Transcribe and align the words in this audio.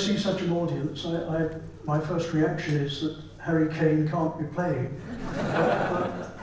see 0.00 0.18
such 0.18 0.40
an 0.42 0.52
audience, 0.52 1.04
I, 1.04 1.16
I, 1.16 1.48
my 1.84 2.00
first 2.00 2.32
reaction 2.32 2.76
is 2.76 3.02
that 3.02 3.16
Harry 3.38 3.72
Kane 3.72 4.08
can't 4.08 4.38
be 4.38 4.44
playing. 4.54 5.00
but, 5.34 6.38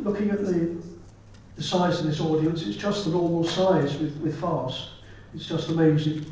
looking 0.00 0.30
at 0.30 0.44
the, 0.44 0.76
the 1.56 1.62
size 1.62 1.98
of 2.00 2.06
this 2.06 2.20
audience, 2.20 2.66
it's 2.66 2.76
just 2.76 3.04
the 3.04 3.10
normal 3.10 3.44
size 3.44 3.96
with, 3.98 4.16
with 4.18 4.38
FAST. 4.40 4.90
It's 5.34 5.46
just 5.46 5.70
amazing. 5.70 6.24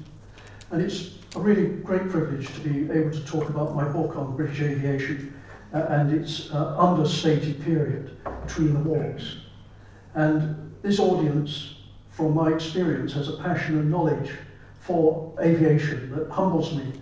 And 0.71 0.81
it's 0.81 1.11
a 1.35 1.41
really 1.41 1.67
great 1.67 2.09
privilege 2.09 2.53
to 2.55 2.61
be 2.61 2.91
able 2.93 3.11
to 3.11 3.25
talk 3.25 3.49
about 3.49 3.75
my 3.75 3.85
book 3.85 4.17
on 4.17 4.37
British 4.37 4.61
aviation 4.61 5.35
uh, 5.75 5.87
and 5.89 6.13
its 6.13 6.51
uh, 6.53 6.77
understated 6.79 7.63
period 7.65 8.17
between 8.47 8.73
the 8.75 8.81
wars. 8.81 9.39
And 10.15 10.73
this 10.83 10.99
audience, 10.99 11.75
from 12.11 12.35
my 12.35 12.53
experience, 12.53 13.13
has 13.15 13.29
a 13.29 13.37
passion 13.39 13.79
and 13.79 13.91
knowledge 13.91 14.31
for 14.87 15.33
aviation 15.41 16.15
that 16.17 16.31
humbles 16.31 16.75
me, 16.75 16.93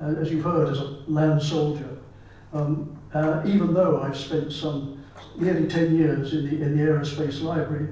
uh, 0.00 0.14
as 0.20 0.30
you've 0.30 0.44
heard, 0.44 0.68
as 0.68 0.78
a 0.78 0.98
land 1.08 1.42
soldier. 1.42 1.98
Um, 2.52 2.96
uh, 3.14 3.42
even 3.44 3.74
though 3.74 4.00
I've 4.00 4.16
spent 4.16 4.52
some 4.52 5.02
nearly 5.36 5.66
10 5.66 5.96
years 5.96 6.32
in 6.34 6.44
the, 6.48 6.62
in 6.62 6.76
the 6.76 6.82
aerospace 6.82 7.42
library, 7.42 7.88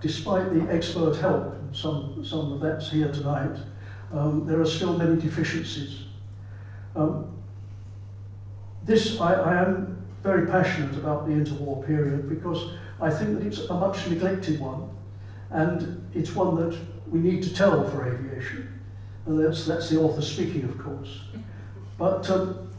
despite 0.00 0.52
the 0.52 0.72
expert 0.72 1.16
help, 1.16 1.54
some, 1.72 2.24
some 2.24 2.52
of 2.52 2.60
that's 2.60 2.90
here 2.90 3.10
tonight, 3.10 3.56
um, 4.12 4.46
there 4.46 4.60
are 4.60 4.66
still 4.66 4.96
many 4.96 5.20
deficiencies. 5.20 6.04
Um, 6.94 7.34
this, 8.84 9.20
I, 9.20 9.34
I 9.34 9.62
am 9.62 10.04
very 10.22 10.46
passionate 10.46 10.94
about 10.96 11.26
the 11.26 11.32
interwar 11.32 11.86
period 11.86 12.28
because 12.28 12.72
I 13.00 13.10
think 13.10 13.38
that 13.38 13.46
it's 13.46 13.60
a 13.60 13.74
much 13.74 14.06
neglected 14.08 14.60
one 14.60 14.90
and 15.50 16.08
it's 16.14 16.34
one 16.34 16.56
that 16.56 16.78
we 17.10 17.20
need 17.20 17.42
to 17.44 17.54
tell 17.54 17.88
for 17.90 18.06
aviation. 18.06 18.71
That's, 19.26 19.66
that's 19.66 19.88
the 19.88 20.00
author 20.00 20.22
speaking, 20.22 20.64
of 20.64 20.78
course. 20.78 21.20
But 21.98 22.28
um, 22.30 22.70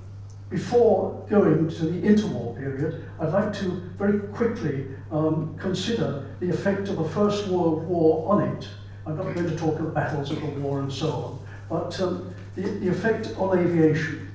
before 0.49 1.25
going 1.29 1.69
to 1.69 1.85
the 1.85 2.07
interwar 2.07 2.57
period, 2.57 3.05
I'd 3.19 3.31
like 3.31 3.53
to 3.53 3.81
very 3.97 4.19
quickly 4.19 4.87
um, 5.11 5.55
consider 5.57 6.25
the 6.39 6.49
effect 6.49 6.89
of 6.89 6.97
the 6.97 7.09
First 7.09 7.47
World 7.47 7.87
War 7.87 8.31
on 8.31 8.43
it. 8.49 8.67
I'm 9.05 9.17
not 9.17 9.33
going 9.33 9.49
to 9.49 9.55
talk 9.55 9.79
of 9.79 9.93
battles 9.93 10.31
of 10.31 10.41
the 10.41 10.47
war 10.59 10.79
and 10.79 10.91
so 10.91 11.09
on, 11.09 11.39
but 11.69 11.99
um, 12.01 12.33
the, 12.55 12.61
the 12.61 12.89
effect 12.89 13.33
on 13.37 13.57
aviation. 13.57 14.31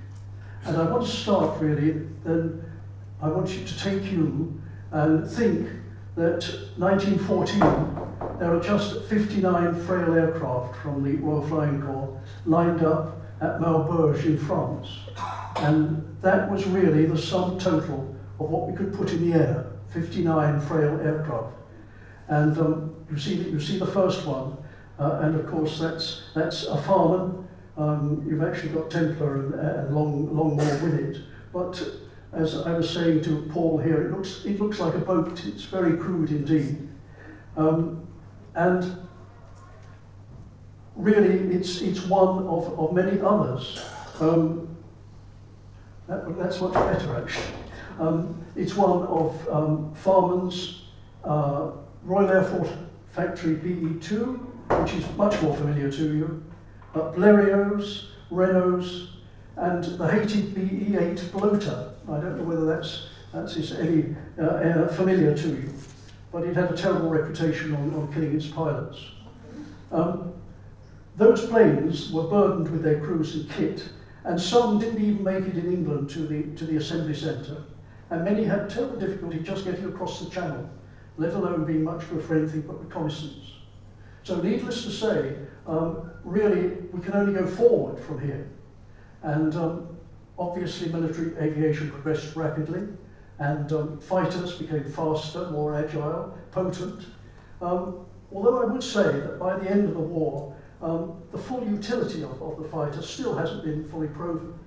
And 0.65 0.77
I 0.77 0.91
want 0.91 1.07
to 1.07 1.11
start 1.11 1.61
really, 1.61 2.07
then 2.25 2.63
I 3.23 3.29
want 3.29 3.51
you 3.51 3.65
to 3.65 3.79
take 3.79 4.11
you 4.11 4.61
and 4.91 5.29
think 5.31 5.69
that 6.19 6.43
1914, 6.79 7.61
there 8.41 8.53
are 8.53 8.61
just 8.61 9.05
59 9.05 9.81
frail 9.87 10.15
aircraft 10.15 10.77
from 10.83 11.05
the 11.05 11.15
Royal 11.17 11.47
Flying 11.47 11.81
Corps 11.81 12.21
lined 12.45 12.83
up 12.83 13.23
at 13.41 13.61
Maubeuge 13.61 14.25
in 14.25 14.37
France. 14.37 14.89
And 15.59 16.05
that 16.21 16.51
was 16.51 16.67
really 16.67 17.07
the 17.07 17.17
sum 17.17 17.57
total 17.61 18.17
of 18.41 18.51
what 18.51 18.69
we 18.69 18.77
could 18.77 18.93
put 18.93 19.13
in 19.13 19.31
the 19.31 19.39
air, 19.39 19.67
59 19.93 20.61
frail 20.63 21.01
aircraft. 21.01 21.55
And 22.27 22.59
um, 22.59 22.97
you, 23.11 23.17
see, 23.17 23.35
you 23.35 23.61
see 23.61 23.79
the 23.79 23.87
first 23.87 24.27
one, 24.27 24.57
uh, 24.99 25.21
and 25.23 25.37
of 25.37 25.47
course 25.47 25.79
that's, 25.79 26.25
that's 26.35 26.67
a 26.67 26.83
Farman. 26.83 27.47
Um, 27.77 28.27
you've 28.29 28.43
actually 28.43 28.71
got 28.71 28.91
Templar 28.91 29.37
and, 29.37 29.55
and 29.55 29.95
long, 29.95 30.27
Longmore 30.31 30.83
with 30.83 30.95
it. 30.95 31.23
But 31.53 31.81
as 32.39 32.57
I 32.57 32.73
was 32.73 32.89
saying 32.89 33.23
to 33.25 33.43
Paul 33.53 33.79
here, 33.79 34.03
it 34.03 34.13
looks, 34.13 34.45
it 34.45 34.61
looks 34.61 34.79
like 34.79 34.95
a 34.95 34.99
boat. 34.99 35.45
It's 35.45 35.65
very 35.65 35.97
crude 35.97 36.31
indeed. 36.31 36.89
Um, 37.57 38.07
and 38.55 39.09
really, 40.95 41.55
it's, 41.55 41.81
it's 41.81 42.05
one 42.07 42.47
of, 42.47 42.79
of 42.79 42.93
many 42.93 43.21
others. 43.21 43.85
Um, 44.21 44.77
that, 46.07 46.39
that's 46.39 46.61
much 46.61 46.75
better, 46.75 47.17
actually. 47.17 47.45
Um, 47.99 48.41
it's 48.55 48.77
one 48.77 49.03
of 49.09 49.49
um, 49.49 49.93
Farman's 49.95 50.83
uh, 51.25 51.73
Royal 52.05 52.31
Air 52.31 52.45
Force 52.45 52.71
Factory 53.11 53.57
BE2, 53.57 54.81
which 54.81 54.95
is 54.95 55.05
much 55.17 55.41
more 55.43 55.57
familiar 55.57 55.91
to 55.91 56.17
you, 56.17 56.45
uh, 56.95 57.13
Blériots, 57.13 58.07
Renaults, 58.31 59.09
and 59.57 59.83
the 59.83 60.07
hated 60.09 60.55
BE8 60.55 61.33
bloater. 61.33 61.95
I 62.11 62.21
don't 62.21 62.39
know 62.39 62.45
whether 62.45 62.65
that's, 62.65 63.09
that's 63.33 63.73
any 63.73 64.17
uh, 64.39 64.43
uh, 64.43 64.89
familiar 64.95 65.37
to 65.37 65.49
you, 65.49 65.73
but 66.33 66.45
it 66.45 66.57
had 66.57 66.73
a 66.73 66.77
terrible 66.77 67.11
reputation 67.11 67.75
on, 67.75 67.95
on 67.95 68.13
killing 68.13 68.35
its 68.35 68.47
pilots. 68.47 68.99
Um, 69.93 70.33
those 71.17 71.47
planes 71.47 72.11
were 72.11 72.25
burdened 72.25 72.71
with 72.71 72.83
their 72.83 73.01
crews 73.01 73.35
and 73.35 73.51
kit, 73.51 73.89
and 74.25 74.41
some 74.41 74.79
didn't 74.79 75.03
even 75.03 75.23
make 75.23 75.45
it 75.45 75.57
in 75.57 75.71
England 75.73 76.09
to 76.11 76.21
the, 76.21 76.45
to 76.57 76.65
the 76.65 76.77
assembly 76.77 77.15
centre, 77.15 77.63
and 78.11 78.25
many 78.25 78.45
had 78.45 78.71
terrible 78.71 78.99
difficulty 78.99 79.41
just 79.41 79.65
getting 79.65 79.85
across 79.87 80.21
the 80.25 80.31
channel, 80.31 80.69
let 81.19 81.35
alone 81.35 81.65
being 81.65 81.85
much 81.85 82.09
good 82.09 82.25
for 82.25 82.39
anything 82.39 82.63
but 82.63 82.83
reconnaissance. 82.83 83.53
So 84.23 84.41
needless 84.41 84.85
to 84.85 84.91
say, 84.91 85.37
um, 85.67 86.11
really, 86.25 86.69
we 86.93 87.01
can 87.01 87.15
only 87.15 87.35
go 87.35 87.47
forward 87.47 88.03
from 88.03 88.21
here. 88.21 88.49
And 89.23 89.55
um, 89.57 89.98
obviously 90.39 90.89
military 90.91 91.37
aviation 91.39 91.91
progressed 91.91 92.37
rapidly 92.37 92.87
and 93.39 93.73
um, 93.73 93.99
fighters 94.01 94.55
became 94.55 94.85
faster, 94.85 95.51
more 95.51 95.77
agile, 95.77 96.37
potent. 96.51 97.07
Um, 97.63 98.07
although 98.33 98.63
I 98.63 98.65
would 98.65 98.83
say 98.83 99.05
that 99.05 99.39
by 99.39 99.59
the 99.59 99.71
end 99.71 99.89
of 99.89 99.95
the 99.95 100.01
war, 100.01 100.55
um, 100.83 101.23
the 101.33 101.39
full 101.39 101.65
utility 101.67 102.23
of, 102.23 102.41
of 102.43 102.61
the 102.61 102.69
fighter 102.69 103.03
still 103.03 103.37
hasn't 103.37 103.65
been 103.65 103.89
fully 103.89 104.09
proven. 104.09 104.59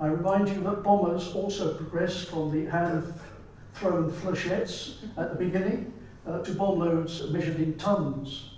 I 0.00 0.06
remind 0.06 0.48
you 0.48 0.60
that 0.62 0.82
bombers 0.82 1.32
also 1.34 1.74
progressed 1.74 2.28
from 2.28 2.50
the 2.50 2.70
hand-thrown 2.70 4.10
flechettes 4.10 4.96
at 5.16 5.30
the 5.30 5.44
beginning 5.44 5.92
uh, 6.26 6.42
to 6.42 6.54
bomb 6.54 6.78
loads 6.78 7.30
measured 7.30 7.56
in 7.56 7.76
tons. 7.78 8.51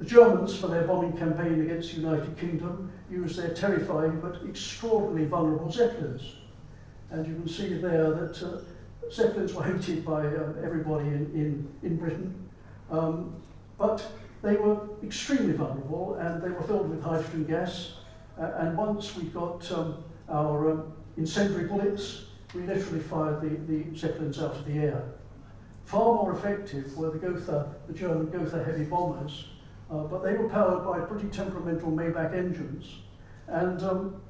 The 0.00 0.06
Germans, 0.06 0.56
for 0.56 0.68
their 0.68 0.86
bombing 0.86 1.12
campaign 1.12 1.60
against 1.60 1.94
the 1.94 2.00
United 2.00 2.38
Kingdom, 2.38 2.90
used 3.10 3.38
their 3.38 3.52
terrifying 3.52 4.18
but 4.18 4.40
extraordinarily 4.48 5.26
vulnerable 5.26 5.70
Zeppelins. 5.70 6.36
And 7.10 7.26
you 7.26 7.34
can 7.34 7.46
see 7.46 7.74
there 7.74 8.10
that 8.12 8.42
uh, 8.42 9.10
Zeppelins 9.12 9.52
were 9.52 9.62
hated 9.62 10.06
by 10.06 10.26
uh, 10.26 10.54
everybody 10.64 11.06
in, 11.08 11.30
in, 11.34 11.68
in 11.82 11.96
Britain. 11.98 12.48
Um, 12.90 13.34
but 13.76 14.10
they 14.40 14.56
were 14.56 14.88
extremely 15.04 15.52
vulnerable 15.52 16.14
and 16.14 16.42
they 16.42 16.48
were 16.48 16.62
filled 16.62 16.88
with 16.88 17.02
hydrogen 17.02 17.44
gas. 17.44 17.96
Uh, 18.40 18.52
and 18.56 18.78
once 18.78 19.14
we 19.16 19.24
got 19.24 19.70
um, 19.70 20.02
our 20.30 20.70
um, 20.70 20.92
incendiary 21.18 21.68
bullets, 21.68 22.24
we 22.54 22.62
literally 22.62 23.00
fired 23.00 23.42
the, 23.42 23.50
the 23.70 23.94
Zeppelins 23.94 24.40
out 24.40 24.52
of 24.52 24.64
the 24.64 24.78
air. 24.78 25.04
Far 25.84 26.14
more 26.14 26.32
effective 26.32 26.96
were 26.96 27.10
the 27.10 27.18
Gotha, 27.18 27.74
the 27.86 27.92
German 27.92 28.30
Gotha 28.30 28.64
heavy 28.64 28.84
bombers, 28.84 29.44
uh, 29.90 30.04
but 30.04 30.22
they 30.22 30.34
were 30.34 30.48
powered 30.48 30.84
by 30.84 31.00
pretty 31.00 31.28
temperamental 31.28 31.90
Maybach 31.90 32.34
engines. 32.34 32.98
And 33.48 33.82
um, 33.82 34.22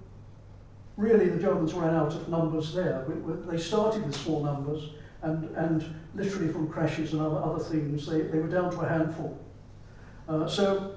really 0.96 1.28
the 1.28 1.38
Germans 1.38 1.74
ran 1.74 1.94
out 1.94 2.14
of 2.14 2.28
numbers 2.28 2.74
there. 2.74 3.06
They 3.46 3.58
started 3.58 4.04
with 4.04 4.16
small 4.16 4.42
numbers, 4.42 4.90
and, 5.22 5.54
and 5.56 5.94
literally 6.14 6.52
from 6.52 6.68
crashes 6.68 7.12
and 7.12 7.20
other, 7.20 7.36
other 7.36 7.62
things, 7.62 8.06
they, 8.06 8.22
they 8.22 8.38
were 8.38 8.48
down 8.48 8.70
to 8.70 8.80
a 8.80 8.88
handful. 8.88 9.38
Uh, 10.28 10.46
so 10.46 10.94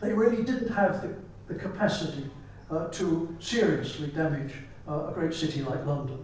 they 0.00 0.12
really 0.12 0.42
didn't 0.42 0.72
have 0.72 1.02
the, 1.02 1.14
the 1.52 1.58
capacity 1.58 2.30
uh, 2.70 2.88
to 2.88 3.36
seriously 3.40 4.08
damage 4.08 4.54
uh, 4.88 5.08
a 5.08 5.12
great 5.12 5.34
city 5.34 5.62
like 5.62 5.84
London. 5.84 6.18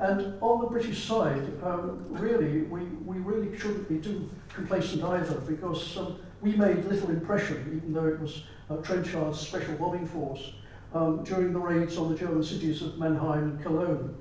And 0.00 0.36
on 0.40 0.60
the 0.60 0.66
British 0.66 1.04
side, 1.04 1.42
um, 1.62 2.04
really, 2.08 2.62
we, 2.62 2.80
we 3.04 3.18
really 3.18 3.56
shouldn't 3.56 3.88
be 3.88 3.98
too 3.98 4.28
complacent 4.52 5.04
either 5.04 5.34
because 5.40 5.96
um, 5.96 6.18
we 6.42 6.56
made 6.56 6.84
little 6.84 7.10
impression, 7.10 7.72
even 7.76 7.94
though 7.94 8.06
it 8.06 8.20
was 8.20 8.42
uh, 8.68 8.76
Trenchard's 8.76 9.38
special 9.38 9.74
bombing 9.74 10.06
force, 10.06 10.52
um, 10.92 11.22
during 11.24 11.52
the 11.52 11.58
raids 11.58 11.96
on 11.96 12.10
the 12.10 12.18
German 12.18 12.42
cities 12.42 12.82
of 12.82 12.98
Mannheim 12.98 13.44
and 13.44 13.62
Cologne. 13.62 14.14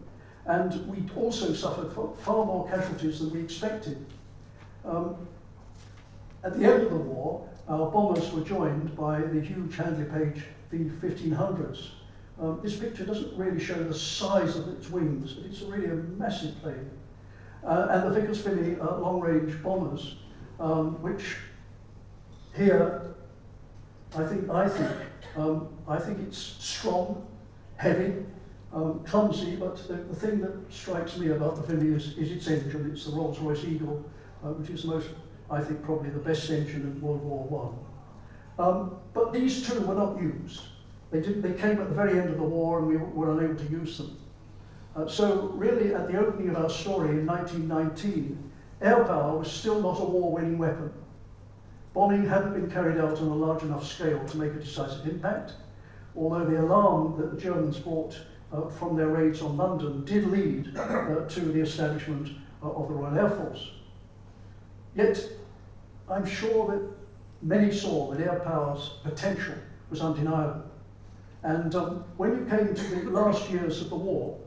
And 0.46 0.88
we 0.88 1.04
also 1.16 1.54
suffered 1.54 1.92
far 1.92 2.46
more 2.46 2.70
casualties 2.70 3.20
than 3.20 3.32
we 3.32 3.42
expected. 3.42 4.06
Um, 4.86 5.28
at 6.44 6.58
the 6.58 6.66
end 6.66 6.84
of 6.84 6.90
the 6.90 6.98
war, 6.98 7.48
our 7.68 7.90
bombers 7.90 8.32
were 8.32 8.42
joined 8.42 8.96
by 8.96 9.22
the 9.22 9.42
huge 9.42 9.76
Handley 9.76 10.06
Page 10.06 10.44
V-1500s. 10.72 11.90
Um, 12.40 12.60
this 12.64 12.78
picture 12.78 13.06
doesn't 13.06 13.38
really 13.38 13.60
show 13.60 13.84
the 13.84 13.94
size 13.94 14.56
of 14.56 14.68
its 14.70 14.90
wings, 14.90 15.34
but 15.34 15.46
it's 15.46 15.62
really 15.62 15.86
a 15.86 15.96
massive 15.96 16.60
plane. 16.62 16.90
Uh, 17.64 17.88
and 17.92 18.04
the 18.04 18.20
Vickers 18.20 18.40
Vimy 18.42 18.80
uh, 18.80 18.98
long-range 18.98 19.62
bombers, 19.62 20.16
um, 20.60 21.00
which 21.04 21.36
here, 22.56 23.16
I 24.16 24.24
think, 24.26 24.50
I 24.50 24.68
think, 24.68 24.92
um, 25.38 25.70
I 25.88 25.98
think 25.98 26.20
it's 26.20 26.38
strong, 26.38 27.26
heavy, 27.78 28.14
um, 28.74 29.04
clumsy, 29.06 29.56
but 29.56 29.78
the, 29.88 29.96
the 29.96 30.16
thing 30.16 30.40
that 30.42 30.54
strikes 30.70 31.18
me 31.18 31.30
about 31.30 31.56
the 31.56 31.76
Vimy 31.76 31.96
is, 31.96 32.18
is 32.18 32.32
its 32.32 32.48
engine. 32.48 32.90
It's 32.92 33.06
the 33.06 33.12
Rolls-Royce 33.12 33.64
Eagle, 33.66 34.04
uh, 34.44 34.50
which 34.50 34.70
is 34.70 34.84
the 34.84 34.90
most 34.90 35.10
I 35.52 35.62
think 35.62 35.84
probably 35.84 36.10
the 36.10 36.20
best 36.20 36.50
engine 36.50 36.82
in 36.82 37.02
World 37.02 37.22
War 37.24 37.44
One. 37.44 38.66
Um, 38.66 38.96
but 39.14 39.34
these 39.34 39.68
two 39.68 39.82
were 39.82 39.96
not 39.96 40.22
used. 40.22 40.62
They, 41.12 41.20
did, 41.20 41.44
they 41.44 41.54
came 41.54 41.82
at 41.82 41.90
the 41.90 41.96
very 41.96 42.18
end 42.18 42.30
of 42.30 42.38
the 42.38 42.44
war 42.44 42.80
and 42.80 42.88
we 42.88 42.96
were 42.96 43.38
unable 43.38 43.56
to 43.56 43.70
use 43.70 43.98
them. 43.98 44.18
Uh, 44.96 45.08
so 45.08 45.52
really 45.56 45.94
at 45.94 46.10
the 46.10 46.18
opening 46.18 46.50
of 46.50 46.58
our 46.58 46.70
story 46.70 47.10
in 47.10 47.26
1919, 47.26 48.52
air 48.82 49.04
power 49.04 49.38
was 49.38 49.52
still 49.52 49.82
not 49.82 50.00
a 50.00 50.06
war-winning 50.06 50.58
weapon. 50.58 50.92
Bombing 51.94 52.26
hadn't 52.26 52.54
been 52.54 52.72
carried 52.72 53.00
out 53.00 53.20
on 53.20 53.28
a 53.28 53.36
large 53.36 53.64
enough 53.64 53.86
scale 53.86 54.24
to 54.26 54.38
make 54.38 54.54
a 54.54 54.60
decisive 54.60 55.06
impact, 55.08 55.54
although 56.16 56.46
the 56.46 56.62
alarm 56.62 57.20
that 57.20 57.36
the 57.36 57.42
Germans 57.42 57.80
brought 57.80 58.18
uh, 58.54 58.70
from 58.70 58.96
their 58.96 59.08
raids 59.08 59.42
on 59.42 59.58
London 59.58 60.06
did 60.06 60.28
lead 60.28 60.76
uh, 60.78 61.26
to 61.28 61.40
the 61.42 61.60
establishment 61.60 62.30
uh, 62.64 62.70
of 62.70 62.88
the 62.88 62.94
Royal 62.94 63.18
Air 63.18 63.30
Force. 63.30 63.72
Yet, 64.96 65.30
I'm 66.10 66.26
sure 66.26 66.68
that 66.68 66.90
many 67.42 67.72
saw 67.72 68.12
that 68.12 68.26
air 68.26 68.40
power's 68.40 68.98
potential 69.04 69.56
was 69.90 70.02
undeniable. 70.02 70.64
And 71.44 71.74
um, 71.76 72.04
when 72.18 72.32
you 72.32 72.46
came 72.46 72.74
to 72.74 72.96
the 72.96 73.10
last 73.10 73.50
years 73.50 73.82
of 73.82 73.90
the 73.90 73.96
war, 73.96 74.38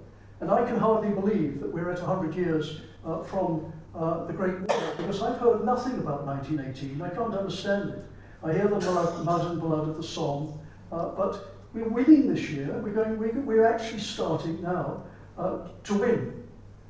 and 0.41 0.51
I 0.51 0.65
can 0.65 0.79
hardly 0.79 1.11
believe 1.11 1.61
that 1.61 1.73
we're 1.73 1.91
at 1.91 2.01
100 2.01 2.35
years 2.35 2.81
uh, 3.05 3.23
from 3.23 3.73
uh, 3.97 4.25
the 4.25 4.33
Great 4.33 4.61
War, 4.61 4.95
because 4.97 5.23
I've 5.23 5.39
heard 5.39 5.65
nothing 5.65 5.99
about 5.99 6.25
1918. 6.27 7.01
I 7.01 7.11
can't 7.11 7.35
understand 7.35 7.91
it. 7.91 8.05
I 8.43 8.53
hear 8.53 8.69
the 8.69 8.77
blood, 8.77 9.25
mud 9.25 9.51
and 9.51 9.61
blood 9.61 9.89
of 9.89 9.97
the 9.97 10.03
Somme, 10.03 10.59
uh, 10.93 11.11
but 11.11 11.59
we're 11.73 11.89
winning 11.89 12.33
this 12.33 12.51
year. 12.51 12.79
We're, 12.83 12.93
going, 12.93 13.47
we're 13.47 13.67
actually 13.67 14.01
starting 14.01 14.63
now 14.63 15.05
uh, 15.39 15.69
to 15.85 15.95
win. 15.95 16.43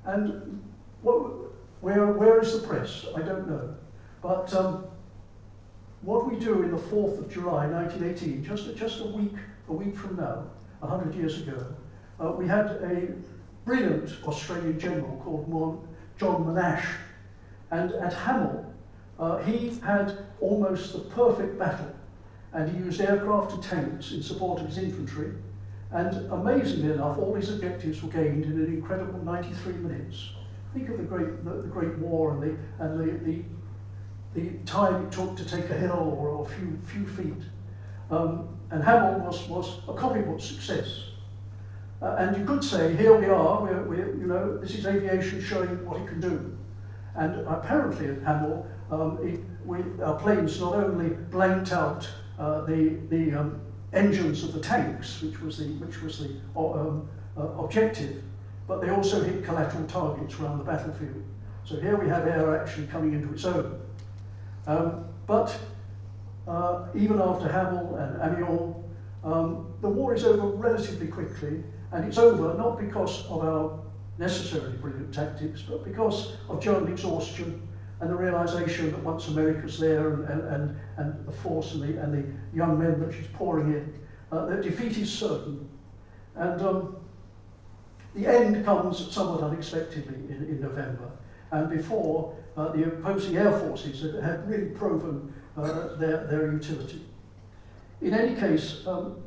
And 0.04 0.62
what, 1.02 1.32
where, 1.80 2.06
where 2.06 2.40
is 2.40 2.60
the 2.60 2.66
press? 2.66 3.06
I 3.14 3.22
don't 3.22 3.48
know. 3.48 3.74
But 4.20 4.52
um, 4.54 4.86
what 6.02 6.30
we 6.30 6.38
do 6.38 6.62
in 6.62 6.70
the 6.70 6.78
4th 6.78 7.18
of 7.18 7.30
July 7.32 7.66
1918, 7.66 8.44
just, 8.44 8.76
just 8.76 9.00
a 9.00 9.06
week 9.06 9.32
a 9.68 9.72
week 9.72 9.96
from 9.96 10.16
now, 10.16 10.44
100 10.80 11.14
years 11.14 11.40
ago, 11.40 11.74
uh, 12.20 12.32
we 12.32 12.46
had 12.46 12.66
a 12.66 13.14
brilliant 13.64 14.10
Australian 14.26 14.78
general 14.78 15.20
called 15.24 15.48
Mon 15.48 15.86
John 16.18 16.44
Monash. 16.44 16.86
And 17.70 17.92
at 17.92 18.12
Hamel, 18.12 18.72
uh, 19.18 19.38
he 19.38 19.78
had 19.80 20.16
almost 20.40 20.92
the 20.92 21.00
perfect 21.00 21.58
battle. 21.58 21.92
And 22.52 22.70
he 22.70 22.78
used 22.78 23.00
aircraft 23.00 23.52
and 23.52 23.62
tanks 23.62 24.12
in 24.12 24.22
support 24.22 24.60
of 24.60 24.68
his 24.68 24.78
infantry. 24.78 25.32
And 25.90 26.30
amazingly 26.32 26.92
enough, 26.92 27.18
all 27.18 27.34
his 27.34 27.50
objectives 27.50 28.02
were 28.02 28.10
gained 28.10 28.44
in 28.44 28.52
an 28.52 28.66
incredible 28.66 29.20
93 29.22 29.74
minutes. 29.74 30.30
Think 30.72 30.88
of 30.88 30.98
the 30.98 31.04
Great, 31.04 31.44
the, 31.44 31.50
the 31.50 31.68
great 31.68 31.96
War 31.98 32.32
and, 32.32 32.42
the, 32.42 32.56
and 32.84 33.00
the, 33.00 33.24
the, 33.24 33.44
the 34.34 34.58
time 34.66 35.06
it 35.06 35.12
took 35.12 35.36
to 35.36 35.44
take 35.44 35.70
a 35.70 35.74
hill 35.74 36.16
or 36.18 36.44
a 36.44 36.48
few, 36.48 36.78
few 36.84 37.06
feet. 37.06 37.44
Um, 38.10 38.48
and 38.70 38.82
Hamel 38.82 39.20
was, 39.20 39.48
was 39.48 39.78
a 39.88 39.94
copybook 39.94 40.40
success. 40.40 41.10
Uh, 42.04 42.16
and 42.18 42.36
you 42.36 42.44
could 42.44 42.62
say, 42.62 42.94
here 42.96 43.18
we 43.18 43.24
are, 43.24 43.62
we're, 43.62 43.82
we're, 43.84 44.14
you 44.18 44.26
know, 44.26 44.58
this 44.58 44.74
is 44.74 44.84
aviation 44.84 45.40
showing 45.40 45.82
what 45.86 45.98
it 45.98 46.06
can 46.06 46.20
do. 46.20 46.54
And 47.14 47.46
apparently 47.48 48.08
at 48.08 48.22
Hamel, 48.22 48.66
um, 48.90 49.18
it, 49.22 49.40
we, 49.64 49.78
our 50.02 50.18
planes 50.18 50.60
not 50.60 50.74
only 50.74 51.10
blanked 51.30 51.72
out 51.72 52.06
uh, 52.38 52.60
the, 52.66 52.98
the 53.08 53.32
um, 53.32 53.58
engines 53.94 54.44
of 54.44 54.52
the 54.52 54.60
tanks, 54.60 55.22
which 55.22 55.40
was 55.40 55.56
the, 55.56 55.64
which 55.76 56.02
was 56.02 56.18
the 56.18 56.36
um, 56.54 57.08
uh, 57.38 57.48
objective, 57.64 58.22
but 58.68 58.82
they 58.82 58.90
also 58.90 59.22
hit 59.22 59.42
collateral 59.42 59.86
targets 59.86 60.38
around 60.38 60.58
the 60.58 60.64
battlefield. 60.64 61.22
So 61.64 61.80
here 61.80 61.96
we 61.96 62.06
have 62.10 62.26
air 62.26 62.60
actually 62.60 62.86
coming 62.88 63.14
into 63.14 63.32
its 63.32 63.46
own. 63.46 63.80
Um, 64.66 65.06
but 65.26 65.58
uh, 66.46 66.84
even 66.94 67.18
after 67.18 67.48
Hamel 67.50 67.96
and 67.96 68.20
Amiens, 68.20 68.76
um, 69.24 69.72
the 69.80 69.88
war 69.88 70.14
is 70.14 70.24
over 70.24 70.48
relatively 70.48 71.06
quickly, 71.06 71.62
and 71.94 72.04
it's 72.04 72.18
over 72.18 72.58
not 72.58 72.78
because 72.78 73.24
of 73.26 73.44
our 73.44 73.78
necessarily 74.18 74.76
brilliant 74.78 75.14
tactics, 75.14 75.62
but 75.62 75.84
because 75.84 76.36
of 76.48 76.60
German 76.60 76.92
exhaustion 76.92 77.66
and 78.00 78.10
the 78.10 78.14
realization 78.14 78.90
that 78.90 79.02
once 79.02 79.28
America's 79.28 79.78
there 79.78 80.12
and, 80.12 80.28
and, 80.28 80.42
and, 80.48 80.76
and 80.96 81.26
the 81.26 81.32
force 81.32 81.74
and 81.74 81.82
the, 81.82 82.02
and 82.02 82.12
the 82.12 82.56
young 82.56 82.78
men 82.78 83.00
that 83.00 83.14
she's 83.14 83.28
pouring 83.28 83.72
in, 83.72 83.94
uh, 84.32 84.46
that 84.46 84.62
defeat 84.62 84.98
is 84.98 85.12
certain. 85.12 85.68
And 86.34 86.60
um, 86.62 86.96
the 88.14 88.26
end 88.26 88.64
comes 88.64 89.12
somewhat 89.12 89.42
unexpectedly 89.42 90.14
in, 90.28 90.46
in 90.48 90.60
November, 90.60 91.10
and 91.52 91.70
before 91.70 92.36
uh, 92.56 92.72
the 92.72 92.84
opposing 92.84 93.36
air 93.36 93.52
forces 93.52 94.02
had, 94.02 94.22
had 94.22 94.48
really 94.48 94.70
proven 94.70 95.32
uh, 95.56 95.94
their, 95.96 96.26
their 96.26 96.52
utility. 96.52 97.04
In 98.00 98.14
any 98.14 98.34
case, 98.34 98.84
um, 98.86 99.22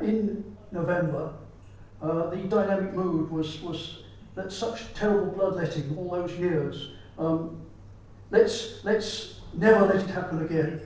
in 0.00 0.56
November, 0.70 1.32
uh, 2.04 2.30
the 2.30 2.36
dynamic 2.36 2.92
mood 2.92 3.30
was, 3.30 3.60
was 3.62 4.02
that 4.34 4.52
such 4.52 4.92
terrible 4.94 5.32
bloodletting 5.32 5.96
all 5.96 6.10
those 6.10 6.32
years, 6.32 6.90
um, 7.18 7.60
let's, 8.30 8.84
let's 8.84 9.40
never 9.54 9.86
let 9.86 9.96
it 9.96 10.10
happen 10.10 10.44
again. 10.44 10.80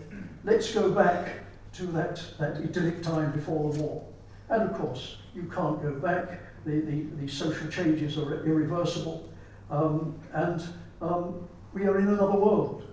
Let's 0.44 0.73
go 0.73 0.91
back 0.91 1.41
to 1.75 1.87
that, 1.87 2.23
that 2.38 2.59
idyllic 2.59 3.03
time 3.03 3.32
before 3.32 3.73
the 3.73 3.82
war. 3.82 4.05
And 4.49 4.62
of 4.62 4.76
course, 4.79 5.19
you 5.35 5.43
can't 5.55 5.82
go 5.82 5.93
back. 5.93 6.41
The, 6.65 6.81
the, 6.81 7.03
the 7.21 7.29
social 7.29 7.69
changes 7.69 8.17
are 8.19 8.47
irreversible. 8.47 9.29
Um, 9.71 10.19
and 10.32 10.62
um, 11.03 11.49
we 11.73 11.87
are 11.87 11.99
in 11.99 12.09
another 12.09 12.38
world. 12.38 12.85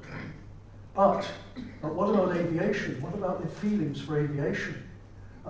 But, 0.95 1.29
but 1.81 1.93
what 1.93 2.09
about 2.09 2.35
aviation? 2.35 3.01
What 3.01 3.13
about 3.13 3.41
the 3.41 3.47
feelings 3.47 4.01
for 4.01 4.19
aviation? 4.19 4.81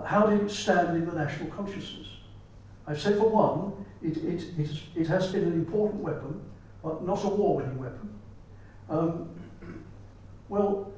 How 0.04 0.26
did 0.26 0.42
it 0.42 0.50
stand 0.50 0.96
in 0.96 1.06
the 1.06 1.12
national 1.12 1.48
consciousness? 1.50 2.15
I've 2.86 3.00
said 3.00 3.18
for 3.18 3.28
one, 3.28 3.84
it, 4.02 4.16
it, 4.18 4.58
it, 4.58 4.70
it 4.94 5.06
has 5.08 5.32
been 5.32 5.44
an 5.44 5.52
important 5.52 6.02
weapon, 6.02 6.40
but 6.82 7.04
not 7.04 7.24
a 7.24 7.28
war-winning 7.28 7.78
weapon. 7.78 8.18
Um, 8.88 9.30
well, 10.48 10.92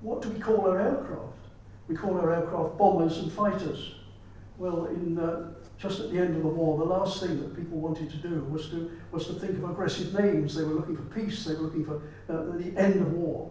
what 0.00 0.22
do 0.22 0.30
we 0.30 0.40
call 0.40 0.62
our 0.62 0.80
aircraft? 0.80 1.34
We 1.88 1.94
call 1.94 2.18
our 2.18 2.34
aircraft 2.34 2.78
bombers 2.78 3.18
and 3.18 3.30
fighters. 3.30 3.96
Well, 4.58 4.86
in, 4.86 5.18
uh, 5.18 5.52
just 5.78 6.00
at 6.00 6.10
the 6.10 6.18
end 6.18 6.36
of 6.36 6.42
the 6.42 6.48
war, 6.48 6.78
the 6.78 6.84
last 6.84 7.20
thing 7.20 7.38
that 7.40 7.54
people 7.54 7.78
wanted 7.78 8.10
to 8.10 8.16
do 8.16 8.40
was 8.44 8.70
to, 8.70 8.90
was 9.12 9.26
to 9.26 9.34
think 9.34 9.58
of 9.58 9.64
aggressive 9.64 10.18
names. 10.18 10.54
They 10.54 10.64
were 10.64 10.72
looking 10.72 10.96
for 10.96 11.02
peace, 11.02 11.44
they 11.44 11.54
were 11.54 11.62
looking 11.62 11.84
for 11.84 11.96
uh, 12.30 12.56
the 12.56 12.74
end 12.78 13.02
of 13.02 13.12
war. 13.12 13.50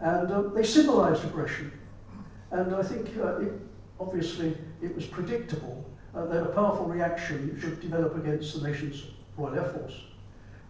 And 0.00 0.30
uh, 0.30 0.42
they 0.48 0.62
symbolized 0.62 1.24
aggression. 1.24 1.72
And 2.50 2.74
I 2.74 2.82
think 2.82 3.16
uh, 3.16 3.38
it, 3.38 3.52
obviously 3.98 4.56
it 4.82 4.94
was 4.94 5.06
predictable 5.06 5.83
uh, 6.14 6.26
that 6.26 6.42
a 6.42 6.46
powerful 6.46 6.86
reaction 6.86 7.58
should 7.60 7.80
develop 7.80 8.16
against 8.16 8.60
the 8.60 8.68
nation's 8.68 9.04
Royal 9.36 9.54
Air 9.54 9.64
Force. 9.64 10.02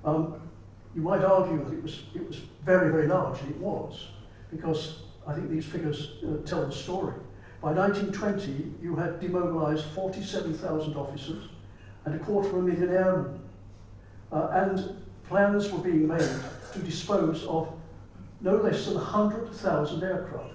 Um, 0.05 0.41
you 0.95 1.03
might 1.03 1.25
argue 1.25 1.65
that 1.65 1.73
it 1.73 1.83
was, 1.83 2.03
it 2.15 2.27
was 2.27 2.41
very, 2.65 2.91
very 2.91 3.07
large, 3.07 3.41
and 3.41 3.51
it 3.51 3.59
was, 3.59 4.09
because 4.51 5.03
I 5.27 5.35
think 5.35 5.51
these 5.51 5.65
figures 5.65 6.13
uh, 6.23 6.47
tell 6.47 6.67
the 6.67 6.73
story. 6.73 7.15
By 7.61 7.73
1920, 7.73 8.75
you 8.83 8.95
had 8.95 9.21
demobilized 9.21 9.87
47,000 9.87 10.95
officers 10.97 11.49
and 12.05 12.15
a 12.15 12.19
quarter 12.19 12.49
of 12.51 12.57
a 12.57 12.63
million 12.63 12.91
airmen. 12.91 13.41
Uh, 14.31 14.49
and 14.53 15.03
plans 15.29 15.71
were 15.73 15.79
being 15.79 16.07
made 16.07 16.29
to 16.73 16.79
dispose 16.81 17.45
of 17.47 17.73
no 18.41 18.57
less 18.57 18.85
than 18.85 18.95
100,000 18.97 20.03
aircraft. 20.03 20.55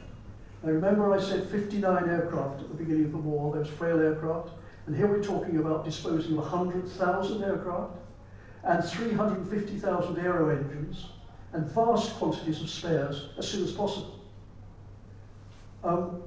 Now 0.63 0.71
remember 0.71 1.13
I 1.13 1.19
said 1.19 1.47
59 1.49 2.09
aircraft 2.09 2.61
at 2.61 2.67
the 2.69 2.75
beginning 2.75 3.05
of 3.05 3.11
the 3.11 3.17
war, 3.17 3.55
those 3.55 3.69
frail 3.69 3.99
aircraft, 3.99 4.49
and 4.89 4.97
here 4.97 5.05
we're 5.05 5.23
talking 5.23 5.59
about 5.59 5.85
disposing 5.85 6.31
of 6.31 6.39
100,000 6.39 7.43
aircraft 7.43 7.93
and 8.63 8.83
350,000 8.83 10.17
aero 10.17 10.49
engines 10.49 11.09
and 11.53 11.63
vast 11.67 12.15
quantities 12.15 12.59
of 12.59 12.67
spares 12.67 13.29
as 13.37 13.47
soon 13.47 13.65
as 13.65 13.71
possible. 13.71 14.19
Um, 15.83 16.23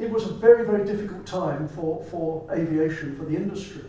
it 0.00 0.10
was 0.10 0.24
a 0.24 0.32
very, 0.32 0.66
very 0.66 0.84
difficult 0.84 1.24
time 1.24 1.68
for, 1.68 2.04
for 2.06 2.52
aviation, 2.52 3.14
for 3.14 3.22
the 3.22 3.36
industry, 3.36 3.84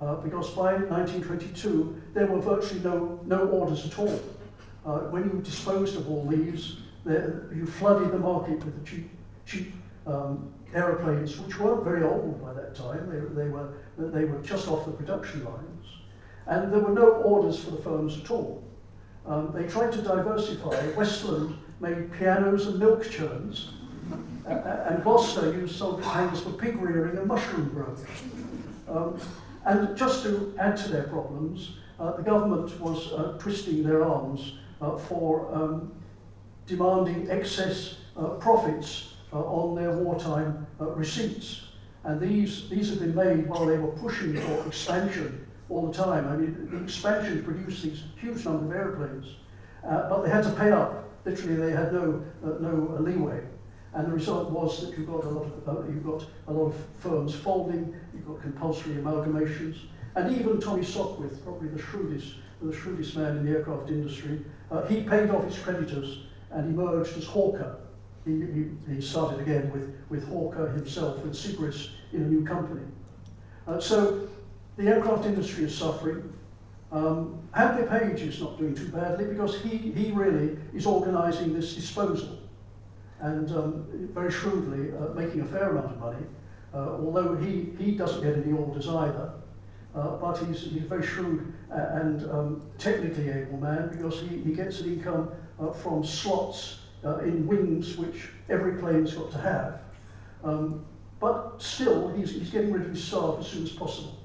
uh, 0.00 0.14
because 0.14 0.48
by 0.50 0.74
1922 0.74 2.00
there 2.14 2.26
were 2.26 2.38
virtually 2.38 2.78
no, 2.78 3.18
no 3.24 3.48
orders 3.48 3.86
at 3.86 3.98
all. 3.98 4.22
Uh, 4.86 4.98
when 5.10 5.24
you 5.24 5.40
disposed 5.42 5.96
of 5.96 6.08
all 6.08 6.24
these, 6.28 6.76
you 7.04 7.66
flooded 7.66 8.12
the 8.12 8.18
market 8.20 8.64
with 8.64 8.78
the 8.78 8.88
cheap, 8.88 9.10
cheap 9.46 9.74
um, 10.06 10.52
aeroplanes, 10.74 11.38
which 11.38 11.58
weren't 11.58 11.84
very 11.84 12.02
old 12.02 12.42
by 12.42 12.52
that 12.52 12.74
time. 12.74 13.08
They, 13.10 13.42
they, 13.42 13.48
were, 13.48 13.72
they 13.96 14.24
were 14.24 14.40
just 14.42 14.68
off 14.68 14.84
the 14.84 14.92
production 14.92 15.44
lines. 15.44 15.86
And 16.46 16.72
there 16.72 16.80
were 16.80 16.94
no 16.94 17.08
orders 17.22 17.62
for 17.62 17.70
the 17.70 17.82
firms 17.82 18.20
at 18.20 18.30
all. 18.30 18.62
Um, 19.26 19.52
they 19.54 19.66
tried 19.66 19.92
to 19.92 20.02
diversify. 20.02 20.90
Westland 20.96 21.56
made 21.80 22.12
pianos 22.12 22.66
and 22.66 22.78
milk 22.78 23.08
churns, 23.10 23.72
uh, 24.46 24.86
and 24.88 25.02
Gloucester 25.02 25.52
used 25.52 25.76
some 25.76 26.02
hands 26.02 26.40
for 26.40 26.50
pig 26.50 26.80
rearing 26.80 27.18
and 27.18 27.26
mushroom 27.26 27.68
growth. 27.68 28.08
Um, 28.88 29.20
and 29.66 29.96
just 29.96 30.22
to 30.22 30.54
add 30.58 30.78
to 30.78 30.88
their 30.88 31.04
problems, 31.04 31.76
uh, 32.00 32.12
the 32.12 32.22
government 32.22 32.80
was 32.80 33.12
uh, 33.12 33.36
twisting 33.38 33.82
their 33.82 34.02
arms 34.02 34.54
uh, 34.80 34.96
for 34.96 35.54
um, 35.54 35.92
demanding 36.66 37.30
excess 37.30 37.96
uh, 38.16 38.28
profits 38.30 39.14
on 39.36 39.74
their 39.74 39.92
wartime 39.92 40.66
uh, 40.80 40.86
receipts. 40.90 41.62
And 42.04 42.20
these, 42.20 42.68
these 42.68 42.90
have 42.90 43.00
been 43.00 43.14
made 43.14 43.48
while 43.48 43.66
they 43.66 43.76
were 43.76 43.92
pushing 43.92 44.36
for 44.40 44.66
expansion 44.66 45.46
all 45.68 45.86
the 45.88 45.92
time. 45.92 46.26
I 46.28 46.36
mean, 46.36 46.68
the 46.70 46.82
expansion 46.82 47.42
produced 47.44 47.82
these 47.82 48.02
huge 48.20 48.44
number 48.44 48.74
of 48.74 48.80
airplanes, 48.80 49.36
uh, 49.84 50.08
but 50.08 50.22
they 50.22 50.30
had 50.30 50.44
to 50.44 50.52
pay 50.52 50.70
up. 50.70 51.04
Literally, 51.24 51.56
they 51.56 51.72
had 51.72 51.92
no, 51.92 52.22
uh, 52.44 52.48
no 52.60 52.96
leeway. 53.00 53.42
And 53.94 54.06
the 54.06 54.12
result 54.12 54.50
was 54.50 54.80
that 54.80 54.96
you've 54.96 55.08
got 55.08 55.24
a 55.24 55.28
lot 55.28 55.46
of, 55.46 55.68
uh, 55.68 55.88
you've 55.88 56.06
got 56.06 56.24
a 56.46 56.52
lot 56.52 56.66
of 56.66 56.76
firms 56.98 57.34
folding, 57.34 57.94
you've 58.14 58.26
got 58.26 58.40
compulsory 58.40 58.94
amalgamations, 58.94 59.76
and 60.14 60.34
even 60.36 60.60
Tommy 60.60 60.82
Sopwith, 60.82 61.42
probably 61.42 61.68
the 61.68 61.80
shrewdest, 61.80 62.34
the 62.62 62.74
shrewdest 62.74 63.16
man 63.16 63.38
in 63.38 63.44
the 63.44 63.52
aircraft 63.52 63.88
industry, 63.88 64.44
uh, 64.70 64.84
he 64.86 65.02
paid 65.02 65.30
off 65.30 65.44
his 65.44 65.58
creditors 65.58 66.24
and 66.50 66.74
emerged 66.74 67.16
as 67.16 67.24
Hawker. 67.24 67.78
He, 68.28 68.34
he, 68.34 68.94
he 68.94 69.00
started 69.00 69.40
again 69.40 69.72
with, 69.72 69.96
with 70.10 70.28
Hawker 70.28 70.68
himself, 70.68 71.22
with 71.22 71.32
Sigrist 71.32 71.88
in 72.12 72.22
a 72.22 72.26
new 72.26 72.44
company. 72.44 72.82
Uh, 73.66 73.80
so 73.80 74.28
the 74.76 74.86
aircraft 74.86 75.24
industry 75.24 75.64
is 75.64 75.76
suffering. 75.76 76.30
Um, 76.92 77.38
Handley 77.52 77.86
Page 77.86 78.20
is 78.20 78.38
not 78.40 78.58
doing 78.58 78.74
too 78.74 78.88
badly 78.88 79.24
because 79.24 79.58
he, 79.62 79.78
he 79.78 80.12
really 80.12 80.58
is 80.74 80.86
organising 80.86 81.54
this 81.54 81.74
disposal 81.74 82.38
and 83.20 83.50
um, 83.50 83.86
very 84.12 84.30
shrewdly 84.30 84.92
uh, 84.96 85.14
making 85.14 85.40
a 85.40 85.46
fair 85.46 85.70
amount 85.70 85.92
of 85.92 85.98
money, 85.98 86.24
uh, 86.74 86.98
although 87.00 87.34
he, 87.34 87.72
he 87.78 87.92
doesn't 87.92 88.22
get 88.22 88.36
any 88.36 88.52
orders 88.52 88.88
either. 88.88 89.32
Uh, 89.94 90.16
but 90.16 90.36
he's, 90.38 90.60
he's 90.60 90.82
a 90.82 90.86
very 90.86 91.04
shrewd 91.04 91.50
and 91.70 92.30
um, 92.30 92.62
technically 92.76 93.30
able 93.30 93.58
man 93.58 93.88
because 93.88 94.20
he, 94.20 94.36
he 94.42 94.52
gets 94.52 94.80
an 94.80 94.92
income 94.92 95.30
uh, 95.58 95.72
from 95.72 96.04
slots 96.04 96.80
uh, 97.04 97.18
in 97.18 97.46
wings 97.46 97.96
which 97.96 98.28
every 98.48 98.80
plane's 98.80 99.14
got 99.14 99.30
to 99.32 99.38
have. 99.38 99.80
Um, 100.44 100.84
but 101.20 101.54
still, 101.58 102.08
he's, 102.08 102.30
he's 102.30 102.50
getting 102.50 102.72
rid 102.72 102.82
of 102.82 102.90
his 102.90 103.02
staff 103.02 103.36
as 103.40 103.46
soon 103.48 103.64
as 103.64 103.72
possible. 103.72 104.18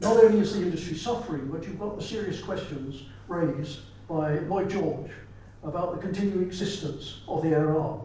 Not 0.00 0.16
only 0.22 0.38
is 0.38 0.54
the 0.54 0.62
industry 0.62 0.96
suffering, 0.96 1.48
but 1.48 1.64
you've 1.64 1.78
got 1.78 1.98
the 1.98 2.02
serious 2.02 2.40
questions 2.40 3.04
raised 3.26 3.80
by 4.08 4.38
Lloyd 4.40 4.70
George 4.70 5.10
about 5.64 5.94
the 5.94 6.00
continuing 6.00 6.46
existence 6.46 7.20
of 7.26 7.42
the 7.42 7.50
air 7.50 7.78
arm. 7.78 8.00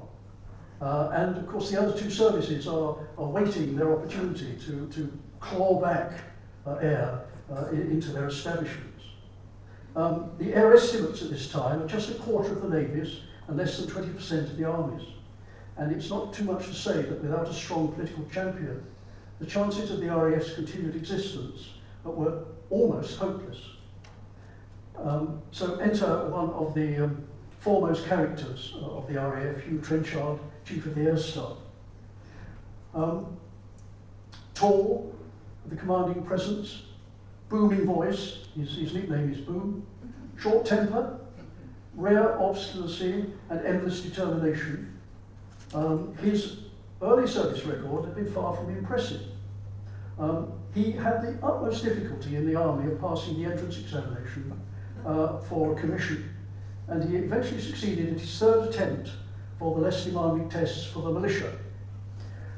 Uh, 0.81 1.11
and 1.13 1.37
of 1.37 1.47
course 1.47 1.69
the 1.69 1.79
other 1.79 1.97
two 1.97 2.09
services 2.09 2.67
are, 2.67 2.97
are 3.17 3.27
waiting 3.27 3.75
their 3.75 3.93
opportunity 3.93 4.57
to, 4.65 4.87
to 4.87 5.17
claw 5.39 5.79
back 5.79 6.11
uh, 6.65 6.75
air 6.75 7.25
uh, 7.51 7.67
into 7.67 8.11
their 8.11 8.27
establishments. 8.27 8.92
Um, 9.95 10.31
the 10.39 10.53
air 10.53 10.73
estimates 10.73 11.21
at 11.21 11.29
this 11.29 11.51
time 11.51 11.81
are 11.81 11.87
just 11.87 12.09
a 12.09 12.15
quarter 12.15 12.53
of 12.53 12.61
the 12.61 12.69
navies 12.69 13.19
and 13.47 13.57
less 13.57 13.77
than 13.77 13.87
20% 13.87 14.49
of 14.49 14.57
the 14.57 14.65
armies. 14.65 15.07
And 15.77 15.91
it's 15.91 16.09
not 16.09 16.33
too 16.33 16.45
much 16.45 16.67
to 16.67 16.73
say 16.73 17.01
that 17.01 17.21
without 17.21 17.47
a 17.47 17.53
strong 17.53 17.91
political 17.93 18.25
champion, 18.31 18.83
the 19.39 19.45
chances 19.45 19.91
of 19.91 19.99
the 19.99 20.07
RAF's 20.07 20.53
continued 20.53 20.95
existence 20.95 21.69
were 22.03 22.45
almost 22.69 23.17
hopeless. 23.17 23.57
Um, 24.97 25.41
so 25.51 25.75
enter 25.77 26.27
one 26.29 26.51
of 26.51 26.73
the 26.73 27.05
um, 27.05 27.23
foremost 27.59 28.05
characters 28.07 28.73
of 28.81 29.07
the 29.07 29.15
RAF, 29.15 29.63
Hugh 29.63 29.79
Trenchard, 29.79 30.39
Chief 30.65 30.85
of 30.85 30.95
the 30.95 31.01
Air 31.01 31.17
Staff. 31.17 31.57
Um, 32.93 33.37
tall, 34.53 35.15
the 35.67 35.75
commanding 35.75 36.23
presence, 36.23 36.83
booming 37.53 37.85
voice, 37.85 38.39
his, 38.57 38.75
his 38.75 38.93
nickname 38.95 39.31
is 39.31 39.37
Boom, 39.37 39.85
short 40.39 40.65
temper, 40.65 41.19
rare 41.95 42.41
obstinacy 42.41 43.25
and 43.51 43.63
endless 43.63 44.01
determination. 44.01 44.91
Um, 45.75 46.15
his 46.17 46.57
early 47.03 47.27
service 47.27 47.63
record 47.63 48.05
had 48.05 48.15
been 48.15 48.33
far 48.33 48.55
from 48.55 48.75
impressive. 48.75 49.21
Um, 50.17 50.51
he 50.73 50.91
had 50.93 51.21
the 51.21 51.45
utmost 51.45 51.83
difficulty 51.83 52.37
in 52.37 52.47
the 52.47 52.55
army 52.55 52.91
of 52.91 52.99
passing 52.99 53.39
the 53.39 53.51
entrance 53.51 53.77
examination 53.77 54.59
uh, 55.05 55.37
for 55.41 55.75
commission 55.75 56.33
and 56.87 57.07
he 57.07 57.17
eventually 57.17 57.61
succeeded 57.61 58.09
in 58.09 58.17
his 58.17 58.39
third 58.39 58.69
attempt 58.69 59.11
for 59.59 59.75
the 59.75 59.81
less 59.81 60.03
demanding 60.03 60.49
tests 60.49 60.87
for 60.87 61.03
the 61.03 61.11
militia. 61.11 61.53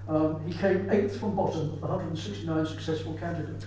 Um, 0.08 0.42
he 0.48 0.54
came 0.54 0.90
eighth 0.90 1.20
from 1.20 1.36
bottom 1.36 1.62
of 1.62 1.82
the 1.82 1.88
169 1.88 2.66
successful 2.66 3.14
candidates. 3.16 3.66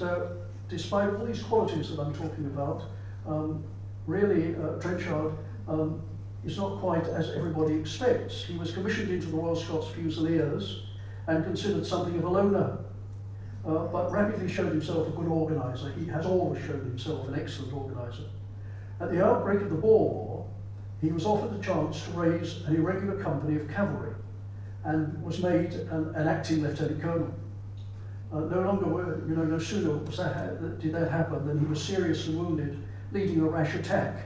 So, 0.00 0.30
despite 0.70 1.10
all 1.12 1.26
these 1.26 1.42
qualities 1.42 1.90
that 1.90 2.00
I'm 2.00 2.14
talking 2.14 2.46
about, 2.46 2.84
um, 3.26 3.62
really 4.06 4.56
uh, 4.56 4.80
Trenchard 4.80 5.34
um, 5.68 6.00
is 6.42 6.56
not 6.56 6.80
quite 6.80 7.04
as 7.04 7.32
everybody 7.32 7.74
expects. 7.74 8.42
He 8.42 8.56
was 8.56 8.72
commissioned 8.72 9.10
into 9.10 9.26
the 9.26 9.36
Royal 9.36 9.54
Scots 9.54 9.88
Fusiliers 9.88 10.84
and 11.26 11.44
considered 11.44 11.84
something 11.84 12.16
of 12.16 12.24
a 12.24 12.30
loner, 12.30 12.78
uh, 13.66 13.88
but 13.88 14.10
rapidly 14.10 14.48
showed 14.48 14.72
himself 14.72 15.06
a 15.06 15.10
good 15.10 15.28
organiser. 15.28 15.92
He 15.92 16.06
has 16.06 16.24
always 16.24 16.64
shown 16.64 16.80
himself 16.80 17.28
an 17.28 17.38
excellent 17.38 17.74
organiser. 17.74 18.24
At 19.00 19.12
the 19.12 19.22
outbreak 19.22 19.60
of 19.60 19.68
the 19.68 19.76
Boer 19.76 20.14
War, 20.14 20.46
he 21.02 21.12
was 21.12 21.26
offered 21.26 21.52
the 21.52 21.62
chance 21.62 22.06
to 22.06 22.10
raise 22.12 22.62
an 22.62 22.74
irregular 22.74 23.22
company 23.22 23.60
of 23.60 23.68
cavalry 23.68 24.14
and 24.82 25.22
was 25.22 25.42
made 25.42 25.74
an, 25.74 26.14
an 26.14 26.26
acting 26.26 26.62
lieutenant 26.62 27.02
colonel. 27.02 27.34
Uh, 28.32 28.40
no 28.40 28.60
longer, 28.60 28.86
were, 28.86 29.28
you 29.28 29.34
know, 29.34 29.42
no 29.42 29.58
sooner 29.58 29.90
was 29.90 30.16
that, 30.16 30.78
did 30.78 30.92
that 30.92 31.10
happen 31.10 31.44
than 31.46 31.58
he 31.58 31.66
was 31.66 31.82
seriously 31.82 32.34
wounded, 32.36 32.80
leading 33.10 33.40
a 33.40 33.44
rash 33.44 33.74
attack, 33.74 34.22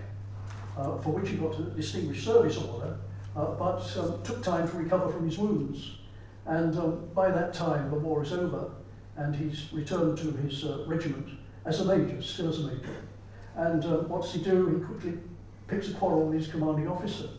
uh, 0.77 0.99
for 0.99 1.11
which 1.11 1.31
he 1.31 1.37
got 1.37 1.59
a 1.59 1.63
distinguished 1.71 2.23
service 2.23 2.59
order, 2.59 2.99
uh, 3.35 3.47
but 3.53 3.81
um, 3.97 4.23
took 4.23 4.43
time 4.43 4.69
to 4.69 4.77
recover 4.77 5.11
from 5.11 5.25
his 5.25 5.39
wounds. 5.39 5.97
And 6.45 6.79
um, 6.79 7.09
by 7.15 7.31
that 7.31 7.55
time, 7.55 7.91
the 7.91 7.97
war 7.97 8.23
is 8.23 8.35
over, 8.35 8.73
and 9.17 9.35
he's 9.35 9.73
returned 9.73 10.19
to 10.19 10.33
his 10.33 10.65
uh, 10.65 10.85
regiment 10.87 11.29
as 11.65 11.81
a 11.81 11.85
major, 11.87 12.21
still 12.21 12.51
as 12.51 12.59
a 12.59 12.67
major. 12.67 12.97
And 13.57 13.83
uh, 13.87 13.99
what's 14.01 14.35
he 14.35 14.43
do? 14.43 14.67
He 14.69 14.85
quickly 14.85 15.19
picks 15.67 15.89
a 15.89 15.95
quarrel 15.95 16.27
with 16.27 16.41
his 16.41 16.49
commanding 16.49 16.89
officer. 16.89 17.31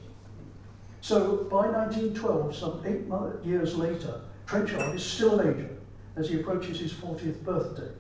So 1.02 1.48
by 1.52 1.68
1912, 1.68 2.56
some 2.56 2.82
eight 2.88 3.46
years 3.46 3.76
later, 3.76 4.22
Trenchard 4.48 4.96
is 4.96 5.06
still 5.06 5.40
a 5.40 5.46
major 5.46 5.75
as 6.18 6.30
he 6.30 6.40
approaches 6.40 6.80
his 6.80 6.94
40th 6.94 7.44
birthday. 7.44 7.92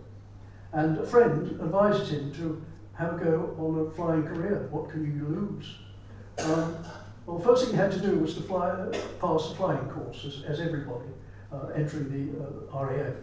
And 0.73 0.97
a 0.97 1.05
friend 1.05 1.59
advises 1.61 2.11
him 2.11 2.33
to 2.35 2.61
have 2.93 3.15
a 3.15 3.23
go 3.23 3.55
on 3.59 3.87
a 3.87 3.91
flying 3.91 4.23
career. 4.23 4.67
What 4.71 4.89
can 4.89 5.05
you 5.05 5.27
lose? 5.27 5.77
Um, 6.39 6.77
well, 7.25 7.39
first 7.39 7.65
thing 7.65 7.73
he 7.73 7.77
had 7.77 7.91
to 7.91 7.99
do 7.99 8.17
was 8.19 8.35
to 8.35 8.41
fly, 8.41 8.87
pass 9.19 9.49
the 9.49 9.55
flying 9.55 9.87
course, 9.89 10.25
as, 10.25 10.43
as 10.43 10.59
everybody 10.59 11.09
uh, 11.51 11.67
entering 11.75 12.09
the 12.09 12.77
uh, 12.77 12.85
RAF. 12.85 13.15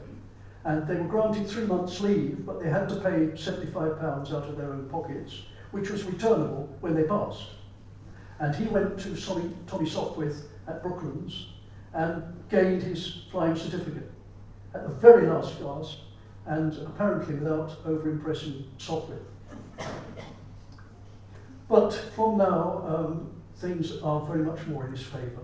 And 0.65 0.87
they 0.87 0.95
were 0.95 1.09
granted 1.09 1.49
three 1.49 1.65
months' 1.65 2.01
leave, 2.01 2.45
but 2.47 2.61
they 2.61 2.69
had 2.69 2.89
to 2.89 2.97
pay 2.97 3.29
£75 3.35 4.03
out 4.03 4.31
of 4.31 4.57
their 4.57 4.73
own 4.73 4.89
pockets, 4.89 5.43
which 5.73 5.91
was 5.91 6.05
returnable 6.05 6.69
when 6.81 6.95
they 6.95 7.05
passed. 7.05 7.47
And 8.39 8.55
he 8.55 8.67
went 8.67 8.99
to 9.01 9.17
Tommy 9.67 9.89
Sopwith 9.89 10.43
at 10.69 10.83
Brooklands 10.83 11.49
and 11.95 12.23
gained 12.49 12.83
his 12.83 13.23
flying 13.31 13.57
certificate 13.57 14.12
at 14.75 14.83
the 14.83 14.95
very 14.95 15.27
last 15.27 15.59
gasp, 15.61 15.99
and 16.47 16.77
apparently 16.87 17.35
without 17.35 17.77
over-impressing 17.87 18.65
Sopwith. 18.79 19.19
But 21.69 21.93
from 22.15 22.39
now, 22.39 22.85
um, 22.87 23.31
things 23.57 24.01
are 24.03 24.21
very 24.27 24.45
much 24.45 24.67
more 24.67 24.85
in 24.87 24.93
his 24.93 25.03
favour. 25.03 25.43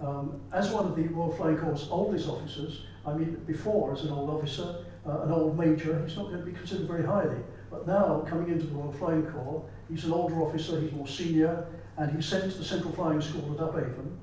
Um, 0.00 0.40
as 0.52 0.70
one 0.70 0.86
of 0.86 0.96
the 0.96 1.06
Royal 1.08 1.32
Flying 1.32 1.56
Corps' 1.56 1.88
oldest 1.90 2.28
officers, 2.28 2.84
I 3.06 3.14
mean, 3.14 3.36
before 3.46 3.92
as 3.92 4.04
an 4.04 4.10
old 4.10 4.28
officer, 4.28 4.84
uh, 5.06 5.20
an 5.20 5.30
old 5.30 5.58
major, 5.58 6.02
he's 6.04 6.16
not 6.16 6.26
going 6.26 6.40
to 6.40 6.44
be 6.44 6.52
considered 6.52 6.86
very 6.86 7.04
highly. 7.04 7.38
But 7.70 7.86
now, 7.86 8.24
coming 8.28 8.50
into 8.50 8.66
the 8.66 8.74
Royal 8.74 8.92
Flying 8.92 9.26
Corps, 9.26 9.64
he's 9.88 10.04
an 10.04 10.12
older 10.12 10.42
officer, 10.42 10.80
he's 10.80 10.92
more 10.92 11.08
senior, 11.08 11.66
and 11.96 12.14
he's 12.14 12.26
sent 12.26 12.50
to 12.50 12.58
the 12.58 12.64
Central 12.64 12.92
Flying 12.92 13.20
School 13.20 13.52
at 13.52 13.60
Upavon. 13.60 14.16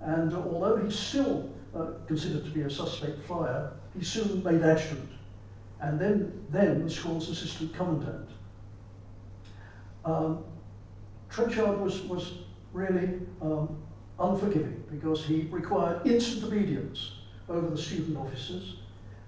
And 0.00 0.32
uh, 0.32 0.38
although 0.38 0.76
he's 0.76 0.98
still 0.98 1.50
uh, 1.74 1.86
considered 2.06 2.44
to 2.44 2.50
be 2.50 2.62
a 2.62 2.70
suspect 2.70 3.22
flyer, 3.26 3.72
he 3.98 4.04
soon 4.04 4.42
made 4.42 4.62
adjutant, 4.62 5.10
and 5.80 5.98
then, 5.98 6.44
then 6.50 6.84
the 6.84 6.90
school's 6.90 7.28
assistant 7.28 7.74
commandant. 7.74 8.28
Um, 10.04 10.44
Trenchard 11.30 11.80
was, 11.80 12.02
was 12.02 12.32
really 12.72 13.20
um, 13.40 13.82
unforgiving 14.18 14.82
because 14.90 15.24
he 15.24 15.48
required 15.50 16.06
instant 16.06 16.44
obedience 16.44 17.12
over 17.48 17.68
the 17.68 17.76
student 17.76 18.16
officers 18.16 18.76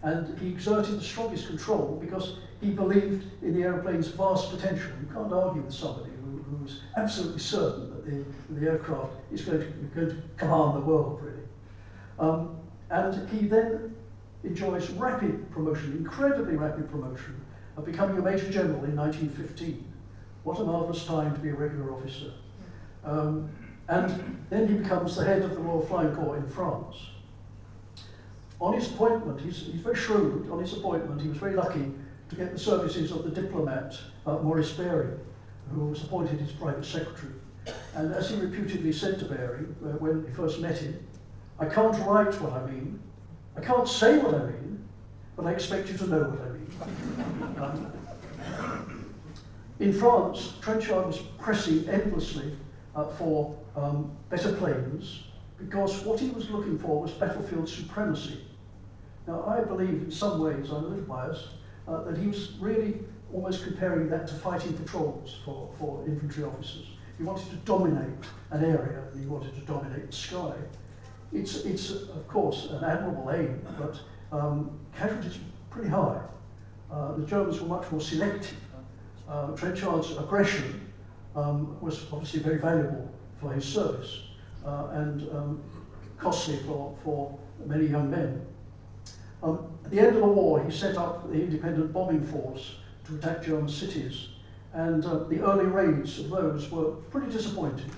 and 0.02 0.38
he 0.38 0.48
exerted 0.48 0.98
the 0.98 1.04
strongest 1.04 1.46
control 1.46 1.98
because 2.00 2.36
he 2.60 2.70
believed 2.70 3.26
in 3.42 3.54
the 3.54 3.62
aeroplane's 3.62 4.08
vast 4.08 4.50
potential. 4.50 4.90
You 5.00 5.14
can't 5.14 5.32
argue 5.32 5.62
with 5.62 5.74
somebody 5.74 6.10
who, 6.22 6.42
who's 6.42 6.82
absolutely 6.96 7.40
certain 7.40 7.90
that 7.90 8.04
the, 8.04 8.54
the 8.54 8.70
aircraft 8.70 9.12
is 9.32 9.42
going 9.42 9.60
to, 9.60 9.66
going 9.94 10.08
to 10.10 10.22
command 10.36 10.76
the 10.76 10.80
world, 10.80 11.20
really. 11.22 11.43
Um, 12.18 12.56
and 12.90 13.28
he 13.30 13.47
then 13.47 13.94
enjoys 14.44 14.90
rapid 14.90 15.50
promotion, 15.50 15.97
incredibly 15.97 16.56
rapid 16.56 16.90
promotion, 16.90 17.40
of 17.76 17.85
becoming 17.85 18.18
a 18.18 18.23
Major 18.23 18.50
General 18.50 18.85
in 18.85 18.97
1915. 18.97 19.92
What 20.44 20.61
a 20.61 20.64
marvellous 20.64 21.04
time 21.04 21.35
to 21.35 21.40
be 21.40 21.49
a 21.49 21.54
regular 21.54 21.92
officer. 21.92 22.33
Um, 23.02 23.50
and 23.88 24.44
then 24.50 24.68
he 24.68 24.75
becomes 24.75 25.16
the 25.16 25.25
head 25.25 25.42
of 25.42 25.50
the 25.50 25.61
Royal 25.61 25.85
Flying 25.85 26.14
Corps 26.14 26.37
in 26.37 26.49
France. 26.49 26.97
On 28.61 28.73
his 28.73 28.90
appointment, 28.90 29.40
he's, 29.40 29.66
he's 29.66 29.80
very 29.80 29.97
shrewd, 29.97 30.49
on 30.50 30.61
his 30.61 30.73
appointment 30.75 31.21
he 31.21 31.28
was 31.28 31.38
very 31.38 31.54
lucky 31.54 31.90
to 32.30 32.37
get 32.37 32.52
the 32.52 32.59
services 32.59 33.11
of 33.11 33.25
the 33.25 33.30
diplomat 33.30 33.99
uh, 34.26 34.38
Maurice 34.38 34.73
Baring, 34.73 35.18
who 35.73 35.87
was 35.87 36.02
appointed 36.02 36.38
his 36.40 36.52
private 36.52 36.85
secretary. 36.85 37.35
And 37.94 38.12
as 38.14 38.30
he 38.30 38.37
reputedly 38.37 38.92
said 38.92 39.18
to 39.18 39.25
Baring 39.25 39.75
uh, 39.85 39.88
when 39.99 40.25
he 40.25 40.33
first 40.33 40.61
met 40.61 40.78
him, 40.78 40.99
I 41.58 41.66
can't 41.66 41.96
write 42.06 42.40
what 42.40 42.52
I 42.52 42.66
mean, 42.66 43.00
I 43.56 43.61
can't 43.61 43.88
say 43.88 44.18
what 44.18 44.34
I 44.34 44.46
mean, 44.46 44.84
but 45.37 45.46
I 45.46 45.52
expect 45.52 45.88
you 45.88 45.96
to 45.99 46.06
know 46.06 46.23
what 46.23 46.40
I 46.40 46.50
mean. 46.52 47.58
um, 47.61 47.92
in 49.78 49.92
France, 49.92 50.54
Trenchard 50.61 51.06
was 51.06 51.18
pressing 51.38 51.88
endlessly 51.88 52.56
uh, 52.94 53.04
for 53.04 53.56
um, 53.76 54.11
better 54.30 54.52
planes 54.52 55.25
because 55.58 56.04
what 56.04 56.20
he 56.20 56.28
was 56.30 56.50
looking 56.50 56.78
for 56.78 57.02
was 57.02 57.12
battlefield 57.12 57.68
supremacy. 57.68 58.44
Now, 59.26 59.44
I 59.46 59.62
believe 59.62 60.02
in 60.02 60.11
some 60.11 60.40
ways, 60.40 60.70
I'm 60.70 60.84
a 60.84 60.88
little 60.88 61.04
biased, 61.04 61.49
uh, 61.88 62.02
that 62.04 62.18
he 62.18 62.26
was 62.28 62.52
really 62.61 63.00
almost 63.32 63.64
comparing 63.64 64.08
that 64.11 64.26
to 64.28 64.34
fighting 64.34 64.75
patrols 64.75 65.40
for, 65.44 65.70
for 65.78 66.04
infantry 66.06 66.44
officers. 66.44 66.87
He 67.16 67.25
wanted 67.25 67.49
to 67.50 67.56
dominate 67.56 68.18
an 68.50 68.64
area, 68.64 69.04
and 69.12 69.20
he 69.20 69.26
wanted 69.26 69.54
to 69.54 69.61
dominate 69.62 70.06
the 70.06 70.16
sky. 70.16 70.52
It's, 71.34 71.64
it's 71.64 71.90
of 71.90 72.28
course, 72.28 72.68
an 72.70 72.84
admirable 72.84 73.30
aim, 73.32 73.60
but 73.78 74.00
um, 74.32 74.78
casualties 74.96 75.34
were 75.34 75.44
pretty 75.70 75.90
high. 75.90 76.20
Uh, 76.90 77.12
the 77.16 77.26
Germans 77.26 77.60
were 77.60 77.68
much 77.68 77.90
more 77.90 78.00
selective. 78.00 78.56
Uh, 79.28 79.48
Trenchard's 79.56 80.16
aggression 80.16 80.90
um, 81.34 81.76
was 81.80 82.06
obviously 82.12 82.40
very 82.40 82.58
valuable 82.58 83.10
for 83.40 83.52
his 83.52 83.64
service 83.64 84.22
uh, 84.64 84.88
and 84.92 85.22
um, 85.32 85.62
costly 86.18 86.56
for, 86.58 86.96
for 87.02 87.36
many 87.66 87.86
young 87.86 88.10
men. 88.10 88.44
Um, 89.42 89.66
at 89.84 89.90
the 89.90 90.00
end 90.00 90.08
of 90.16 90.22
the 90.22 90.26
war, 90.26 90.64
he 90.64 90.70
set 90.70 90.96
up 90.96 91.30
the 91.30 91.40
independent 91.40 91.92
bombing 91.92 92.22
force 92.22 92.76
to 93.06 93.16
attack 93.16 93.42
German 93.42 93.68
cities, 93.68 94.28
and 94.72 95.04
uh, 95.04 95.24
the 95.24 95.40
early 95.40 95.66
raids 95.66 96.18
of 96.20 96.30
those 96.30 96.70
were 96.70 96.92
pretty 97.10 97.30
disappointing, 97.30 97.90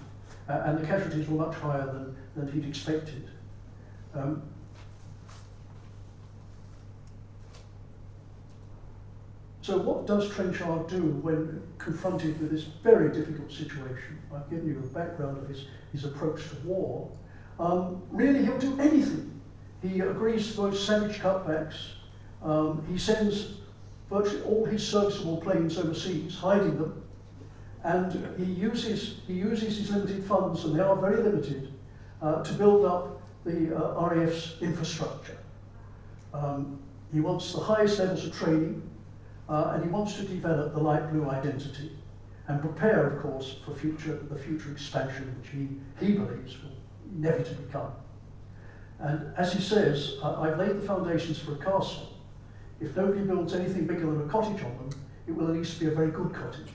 uh, 0.48 0.62
and 0.64 0.78
the 0.78 0.86
casualties 0.86 1.28
were 1.28 1.46
much 1.46 1.54
higher 1.56 1.86
than, 1.86 2.15
than 2.36 2.52
he'd 2.52 2.68
expected. 2.68 3.28
Um, 4.14 4.42
So 9.62 9.76
what 9.78 10.06
does 10.06 10.30
Trenchard 10.30 10.86
do 10.86 11.02
when 11.22 11.60
confronted 11.78 12.40
with 12.40 12.52
this 12.52 12.62
very 12.84 13.12
difficult 13.12 13.50
situation? 13.50 14.16
I've 14.32 14.48
given 14.48 14.68
you 14.68 14.78
a 14.78 14.86
background 14.96 15.38
of 15.38 15.48
his, 15.48 15.66
his 15.90 16.04
approach 16.04 16.48
to 16.50 16.56
war. 16.64 17.10
Um, 17.58 18.00
really, 18.12 18.44
he'll 18.44 18.58
do 18.58 18.78
anything. 18.78 19.40
He 19.82 19.98
agrees 19.98 20.52
to 20.52 20.56
those 20.58 20.86
savage 20.86 21.18
cutbacks. 21.18 21.74
Um, 22.44 22.86
he 22.88 22.96
sends 22.96 23.54
virtually 24.08 24.42
all 24.42 24.64
his 24.66 24.86
serviceable 24.86 25.38
planes 25.38 25.76
overseas, 25.78 26.36
hiding 26.36 26.78
them. 26.78 27.02
And 27.82 28.38
he 28.38 28.44
uses, 28.44 29.16
he 29.26 29.32
uses 29.32 29.78
his 29.78 29.90
limited 29.90 30.22
funds, 30.26 30.64
and 30.64 30.76
they 30.76 30.80
are 30.80 30.94
very 30.94 31.20
limited, 31.20 31.72
uh, 32.22 32.42
to 32.42 32.52
build 32.54 32.84
up 32.84 33.20
the 33.44 33.76
uh, 33.76 34.08
RAF's 34.08 34.56
infrastructure. 34.60 35.38
Um, 36.34 36.78
he 37.12 37.20
wants 37.20 37.52
the 37.52 37.60
highest 37.60 37.98
levels 37.98 38.26
of 38.26 38.34
training, 38.34 38.82
uh, 39.48 39.72
and 39.74 39.84
he 39.84 39.90
wants 39.90 40.16
to 40.16 40.22
develop 40.22 40.74
the 40.74 40.80
light 40.80 41.10
blue 41.12 41.28
identity 41.30 41.92
and 42.48 42.60
prepare, 42.60 43.06
of 43.06 43.22
course, 43.22 43.56
for 43.64 43.74
future, 43.74 44.20
the 44.30 44.38
future 44.38 44.70
expansion 44.70 45.34
which 45.40 45.50
he, 45.50 45.68
he 46.04 46.12
believes 46.12 46.56
will 46.62 46.72
inevitably 47.16 47.64
come. 47.72 47.92
And 48.98 49.32
as 49.36 49.52
he 49.52 49.60
says, 49.60 50.16
I've 50.22 50.58
laid 50.58 50.76
the 50.76 50.86
foundations 50.86 51.38
for 51.38 51.52
a 51.52 51.58
castle. 51.58 52.14
If 52.80 52.96
nobody 52.96 53.22
builds 53.22 53.54
anything 53.54 53.86
bigger 53.86 54.06
than 54.06 54.22
a 54.22 54.30
cottage 54.30 54.62
on 54.62 54.76
them, 54.76 54.90
it 55.26 55.32
will 55.32 55.48
at 55.48 55.54
least 55.54 55.80
be 55.80 55.86
a 55.86 55.90
very 55.90 56.10
good 56.10 56.32
cottage. 56.32 56.70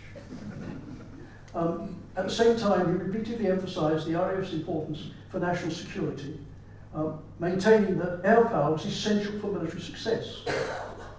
Um, 1.53 1.95
at 2.15 2.25
the 2.25 2.31
same 2.33 2.57
time, 2.57 2.87
he 2.87 3.03
repeatedly 3.03 3.47
emphasized 3.47 4.07
the 4.07 4.15
RAF's 4.15 4.53
importance 4.53 5.11
for 5.29 5.39
national 5.39 5.71
security, 5.71 6.39
uh, 6.95 7.13
maintaining 7.39 7.97
that 7.99 8.21
air 8.23 8.45
power 8.45 8.71
was 8.71 8.85
essential 8.85 9.39
for 9.39 9.47
military 9.47 9.81
success. 9.81 10.41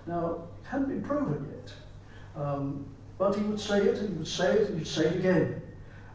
Now, 0.07 0.45
it 0.63 0.69
hadn't 0.69 0.89
been 0.89 1.03
proven 1.03 1.47
yet. 1.51 2.43
Um, 2.43 2.87
but 3.19 3.37
he 3.37 3.43
would 3.43 3.61
say 3.61 3.79
it, 3.79 3.99
and 3.99 4.09
he 4.09 4.15
would 4.17 4.27
say 4.27 4.53
it, 4.53 4.69
and 4.69 4.79
he'd 4.79 4.87
say 4.87 5.05
it 5.05 5.17
again. 5.17 5.63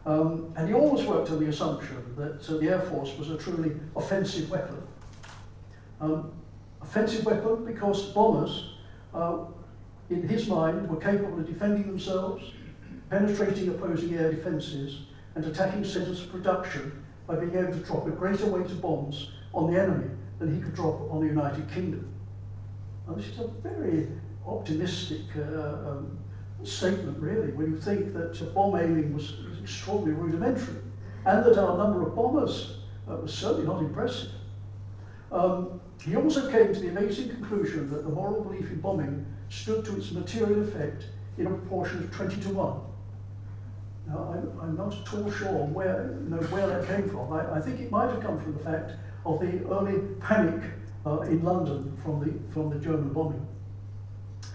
Um, 0.04 0.52
and 0.56 0.68
he 0.68 0.74
always 0.74 1.06
worked 1.06 1.30
on 1.30 1.38
the 1.38 1.48
assumption 1.48 2.14
that 2.16 2.48
uh, 2.48 2.58
the 2.58 2.68
Air 2.68 2.80
Force 2.80 3.16
was 3.18 3.30
a 3.30 3.36
truly 3.36 3.72
offensive 3.96 4.50
weapon. 4.50 4.82
Um, 6.00 6.32
offensive 6.80 7.24
weapon 7.24 7.64
because 7.64 8.06
bombers, 8.12 8.74
uh, 9.14 9.38
in 10.10 10.26
his 10.26 10.48
mind, 10.48 10.88
were 10.88 11.00
capable 11.00 11.38
of 11.38 11.46
defending 11.46 11.86
themselves, 11.86 12.52
penetrating 13.10 13.68
opposing 13.68 14.14
air 14.14 14.32
defences, 14.32 15.02
and 15.34 15.44
attacking 15.44 15.84
centres 15.84 16.22
of 16.22 16.32
production 16.32 17.04
by 17.26 17.36
being 17.36 17.54
able 17.54 17.72
to 17.72 17.78
drop 17.80 18.06
a 18.06 18.10
greater 18.10 18.46
weight 18.46 18.66
of 18.66 18.80
bombs 18.80 19.30
on 19.54 19.72
the 19.72 19.80
enemy 19.80 20.10
than 20.38 20.54
he 20.54 20.60
could 20.60 20.74
drop 20.74 21.12
on 21.12 21.20
the 21.20 21.26
United 21.26 21.70
Kingdom. 21.70 22.12
Now, 23.06 23.14
this 23.14 23.26
is 23.26 23.38
a 23.38 23.48
very 23.62 24.08
optimistic 24.46 25.22
uh, 25.36 25.90
um, 25.90 26.18
statement, 26.64 27.18
really, 27.18 27.52
when 27.52 27.72
you 27.72 27.80
think 27.80 28.12
that 28.14 28.40
uh, 28.42 28.46
bomb 28.46 28.76
aiming 28.76 29.14
was, 29.14 29.34
extraordinarily 29.62 30.22
rudimentary 30.22 30.76
and 31.26 31.44
that 31.44 31.58
our 31.58 31.76
number 31.76 32.06
of 32.06 32.14
bombers 32.16 32.78
uh, 33.06 33.16
was 33.16 33.34
certainly 33.34 33.66
not 33.66 33.80
impressive. 33.82 34.30
Um, 35.30 35.80
he 36.02 36.16
also 36.16 36.50
came 36.50 36.72
to 36.72 36.80
the 36.80 36.88
amazing 36.88 37.28
conclusion 37.28 37.90
that 37.90 38.04
the 38.04 38.08
moral 38.08 38.42
belief 38.42 38.70
in 38.70 38.80
bombing 38.80 39.26
stood 39.50 39.84
to 39.84 39.96
its 39.96 40.10
material 40.10 40.62
effect 40.62 41.04
in 41.36 41.46
a 41.46 41.50
proportion 41.50 41.98
of 41.98 42.10
20 42.12 42.40
to 42.40 42.48
1. 42.48 42.80
Now, 44.08 44.32
I'm, 44.32 44.60
I'm 44.60 44.76
not 44.76 44.94
at 44.94 45.14
all 45.14 45.30
sure 45.30 45.66
where, 45.66 46.16
you 46.22 46.30
know, 46.30 46.38
where 46.48 46.66
that 46.66 46.86
came 46.86 47.08
from. 47.08 47.32
I, 47.32 47.56
I 47.56 47.60
think 47.60 47.80
it 47.80 47.90
might 47.90 48.10
have 48.10 48.22
come 48.22 48.40
from 48.40 48.54
the 48.54 48.64
fact 48.64 48.92
of 49.26 49.40
the 49.40 49.68
early 49.68 50.00
panic 50.20 50.62
uh, 51.04 51.20
in 51.20 51.44
London 51.44 51.96
from 52.02 52.20
the, 52.20 52.52
from 52.52 52.70
the 52.70 52.78
German 52.78 53.12
bombing. 53.12 53.46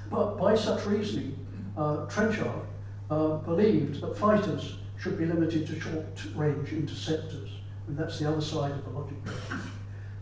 But 0.10 0.38
by 0.38 0.56
such 0.56 0.86
reasoning, 0.86 1.38
uh, 1.78 2.06
Trenchard 2.08 2.62
uh, 3.10 3.38
believed 3.38 4.02
that 4.02 4.18
fighters 4.18 4.78
should 5.00 5.18
be 5.18 5.26
limited 5.26 5.68
to 5.68 5.80
short-range 5.80 6.72
interceptors, 6.72 7.50
and 7.88 7.98
that's 7.98 8.20
the 8.20 8.30
other 8.30 8.42
side 8.42 8.72
of 8.72 8.84
the 8.86 8.90
logic. 8.92 9.18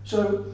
So 0.03 0.53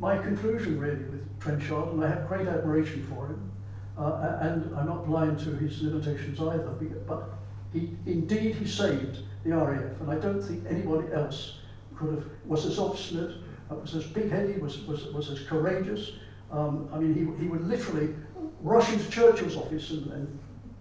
my 0.00 0.18
conclusion 0.18 0.78
really 0.78 1.04
with 1.04 1.40
Trenchard, 1.40 1.92
and 1.92 2.04
I 2.04 2.08
have 2.08 2.28
great 2.28 2.46
admiration 2.46 3.04
for 3.04 3.28
him, 3.28 3.50
uh, 3.98 4.38
and 4.40 4.76
I'm 4.76 4.86
not 4.86 5.06
blind 5.06 5.38
to 5.40 5.50
his 5.56 5.82
limitations 5.82 6.40
either, 6.40 6.76
but 7.06 7.30
he, 7.72 7.96
indeed 8.06 8.54
he 8.54 8.66
saved 8.66 9.20
the 9.44 9.50
RAF, 9.56 10.00
and 10.00 10.10
I 10.10 10.16
don't 10.16 10.40
think 10.40 10.64
anybody 10.68 11.12
else 11.12 11.58
could 11.96 12.14
have, 12.14 12.24
was 12.46 12.64
as 12.64 12.78
obstinate, 12.78 13.36
uh, 13.70 13.74
was 13.74 13.94
as 13.94 14.04
big-headed, 14.04 14.62
was, 14.62 14.86
was, 14.86 15.06
was 15.12 15.30
as 15.30 15.40
courageous, 15.40 16.12
um, 16.50 16.88
I 16.92 16.98
mean, 16.98 17.14
he, 17.14 17.42
he 17.42 17.48
would 17.48 17.66
literally 17.68 18.14
rush 18.62 18.90
into 18.92 19.10
Churchill's 19.10 19.56
office 19.56 19.90
and, 19.90 20.12
and 20.12 20.38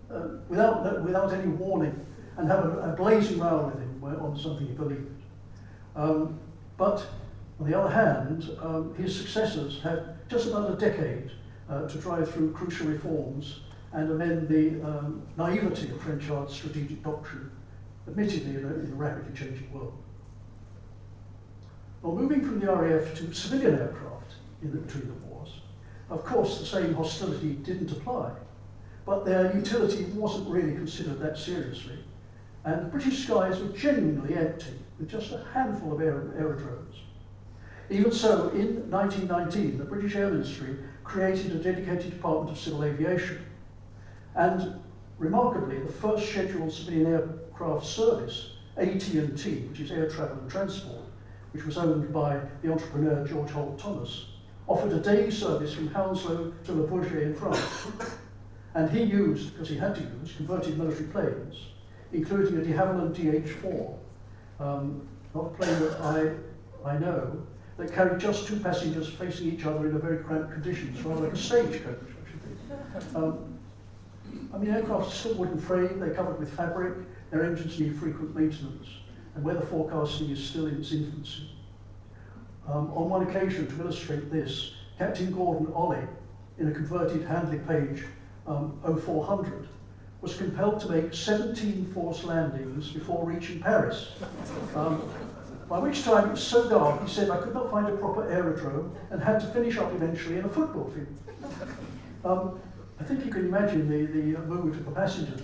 uh, 0.10 0.28
without, 0.48 1.04
without 1.04 1.34
any 1.34 1.48
warning 1.48 2.06
and 2.38 2.48
have 2.48 2.66
a, 2.66 2.94
a 2.94 2.96
blazing 2.96 3.40
row 3.40 3.66
with 3.66 3.82
him 3.82 4.22
on 4.22 4.38
something 4.38 4.68
he 4.68 4.74
believed. 4.74 5.10
Um, 5.96 6.40
but 6.78 7.06
on 7.60 7.70
the 7.70 7.78
other 7.78 7.90
hand, 7.90 8.50
um, 8.62 8.94
his 8.96 9.16
successors 9.16 9.82
had 9.82 10.16
just 10.30 10.48
about 10.48 10.72
a 10.72 10.76
decade 10.76 11.32
uh, 11.70 11.88
to 11.88 11.98
drive 11.98 12.32
through 12.32 12.52
crucial 12.54 12.88
reforms 12.88 13.62
and 13.94 14.12
amend 14.12 14.48
the 14.48 14.82
um, 14.86 15.22
naivety 15.38 15.90
of 15.90 16.02
French 16.02 16.26
Trenchard's 16.26 16.54
strategic 16.54 17.04
doctrine, 17.04 17.50
admittedly 18.08 18.56
in 18.56 18.66
a, 18.66 18.74
in 18.86 18.92
a 18.92 18.96
rapidly 18.96 19.34
changing 19.36 19.72
world. 19.72 19.98
Well, 22.02 22.16
moving 22.16 22.42
from 22.42 22.60
the 22.60 22.68
RAF 22.68 23.16
to 23.16 23.34
civilian 23.34 23.80
aircraft 23.80 24.36
in 24.62 24.72
the, 24.72 24.78
between 24.78 25.08
the 25.08 25.14
wars, 25.26 25.62
of 26.10 26.24
course, 26.24 26.60
the 26.60 26.66
same 26.66 26.94
hostility 26.94 27.54
didn't 27.54 27.92
apply, 27.92 28.32
but 29.06 29.26
their 29.26 29.56
utility 29.56 30.06
wasn't 30.06 30.50
really 30.50 30.74
considered 30.74 31.20
that 31.20 31.38
seriously. 31.38 31.98
And 32.66 32.82
the 32.82 32.90
British 32.90 33.24
skies 33.24 33.60
were 33.60 33.70
genuinely 33.70 34.36
empty, 34.36 34.74
with 35.00 35.10
just 35.10 35.32
a 35.32 35.44
handful 35.54 35.94
of 35.94 36.02
aer 36.02 36.34
aerodromes. 36.38 36.96
Even 37.90 38.12
so, 38.12 38.50
in 38.50 38.90
1919, 38.92 39.78
the 39.78 39.86
British 39.86 40.16
Air 40.16 40.30
Ministry 40.30 40.78
created 41.08 41.54
a 41.54 41.56
dedicated 41.56 42.12
Department 42.12 42.52
of 42.52 42.60
Civil 42.60 42.84
Aviation. 42.84 43.44
And 44.36 44.80
remarkably, 45.18 45.80
the 45.80 45.92
first 45.92 46.30
scheduled 46.30 46.72
civilian 46.72 47.08
aircraft 47.08 47.86
service, 47.86 48.52
AT&T, 48.76 49.16
which 49.70 49.80
is 49.80 49.92
Air 49.92 50.10
Travel 50.10 50.38
and 50.40 50.52
Transport, 50.52 51.02
which 51.54 51.66
was 51.66 51.78
owned 51.78 52.14
by 52.14 52.40
the 52.62 52.72
entrepreneur 52.72 53.26
George 53.26 53.50
Holt 53.52 53.80
Thomas, 53.80 54.28
offered 54.68 54.92
a 54.92 55.00
daily 55.00 55.32
service 55.32 55.74
from 55.74 55.88
Hounslow 55.88 56.54
to 56.66 56.72
Le 56.74 56.88
Bourget 56.88 57.24
in 57.24 57.34
France. 57.34 57.88
and 58.76 58.90
he 58.90 59.02
used, 59.02 59.54
because 59.54 59.70
he 59.70 59.78
had 59.78 59.96
to 59.96 60.02
use, 60.02 60.34
converted 60.36 60.78
military 60.78 61.08
planes. 61.08 61.68
including 62.12 62.58
a 62.58 62.62
de 62.62 62.74
Havilland 62.74 63.16
DH4, 63.16 63.94
um, 64.60 65.08
not 65.34 65.46
a 65.46 65.50
plane 65.50 65.80
that 65.80 66.02
I, 66.02 66.90
I 66.90 66.98
know, 66.98 67.46
that 67.78 67.94
carried 67.94 68.20
just 68.20 68.48
two 68.48 68.60
passengers 68.60 69.08
facing 69.08 69.48
each 69.48 69.66
other 69.66 69.88
in 69.88 69.96
a 69.96 70.00
very 70.00 70.18
cramped 70.24 70.52
conditions, 70.52 71.02
rather 71.04 71.26
like 71.26 71.34
a 71.34 71.38
stagecoach, 71.38 72.00
think. 72.44 73.16
Um, 73.16 73.60
I 74.54 74.58
mean, 74.58 74.72
aircraft 74.72 75.08
are 75.08 75.12
still 75.12 75.36
wooden 75.36 75.60
frame, 75.60 76.00
they're 76.00 76.14
covered 76.14 76.40
with 76.40 76.52
fabric, 76.56 76.96
their 77.32 77.46
engines 77.46 77.80
need 77.80 77.98
frequent 77.98 78.36
maintenance, 78.36 78.88
and 79.36 79.44
weather 79.44 79.62
forecasting 79.62 80.30
is 80.32 80.44
still 80.44 80.68
in 80.68 80.80
its 80.80 80.92
infancy. 80.92 81.52
Um, 82.68 82.92
on 82.94 83.10
one 83.10 83.28
occasion, 83.28 83.68
to 83.68 83.82
illustrate 83.82 84.32
this, 84.32 84.74
Captain 84.98 85.32
Gordon 85.32 85.68
Olley, 85.68 86.06
in 86.58 86.68
a 86.68 86.72
converted 86.72 87.24
Handley 87.28 87.60
Page 87.60 88.04
um, 88.48 88.80
0400, 88.84 89.68
was 90.22 90.36
compelled 90.36 90.80
to 90.82 90.90
make 90.90 91.14
17 91.14 91.92
forced 91.94 92.24
landings 92.24 92.90
before 92.90 93.24
reaching 93.24 93.60
Paris. 93.60 94.14
Um, 94.76 95.08
by 95.70 95.80
which 95.80 96.04
time 96.04 96.28
it 96.28 96.32
was 96.32 96.44
so 96.44 96.70
dark, 96.70 97.02
he 97.06 97.14
said, 97.14 97.30
I 97.30 97.38
could 97.38 97.54
not 97.54 97.70
find 97.70 97.88
a 97.88 97.98
proper 97.98 98.30
aerodrome 98.30 98.96
and 99.12 99.22
had 99.22 99.40
to 99.42 99.48
finish 99.48 99.78
up 99.78 99.92
eventually 99.94 100.38
in 100.38 100.46
a 100.46 100.50
football 100.50 100.90
field. 100.92 101.08
Um, 102.24 102.60
I 103.00 103.04
think 103.04 103.26
you 103.26 103.32
can 103.32 103.46
imagine 103.46 103.88
the, 103.88 104.06
the 104.06 104.40
mood 104.48 104.74
of 104.76 104.86
the 104.86 104.92
passengers. 104.92 105.42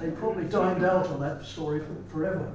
they 0.00 0.10
probably 0.10 0.44
dined 0.44 0.84
out 0.84 1.06
on 1.08 1.20
that 1.20 1.44
story 1.44 1.80
for, 1.80 2.12
forever. 2.12 2.52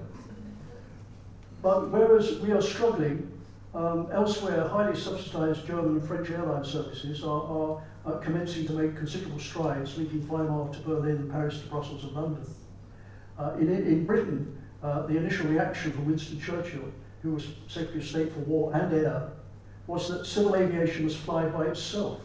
But 1.62 1.90
whereas 1.90 2.40
we 2.40 2.52
are 2.52 2.62
struggling, 2.62 3.32
um, 3.74 4.10
elsewhere 4.12 4.68
highly 4.68 4.98
subsidized 4.98 5.66
German 5.66 5.98
and 5.98 6.08
French 6.08 6.30
airline 6.30 6.64
services 6.64 7.24
are, 7.24 7.44
are, 7.44 7.84
are 8.06 8.20
commencing 8.20 8.66
to 8.68 8.74
make 8.74 8.96
considerable 8.96 9.40
strides, 9.40 9.98
linking 9.98 10.28
Weimar 10.28 10.72
to 10.74 10.80
Berlin, 10.80 11.30
Paris 11.32 11.62
to 11.62 11.68
Brussels 11.68 12.04
and 12.04 12.14
London. 12.14 12.46
Uh, 13.38 13.54
in, 13.60 13.70
in 13.70 14.06
Britain, 14.06 14.61
uh, 14.84 15.06
the 15.08 15.18
initial 15.18 15.48
reaction 15.48 15.92
from 15.92 16.06
Winston 16.06 16.40
Churchill, 16.40 16.92
who 17.22 17.34
was 17.34 17.48
Secretary 17.68 18.00
of 18.00 18.08
State 18.08 18.34
for 18.34 18.40
War 18.42 18.74
and 18.74 18.94
Air, 18.94 19.30
was 19.88 20.10
that 20.10 20.26
civil 20.26 20.56
aviation 20.56 21.04
must 21.04 21.18
fly 21.18 21.46
by 21.46 21.66
itself. 21.66 22.22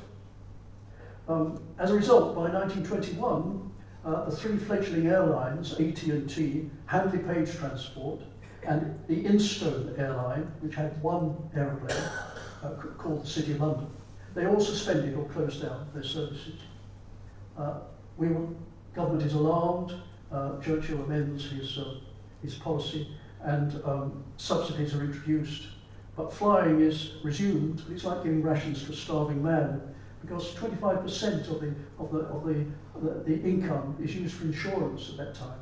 Um, 1.28 1.62
as 1.78 1.90
a 1.90 1.94
result, 1.94 2.34
by 2.36 2.50
1921, 2.50 3.70
uh, 4.04 4.24
the 4.26 4.36
three 4.36 4.56
fledgling 4.56 5.08
airlines, 5.08 5.72
AT&T, 5.72 6.70
Handley 6.86 7.18
Page 7.18 7.52
Transport, 7.56 8.20
and 8.62 8.98
the 9.08 9.24
Instone 9.24 9.94
airline, 9.98 10.50
which 10.60 10.74
had 10.74 11.00
one 11.02 11.36
aeroplane 11.54 11.96
uh, 12.62 12.70
called 12.98 13.24
the 13.24 13.26
City 13.28 13.52
of 13.52 13.60
London, 13.60 13.88
they 14.34 14.46
all 14.46 14.60
suspended 14.60 15.14
or 15.16 15.24
closed 15.24 15.62
down 15.62 15.88
their 15.94 16.02
services. 16.02 16.60
Uh, 17.58 17.78
we 18.16 18.28
were, 18.28 18.46
government 18.94 19.22
is 19.22 19.34
alarmed, 19.34 19.94
uh, 20.30 20.60
Churchill 20.60 21.02
amends 21.04 21.50
his, 21.50 21.78
uh, 21.78 21.94
his 22.46 22.58
policy, 22.58 23.08
and 23.42 23.80
um, 23.84 24.24
subsidies 24.36 24.94
are 24.94 25.04
introduced. 25.04 25.68
But 26.16 26.32
flying 26.32 26.80
is 26.80 27.14
resumed, 27.22 27.82
it's 27.90 28.04
like 28.04 28.22
giving 28.22 28.42
rations 28.42 28.84
to 28.84 28.92
a 28.92 28.96
starving 28.96 29.42
man 29.42 29.82
because 30.22 30.54
25% 30.54 31.48
of 31.50 31.60
the, 31.60 31.74
of 31.98 32.10
the, 32.10 32.18
of 32.20 32.46
the, 32.46 32.66
the, 33.00 33.20
the 33.24 33.42
income 33.42 33.96
is 34.02 34.14
used 34.16 34.34
for 34.34 34.44
insurance 34.44 35.10
at 35.10 35.18
that 35.18 35.34
time. 35.34 35.58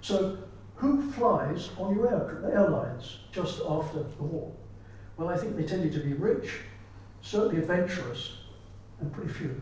So 0.00 0.38
who 0.76 1.10
flies 1.12 1.70
on 1.78 1.94
your 1.94 2.08
air, 2.08 2.50
airlines 2.52 3.18
just 3.30 3.60
after 3.68 4.02
the 4.02 4.22
war? 4.22 4.50
Well, 5.16 5.28
I 5.28 5.36
think 5.36 5.56
they 5.56 5.64
tended 5.64 5.92
to 5.92 6.00
be 6.00 6.14
rich, 6.14 6.60
certainly 7.20 7.58
adventurous, 7.58 8.38
and 9.00 9.12
pretty 9.12 9.32
few. 9.32 9.60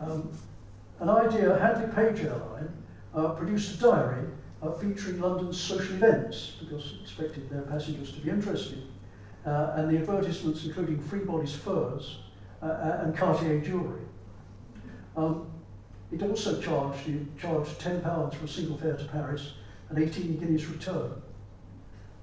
Um, 0.00 0.30
an 1.00 1.08
idea, 1.08 1.58
Handley 1.58 1.92
Page 1.92 2.24
Airline 2.24 2.72
uh, 3.14 3.30
produced 3.30 3.74
a 3.74 3.78
diary 3.78 4.24
uh, 4.64 4.72
featuring 4.72 5.20
London's 5.20 5.60
social 5.60 5.94
events 5.94 6.52
because 6.60 6.94
expected 7.02 7.48
their 7.50 7.62
passengers 7.62 8.12
to 8.12 8.20
be 8.20 8.30
interested. 8.30 8.82
Uh, 9.44 9.74
and 9.76 9.90
the 9.90 9.98
advertisements 9.98 10.64
including 10.64 10.98
Free 10.98 11.20
furs 11.20 12.18
uh, 12.62 12.66
uh, 12.66 13.00
and 13.02 13.16
Cartier 13.16 13.60
jewellery. 13.60 14.00
Um, 15.16 15.46
it 16.10 16.22
also 16.22 16.60
charged, 16.60 17.06
you 17.06 17.26
charged 17.38 17.78
£10 17.80 18.34
for 18.34 18.44
a 18.44 18.48
single 18.48 18.76
fare 18.78 18.96
to 18.96 19.04
Paris 19.04 19.54
and 19.90 19.98
18 19.98 20.38
guineas 20.38 20.66
return. 20.66 21.10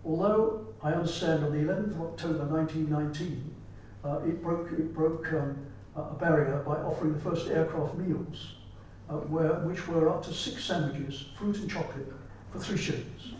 Although 0.03 0.67
I 0.81 0.93
understand 0.93 1.43
on 1.43 1.51
the 1.51 1.71
11th 1.71 1.91
of 1.91 2.01
October 2.01 2.45
1919, 2.45 3.55
uh, 4.03 4.19
it 4.25 4.41
broke, 4.41 4.71
it 4.71 4.93
broke 4.95 5.31
um, 5.33 5.57
a 5.95 6.13
barrier 6.15 6.63
by 6.65 6.77
offering 6.77 7.13
the 7.13 7.19
first 7.19 7.49
aircraft 7.49 7.95
meals, 7.95 8.55
uh, 9.09 9.13
where, 9.13 9.59
which 9.59 9.87
were 9.87 10.09
up 10.09 10.23
to 10.23 10.33
six 10.33 10.63
sandwiches, 10.63 11.25
fruit 11.37 11.57
and 11.57 11.69
chocolate, 11.69 12.11
for 12.51 12.59
three 12.59 12.77
shillings. 12.77 13.33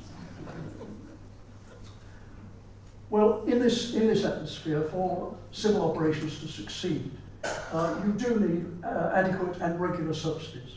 Well, 3.10 3.43
in 3.45 3.60
this, 3.60 3.93
in 3.93 4.08
this 4.08 4.24
atmosphere, 4.24 4.84
for 4.84 5.36
civil 5.52 5.91
operations 5.91 6.39
to 6.39 6.47
succeed, 6.47 7.12
uh, 7.43 7.95
you 8.06 8.13
do 8.13 8.39
need 8.39 8.86
uh, 8.86 9.12
adequate 9.13 9.58
and 9.60 9.80
regular 9.82 10.13
subsidies. 10.13 10.71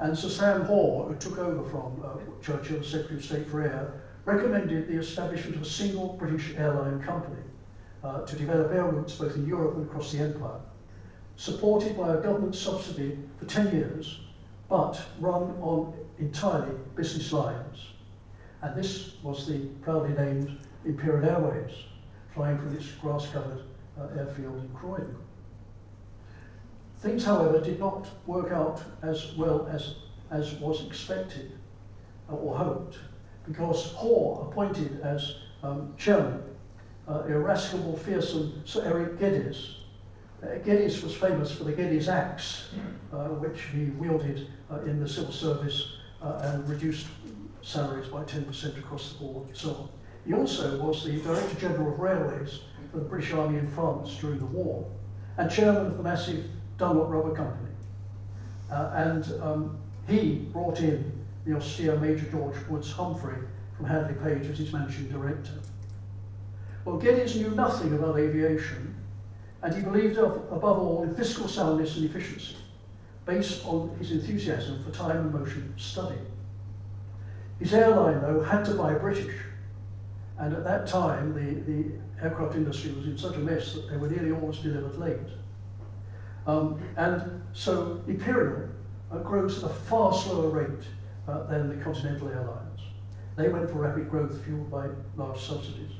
And 0.00 0.18
Sir 0.18 0.30
Sam 0.30 0.62
Hoare, 0.62 1.08
who 1.08 1.14
took 1.16 1.38
over 1.38 1.68
from 1.70 2.02
uh, 2.04 2.42
Churchill, 2.42 2.82
Secretary 2.82 3.16
of 3.16 3.24
State 3.24 3.46
for 3.46 3.62
Air, 3.62 4.00
recommended 4.24 4.88
the 4.88 4.98
establishment 4.98 5.56
of 5.56 5.62
a 5.62 5.66
single 5.66 6.14
British 6.14 6.54
airline 6.56 7.00
company 7.02 7.42
uh, 8.02 8.22
to 8.22 8.36
develop 8.36 8.72
air 8.72 8.84
routes 8.84 9.14
both 9.14 9.36
in 9.36 9.46
Europe 9.46 9.76
and 9.76 9.86
across 9.86 10.10
the 10.10 10.18
Empire, 10.18 10.60
supported 11.36 11.96
by 11.96 12.14
a 12.14 12.20
government 12.20 12.54
subsidy 12.54 13.18
for 13.38 13.44
10 13.44 13.72
years, 13.72 14.20
but 14.68 15.00
run 15.20 15.54
on 15.60 15.92
entirely 16.20 16.76
business 16.94 17.32
lines. 17.32 17.86
And 18.62 18.76
this 18.76 19.14
was 19.22 19.46
the 19.46 19.58
proudly 19.82 20.14
named 20.14 20.58
Imperial 20.84 21.28
Airways, 21.28 21.72
flying 22.34 22.58
from 22.58 22.74
its 22.76 22.86
grass-covered 22.92 23.62
uh, 23.98 24.18
airfield 24.18 24.58
in 24.58 24.68
Croydon. 24.74 25.16
Things, 26.98 27.24
however, 27.24 27.60
did 27.60 27.78
not 27.80 28.08
work 28.26 28.52
out 28.52 28.82
as 29.02 29.34
well 29.34 29.66
as, 29.72 29.94
as 30.30 30.54
was 30.54 30.86
expected 30.86 31.52
uh, 32.30 32.34
or 32.34 32.56
hoped, 32.56 32.98
because 33.46 33.92
Hoare 33.92 34.46
appointed 34.46 35.00
as 35.00 35.36
um, 35.62 35.94
chairman 35.96 36.42
uh, 37.08 37.22
irascible, 37.22 37.96
fearsome 37.96 38.62
Sir 38.66 38.84
Eric 38.84 39.18
Geddes. 39.18 39.76
Uh, 40.42 40.58
Geddes 40.64 41.02
was 41.02 41.14
famous 41.14 41.50
for 41.50 41.64
the 41.64 41.72
Geddes 41.72 42.08
axe, 42.08 42.68
uh, 43.12 43.28
which 43.28 43.62
he 43.72 43.86
wielded 43.98 44.48
uh, 44.70 44.80
in 44.82 45.00
the 45.00 45.08
civil 45.08 45.32
service 45.32 45.96
uh, 46.22 46.40
and 46.42 46.68
reduced 46.68 47.06
salaries 47.62 48.08
by 48.08 48.22
10% 48.24 48.78
across 48.78 49.12
the 49.12 49.18
board 49.18 49.48
and 49.48 49.56
so 49.56 49.70
on. 49.70 49.88
He 50.26 50.34
also 50.34 50.78
was 50.80 51.04
the 51.04 51.18
Director 51.18 51.60
General 51.60 51.92
of 51.92 51.98
Railways 51.98 52.60
for 52.90 52.98
the 52.98 53.04
British 53.04 53.32
Army 53.32 53.58
in 53.58 53.68
France 53.68 54.16
during 54.16 54.38
the 54.38 54.46
war 54.46 54.86
and 55.38 55.50
chairman 55.50 55.86
of 55.86 55.96
the 55.96 56.02
massive 56.02 56.44
Dunlop 56.76 57.10
Rubber 57.10 57.34
Company. 57.34 57.70
Uh, 58.70 58.90
and 58.94 59.42
um, 59.42 59.78
he 60.06 60.48
brought 60.52 60.80
in 60.80 61.12
the 61.46 61.56
austere 61.56 61.96
Major 61.96 62.26
George 62.30 62.56
Woods 62.68 62.92
Humphery 62.92 63.42
from 63.76 63.86
Handley 63.86 64.14
Page 64.14 64.50
as 64.50 64.58
his 64.58 64.72
managing 64.72 65.08
director. 65.08 65.54
Well, 66.84 66.96
Geddes 66.96 67.36
knew 67.36 67.50
nothing 67.50 67.94
about 67.94 68.18
aviation, 68.18 68.94
and 69.62 69.74
he 69.74 69.82
believed 69.82 70.18
above 70.18 70.78
all 70.78 71.02
in 71.02 71.14
fiscal 71.14 71.48
soundness 71.48 71.96
and 71.96 72.04
efficiency, 72.04 72.56
based 73.30 73.64
on 73.64 73.94
his 74.00 74.10
enthusiasm 74.10 74.82
for 74.82 74.90
time 74.90 75.16
and 75.16 75.32
motion 75.32 75.72
study. 75.76 76.18
His 77.60 77.72
airline, 77.72 78.20
though, 78.22 78.42
had 78.42 78.64
to 78.64 78.74
buy 78.74 78.94
British, 78.94 79.36
and 80.38 80.52
at 80.52 80.64
that 80.64 80.88
time 80.88 81.32
the, 81.32 81.48
the 81.70 82.24
aircraft 82.24 82.56
industry 82.56 82.90
was 82.90 83.06
in 83.06 83.16
such 83.16 83.36
a 83.36 83.38
mess 83.38 83.74
that 83.74 83.88
they 83.88 83.96
were 83.96 84.08
nearly 84.08 84.32
always 84.32 84.58
delivered 84.58 84.96
late. 84.98 85.28
Um, 86.46 86.82
and 86.96 87.40
so 87.52 88.02
Imperial 88.08 88.68
uh, 89.12 89.18
grows 89.18 89.62
at 89.62 89.70
a 89.70 89.74
far 89.74 90.12
slower 90.12 90.48
rate 90.48 90.84
uh, 91.28 91.44
than 91.44 91.68
the 91.68 91.84
Continental 91.84 92.28
Airlines. 92.30 92.80
They 93.36 93.48
went 93.48 93.70
for 93.70 93.76
rapid 93.76 94.10
growth 94.10 94.42
fueled 94.44 94.70
by 94.70 94.88
large 95.16 95.40
subsidies. 95.40 95.92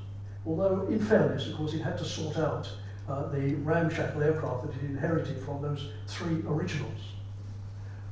Although, 0.45 0.88
in 0.88 0.99
fairness, 0.99 1.47
of 1.47 1.55
course, 1.55 1.75
it 1.75 1.83
had 1.83 1.97
to 1.99 2.05
sort 2.05 2.38
out 2.38 2.69
uh, 3.09 3.29
the 3.29 3.55
ramshackle 3.57 4.21
aircraft 4.21 4.66
that 4.66 4.75
it 4.77 4.90
inherited 4.90 5.38
from 5.45 5.62
those 5.62 5.93
three 6.09 6.43
originals. 6.49 7.01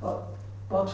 Uh, 0.01 0.21
but 0.69 0.87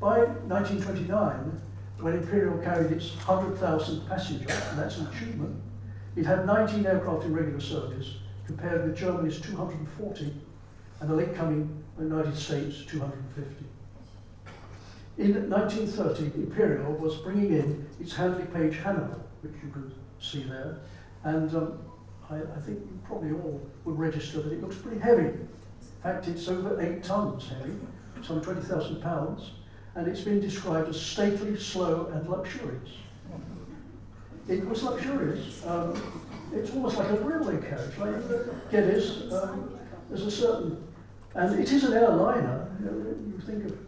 by 0.00 0.18
1929, 0.48 1.60
when 2.00 2.14
Imperial 2.14 2.58
carried 2.58 2.90
its 2.90 3.10
100,000 3.26 4.08
passengers, 4.08 4.50
and 4.70 4.78
that's 4.78 4.98
an 4.98 5.06
achievement, 5.08 5.60
it 6.16 6.26
had 6.26 6.44
19 6.44 6.84
aircraft 6.84 7.24
in 7.24 7.32
regular 7.32 7.60
service, 7.60 8.16
compared 8.46 8.84
with 8.84 8.96
Germany's 8.96 9.40
240 9.40 10.34
and 11.00 11.10
the 11.10 11.14
late 11.14 11.34
coming 11.34 11.82
United 11.98 12.36
States 12.36 12.84
250. 12.86 13.64
In 15.18 15.50
1930, 15.50 16.42
Imperial 16.42 16.92
was 16.94 17.16
bringing 17.16 17.52
in 17.52 17.86
its 18.00 18.14
Handley 18.14 18.44
Page 18.46 18.78
Hannibal, 18.78 19.22
which 19.42 19.52
you 19.62 19.70
can 19.70 19.92
see 20.20 20.42
there, 20.44 20.78
and 21.24 21.54
um, 21.54 21.78
I, 22.30 22.36
I 22.36 22.60
think 22.60 22.78
you 22.78 22.98
probably 23.06 23.32
all 23.32 23.60
would 23.84 23.98
register 23.98 24.40
that 24.42 24.52
it 24.52 24.62
looks 24.62 24.76
pretty 24.76 24.98
heavy. 24.98 25.24
In 25.24 25.48
fact, 26.02 26.28
it's 26.28 26.48
over 26.48 26.80
eight 26.80 27.04
tons 27.04 27.48
heavy, 27.48 27.74
some 28.22 28.40
20,000 28.40 29.00
pounds, 29.00 29.52
and 29.94 30.06
it's 30.06 30.20
been 30.20 30.40
described 30.40 30.88
as 30.88 31.00
stately, 31.00 31.56
slow, 31.56 32.10
and 32.14 32.28
luxurious. 32.28 32.90
It 34.48 34.66
was 34.66 34.82
luxurious. 34.82 35.64
Um, 35.66 36.22
it's 36.52 36.70
almost 36.72 36.96
like 36.96 37.08
a 37.08 37.20
railway 37.20 37.60
carriage, 37.66 37.96
like 37.98 38.70
Geddes. 38.70 39.32
Um, 39.32 39.78
there's 40.08 40.26
a 40.26 40.30
certain, 40.30 40.86
and 41.34 41.58
it 41.58 41.72
is 41.72 41.84
an 41.84 41.94
airliner. 41.94 42.68
You, 42.82 43.34
you 43.34 43.40
think 43.46 43.64
of, 43.64 43.78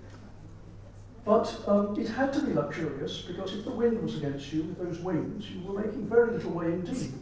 but 1.25 1.57
um, 1.67 1.99
it 1.99 2.09
had 2.09 2.33
to 2.35 2.43
be 2.43 2.53
luxurious 2.53 3.23
because 3.23 3.55
if 3.55 3.65
the 3.65 3.71
wind 3.71 4.03
was 4.03 4.17
against 4.17 4.53
you 4.53 4.63
with 4.65 4.79
those 4.79 4.99
wings, 5.01 5.51
you 5.51 5.63
were 5.63 5.81
making 5.81 6.07
very 6.07 6.33
little 6.33 6.51
way 6.51 6.67
indeed. 6.67 7.15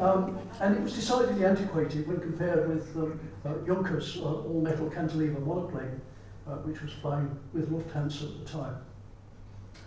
Um, 0.00 0.38
and 0.60 0.76
it 0.76 0.82
was 0.82 0.94
decidedly 0.94 1.44
antiquated 1.44 2.08
when 2.08 2.20
compared 2.20 2.68
with 2.70 2.96
um, 2.96 3.20
uh, 3.44 3.54
Junkers 3.66 4.16
uh, 4.16 4.24
all-metal 4.24 4.88
cantilever 4.90 5.40
monoplane, 5.40 6.00
uh, 6.46 6.56
which 6.56 6.80
was 6.82 6.92
flying 6.92 7.36
with 7.52 7.70
Lufthansa 7.70 8.24
at 8.24 8.46
the 8.46 8.52
time. 8.52 8.76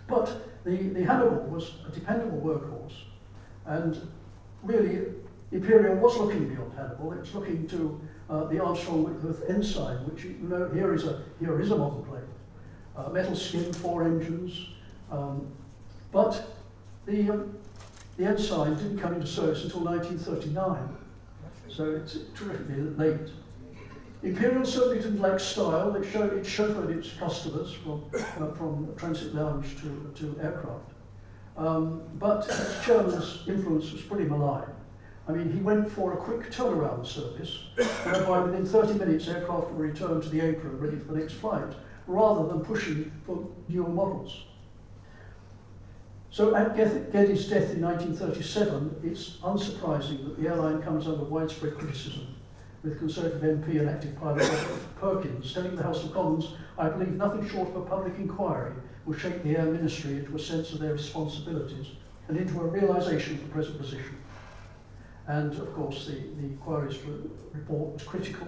But 0.06 0.64
the, 0.64 0.76
the 0.76 1.04
Hannibal 1.04 1.42
was 1.48 1.74
a 1.86 1.90
dependable 1.92 2.40
workhorse, 2.40 2.94
and 3.66 4.08
really 4.62 5.06
Imperial 5.52 5.96
was 5.96 6.16
looking 6.16 6.48
beyond 6.48 6.72
Hannibal. 6.74 7.12
It 7.12 7.20
was 7.20 7.34
looking 7.34 7.66
to 7.68 8.00
uh, 8.28 8.44
the 8.44 8.62
Armstrong 8.62 9.04
Whitworth 9.04 9.48
Ensign, 9.48 9.96
which 10.08 10.24
you 10.24 10.36
know 10.42 10.68
here 10.70 10.94
is 10.94 11.04
a 11.04 11.22
here 11.38 11.60
is 11.60 11.70
a 11.70 11.76
model 11.76 12.04
plane, 12.08 12.22
uh, 12.96 13.10
metal 13.10 13.36
skin, 13.36 13.72
four 13.72 14.04
engines, 14.04 14.70
um, 15.10 15.46
but 16.12 16.56
the 17.06 17.30
um, 17.30 17.58
the 18.16 18.24
Ensign 18.24 18.74
didn't 18.74 18.98
come 18.98 19.14
into 19.14 19.26
service 19.26 19.64
until 19.64 19.80
1939, 19.80 20.96
so 21.68 21.90
it's 21.90 22.18
terrifically 22.34 22.82
late. 22.96 23.30
Imperial 24.26 24.64
certainly 24.64 24.96
didn't 24.98 25.20
lack 25.20 25.38
style. 25.38 25.94
It, 25.94 26.04
showed, 26.10 26.32
it 26.32 26.44
chauffeured 26.44 26.96
its 26.96 27.12
customers 27.12 27.72
from, 27.72 28.04
uh, 28.12 28.50
from 28.54 28.92
transit 28.96 29.32
lounge 29.36 29.76
to, 29.80 30.12
to 30.16 30.36
aircraft. 30.42 30.90
Um, 31.56 32.02
but 32.18 32.42
Chairman's 32.84 33.44
influence 33.46 33.92
was 33.92 34.02
pretty 34.02 34.24
malign. 34.24 34.68
I 35.28 35.32
mean, 35.32 35.52
he 35.52 35.60
went 35.60 35.88
for 35.88 36.14
a 36.14 36.16
quick 36.16 36.50
turnaround 36.50 37.06
service, 37.06 37.66
whereby 38.04 38.40
within 38.40 38.66
30 38.66 38.94
minutes 38.94 39.28
aircraft 39.28 39.70
were 39.70 39.86
returned 39.86 40.24
to 40.24 40.28
the 40.28 40.40
apron 40.40 40.78
ready 40.80 40.98
for 40.98 41.12
the 41.12 41.20
next 41.20 41.34
flight, 41.34 41.72
rather 42.08 42.48
than 42.48 42.60
pushing 42.64 43.12
for 43.24 43.46
newer 43.68 43.88
models. 43.88 44.44
So 46.30 46.54
at 46.56 46.76
Geddes' 46.76 47.48
death 47.48 47.72
in 47.72 47.80
1937, 47.80 48.96
it's 49.04 49.36
unsurprising 49.38 50.24
that 50.24 50.40
the 50.40 50.48
airline 50.48 50.82
comes 50.82 51.06
under 51.06 51.24
widespread 51.24 51.78
criticism 51.78 52.36
with 52.86 52.98
Conservative 53.00 53.42
MP 53.42 53.80
and 53.80 53.88
active 53.88 54.16
pilot 54.20 54.48
Perkins 55.00 55.52
telling 55.52 55.74
the 55.74 55.82
House 55.82 56.04
of 56.04 56.14
Commons, 56.14 56.52
I 56.78 56.88
believe 56.88 57.14
nothing 57.14 57.48
short 57.48 57.68
of 57.70 57.76
a 57.76 57.80
public 57.82 58.16
inquiry 58.16 58.72
will 59.04 59.18
shake 59.18 59.42
the 59.42 59.56
Air 59.56 59.66
Ministry 59.66 60.18
into 60.18 60.36
a 60.36 60.38
sense 60.38 60.72
of 60.72 60.78
their 60.78 60.92
responsibilities 60.92 61.88
and 62.28 62.38
into 62.38 62.60
a 62.60 62.64
realisation 62.64 63.34
of 63.34 63.42
the 63.42 63.48
present 63.48 63.78
position. 63.78 64.16
And 65.26 65.52
of 65.54 65.74
course, 65.74 66.06
the, 66.06 66.12
the 66.12 66.44
inquiry's 66.44 66.98
report 67.52 67.94
was 67.94 68.02
critical. 68.04 68.46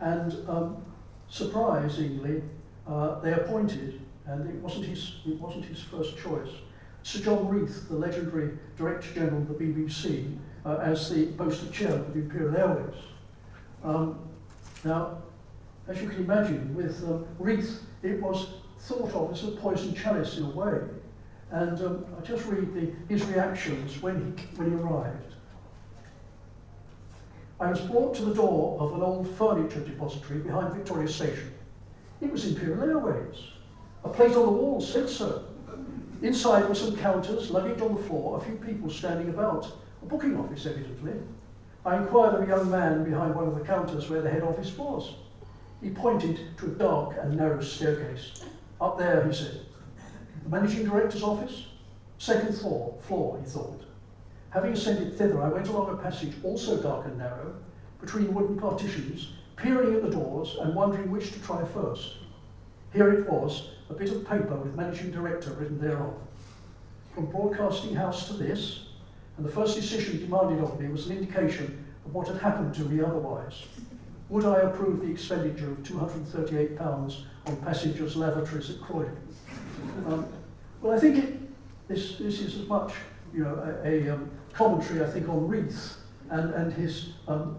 And 0.00 0.48
um, 0.48 0.84
surprisingly, 1.28 2.42
uh, 2.86 3.18
they 3.20 3.32
appointed, 3.32 4.00
and 4.26 4.48
it 4.48 4.56
wasn't, 4.56 4.86
his, 4.86 5.16
it 5.26 5.40
wasn't 5.40 5.64
his 5.64 5.80
first 5.80 6.16
choice, 6.18 6.50
Sir 7.02 7.20
John 7.20 7.48
Reith, 7.48 7.88
the 7.88 7.96
legendary 7.96 8.50
Director 8.76 9.12
General 9.12 9.42
of 9.42 9.48
the 9.48 9.54
BBC, 9.54 10.36
uh, 10.64 10.76
as 10.76 11.10
the 11.10 11.26
chair 11.72 11.92
of 11.92 12.14
the 12.14 12.20
Imperial 12.20 12.56
Airways. 12.56 12.94
Um, 13.84 14.18
now, 14.84 15.18
as 15.88 16.00
you 16.00 16.08
can 16.08 16.24
imagine, 16.24 16.74
with 16.74 17.02
um, 17.04 17.26
Reith, 17.38 17.82
it 18.02 18.20
was 18.20 18.54
thought 18.80 19.12
of 19.14 19.32
as 19.32 19.44
a 19.44 19.52
poison 19.52 19.94
chalice 19.94 20.38
in 20.38 20.44
a 20.44 20.50
way. 20.50 20.80
And 21.50 21.80
um, 21.82 22.06
I 22.18 22.24
just 22.24 22.46
read 22.46 22.72
the, 22.74 22.92
his 23.08 23.24
reactions 23.26 24.00
when 24.00 24.34
he, 24.36 24.56
when 24.56 24.70
he 24.70 24.76
arrived. 24.76 25.34
I 27.60 27.70
was 27.70 27.80
brought 27.80 28.14
to 28.16 28.24
the 28.24 28.34
door 28.34 28.80
of 28.80 28.94
an 28.94 29.02
old 29.02 29.28
furniture 29.36 29.80
depository 29.80 30.40
behind 30.40 30.74
Victoria 30.74 31.08
Station. 31.08 31.52
It 32.20 32.32
was 32.32 32.46
Imperial 32.46 32.82
Airways. 32.82 33.36
A 34.04 34.08
plate 34.08 34.34
on 34.34 34.46
the 34.46 34.52
wall 34.52 34.80
said 34.80 35.08
so. 35.08 35.44
Inside 36.22 36.68
were 36.68 36.74
some 36.74 36.96
counters, 36.96 37.50
luggage 37.50 37.80
on 37.80 37.94
the 37.94 38.02
floor, 38.02 38.38
a 38.38 38.40
few 38.40 38.54
people 38.56 38.90
standing 38.90 39.28
about. 39.28 39.66
A 40.02 40.06
booking 40.06 40.36
office, 40.36 40.66
evidently. 40.66 41.12
I 41.84 41.96
inquired 41.96 42.34
of 42.34 42.42
a 42.42 42.46
young 42.46 42.70
man 42.70 43.02
behind 43.02 43.34
one 43.34 43.48
of 43.48 43.58
the 43.58 43.64
counters 43.64 44.08
where 44.08 44.22
the 44.22 44.30
head 44.30 44.42
office 44.42 44.76
was. 44.76 45.14
He 45.82 45.90
pointed 45.90 46.56
to 46.58 46.66
a 46.66 46.70
dark 46.70 47.16
and 47.20 47.36
narrow 47.36 47.60
staircase. 47.60 48.44
Up 48.80 48.98
there, 48.98 49.26
he 49.26 49.34
said. 49.34 49.62
The 50.44 50.48
managing 50.48 50.84
director's 50.84 51.24
office? 51.24 51.66
Second 52.18 52.56
floor, 52.56 52.96
floor, 53.00 53.40
he 53.40 53.50
thought. 53.50 53.82
Having 54.50 54.74
ascended 54.74 55.18
thither, 55.18 55.42
I 55.42 55.48
went 55.48 55.66
along 55.66 55.90
a 55.90 55.96
passage 55.96 56.34
also 56.44 56.80
dark 56.80 57.06
and 57.06 57.18
narrow, 57.18 57.54
between 58.00 58.32
wooden 58.32 58.60
partitions, 58.60 59.32
peering 59.56 59.94
at 59.94 60.02
the 60.02 60.10
doors 60.10 60.56
and 60.60 60.76
wondering 60.76 61.10
which 61.10 61.32
to 61.32 61.40
try 61.40 61.64
first. 61.64 62.16
Here 62.92 63.12
it 63.12 63.28
was, 63.28 63.70
a 63.90 63.94
bit 63.94 64.10
of 64.10 64.24
paper 64.24 64.54
with 64.54 64.76
managing 64.76 65.10
director 65.10 65.50
written 65.54 65.80
thereon. 65.80 66.14
From 67.14 67.26
broadcasting 67.26 67.94
house 67.94 68.28
to 68.28 68.34
this, 68.34 68.86
and 69.36 69.46
the 69.46 69.50
first 69.50 69.74
decision 69.76 70.18
demanded 70.18 70.62
of 70.62 70.78
me 70.80 70.88
was 70.88 71.06
an 71.06 71.16
indication 71.16 71.84
of 72.04 72.14
what 72.14 72.28
had 72.28 72.38
happened 72.38 72.74
to 72.74 72.82
me 72.82 73.02
otherwise. 73.02 73.64
Would 74.28 74.44
I 74.44 74.60
approve 74.60 75.00
the 75.00 75.10
expenditure 75.10 75.70
of 75.70 75.78
£238 75.78 77.24
on 77.46 77.56
passengers' 77.56 78.16
lavatories 78.16 78.70
at 78.70 78.80
Croydon? 78.80 79.16
Um, 80.06 80.26
well, 80.80 80.94
I 80.94 80.98
think 80.98 81.18
it, 81.18 81.88
this, 81.88 82.16
this 82.16 82.40
is 82.40 82.60
as 82.60 82.66
much 82.66 82.92
you 83.34 83.44
know, 83.44 83.78
a, 83.84 83.88
a 83.88 84.14
um, 84.14 84.30
commentary, 84.52 85.04
I 85.04 85.10
think, 85.10 85.28
on 85.28 85.46
Reith 85.48 85.96
and, 86.30 86.54
and 86.54 86.72
his 86.72 87.10
um, 87.28 87.58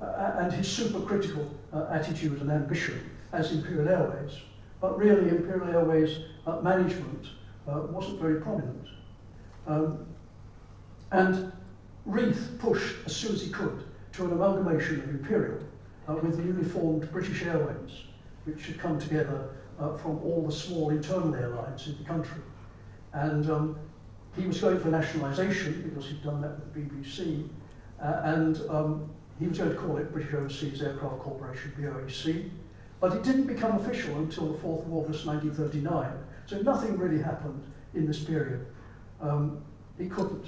uh, 0.00 0.36
and 0.38 0.52
his 0.52 0.66
supercritical 0.66 1.46
uh, 1.72 1.86
attitude 1.90 2.40
and 2.40 2.50
ambition 2.50 3.10
as 3.32 3.52
Imperial 3.52 3.88
Airways. 3.88 4.32
But 4.80 4.96
really, 4.96 5.28
Imperial 5.28 5.68
Airways 5.68 6.20
uh, 6.46 6.60
management 6.62 7.26
uh, 7.68 7.80
wasn't 7.90 8.18
very 8.18 8.40
prominent. 8.40 8.88
Um, 9.70 10.04
and 11.12 11.52
Reith 12.04 12.58
pushed, 12.58 12.96
as 13.06 13.14
soon 13.14 13.34
as 13.34 13.42
he 13.42 13.50
could, 13.50 13.84
to 14.12 14.24
an 14.24 14.32
amalgamation 14.32 15.00
of 15.00 15.08
Imperial 15.10 15.60
uh, 16.08 16.14
with 16.14 16.36
the 16.36 16.42
uniformed 16.42 17.10
British 17.12 17.44
Airways, 17.44 18.04
which 18.44 18.66
had 18.66 18.80
come 18.80 18.98
together 18.98 19.50
uh, 19.78 19.96
from 19.96 20.18
all 20.24 20.44
the 20.44 20.52
small 20.52 20.90
internal 20.90 21.34
airlines 21.36 21.86
in 21.86 21.96
the 21.98 22.04
country. 22.04 22.42
And 23.12 23.48
um, 23.48 23.78
he 24.36 24.44
was 24.46 24.60
going 24.60 24.80
for 24.80 24.88
nationalisation 24.88 25.88
because 25.88 26.08
he'd 26.08 26.22
done 26.24 26.40
that 26.42 26.58
with 26.58 26.74
the 26.74 26.80
BBC, 26.80 27.48
uh, 28.02 28.22
and 28.24 28.60
um, 28.68 29.10
he 29.38 29.46
was 29.46 29.58
going 29.58 29.70
to 29.70 29.76
call 29.76 29.98
it 29.98 30.12
British 30.12 30.34
Overseas 30.34 30.82
Aircraft 30.82 31.20
Corporation, 31.20 31.72
BOAC, 31.78 32.50
but 32.98 33.12
it 33.12 33.22
didn't 33.22 33.46
become 33.46 33.76
official 33.76 34.16
until 34.18 34.52
the 34.52 34.58
4th 34.58 34.86
of 34.86 34.92
August 34.92 35.26
1939, 35.26 36.12
so 36.46 36.60
nothing 36.62 36.98
really 36.98 37.22
happened 37.22 37.62
in 37.94 38.04
this 38.04 38.18
period. 38.18 38.66
Um, 39.20 39.62
he 39.98 40.08
couldn't. 40.08 40.46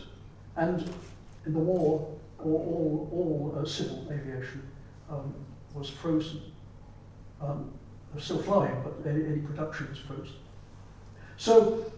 And 0.56 0.88
in 1.46 1.52
the 1.52 1.58
war, 1.58 2.08
all, 2.38 3.08
all, 3.12 3.58
uh, 3.58 3.66
civil 3.66 4.08
aviation 4.11 4.62
um, 5.11 5.35
was 5.74 5.88
frozen. 5.88 6.40
Um, 7.40 7.72
still 8.18 8.42
flying, 8.42 8.76
but 8.82 9.08
any, 9.08 9.24
any 9.24 9.40
production 9.40 9.88
was 9.88 9.98
frozen. 9.98 10.35
So, 11.37 11.92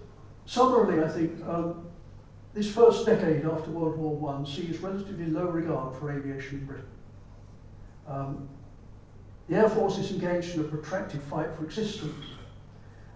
summarily, 0.47 1.03
I 1.03 1.09
think 1.09 1.45
um, 1.47 1.87
this 2.55 2.73
first 2.73 3.05
decade 3.05 3.45
after 3.45 3.71
World 3.71 3.97
War 3.99 4.37
I 4.41 4.49
sees 4.49 4.79
relatively 4.79 5.27
low 5.27 5.47
regard 5.47 5.97
for 5.97 6.13
aviation 6.13 6.61
in 6.61 6.67
Britain. 6.67 6.87
Um, 8.07 8.49
the 9.49 9.57
Air 9.57 9.69
Force 9.69 9.99
is 9.99 10.13
engaged 10.13 10.55
in 10.55 10.61
a 10.61 10.65
protracted 10.65 11.21
fight 11.23 11.49
for 11.57 11.65
existence. 11.65 12.25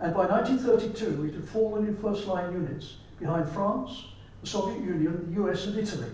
And 0.00 0.14
by 0.14 0.26
1932, 0.26 1.26
it 1.26 1.34
had 1.34 1.48
fallen 1.48 1.86
in 1.86 1.96
first-line 1.96 2.52
units 2.52 2.96
behind 3.18 3.48
France, 3.48 4.07
the 4.40 4.46
Soviet 4.46 4.81
Union, 4.81 5.33
the 5.33 5.42
US 5.42 5.66
and 5.66 5.78
Italy, 5.78 6.11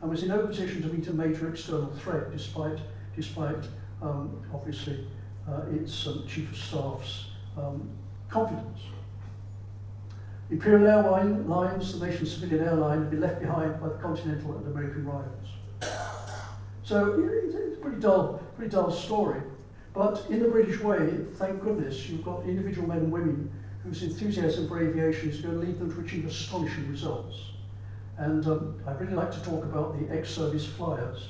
and 0.00 0.10
was 0.10 0.22
in 0.22 0.28
no 0.28 0.46
position 0.46 0.82
to 0.82 0.88
meet 0.88 1.06
a 1.08 1.12
major 1.12 1.48
external 1.48 1.92
threat 1.92 2.30
despite, 2.32 2.78
despite 3.16 3.64
um, 4.02 4.42
obviously, 4.52 5.06
uh, 5.48 5.62
its 5.72 6.06
um, 6.06 6.24
Chief 6.26 6.50
of 6.50 6.56
Staff's 6.56 7.26
um, 7.56 7.88
confidence. 8.28 8.80
Imperial 10.50 10.86
Airlines, 10.86 11.98
the 11.98 12.06
nation's 12.06 12.32
civilian 12.32 12.66
airline, 12.66 13.00
had 13.00 13.10
been 13.10 13.20
left 13.20 13.40
behind 13.40 13.80
by 13.80 13.88
the 13.88 13.94
Continental 13.94 14.56
and 14.56 14.66
American 14.66 15.06
rivals. 15.06 15.48
So 16.82 17.18
it's 17.46 17.54
a 17.54 17.80
pretty 17.80 18.00
dull, 18.00 18.42
pretty 18.56 18.70
dull 18.70 18.90
story. 18.90 19.40
But 19.94 20.26
in 20.28 20.40
the 20.40 20.48
British 20.48 20.80
way, 20.80 21.18
thank 21.34 21.62
goodness, 21.62 22.08
you've 22.08 22.24
got 22.24 22.44
individual 22.44 22.88
men 22.88 22.98
and 22.98 23.12
women 23.12 23.50
whose 23.84 24.02
enthusiasm 24.02 24.66
for 24.66 24.80
aviation 24.80 25.28
is 25.28 25.40
going 25.40 25.60
to 25.60 25.66
lead 25.66 25.78
them 25.78 25.92
to 25.94 26.00
achieve 26.00 26.26
astonishing 26.26 26.90
results. 26.90 27.36
And 28.16 28.46
um, 28.46 28.80
I'd 28.86 28.98
really 29.00 29.14
like 29.14 29.30
to 29.32 29.42
talk 29.42 29.62
about 29.64 29.98
the 29.98 30.16
ex-service 30.16 30.66
flyers, 30.66 31.28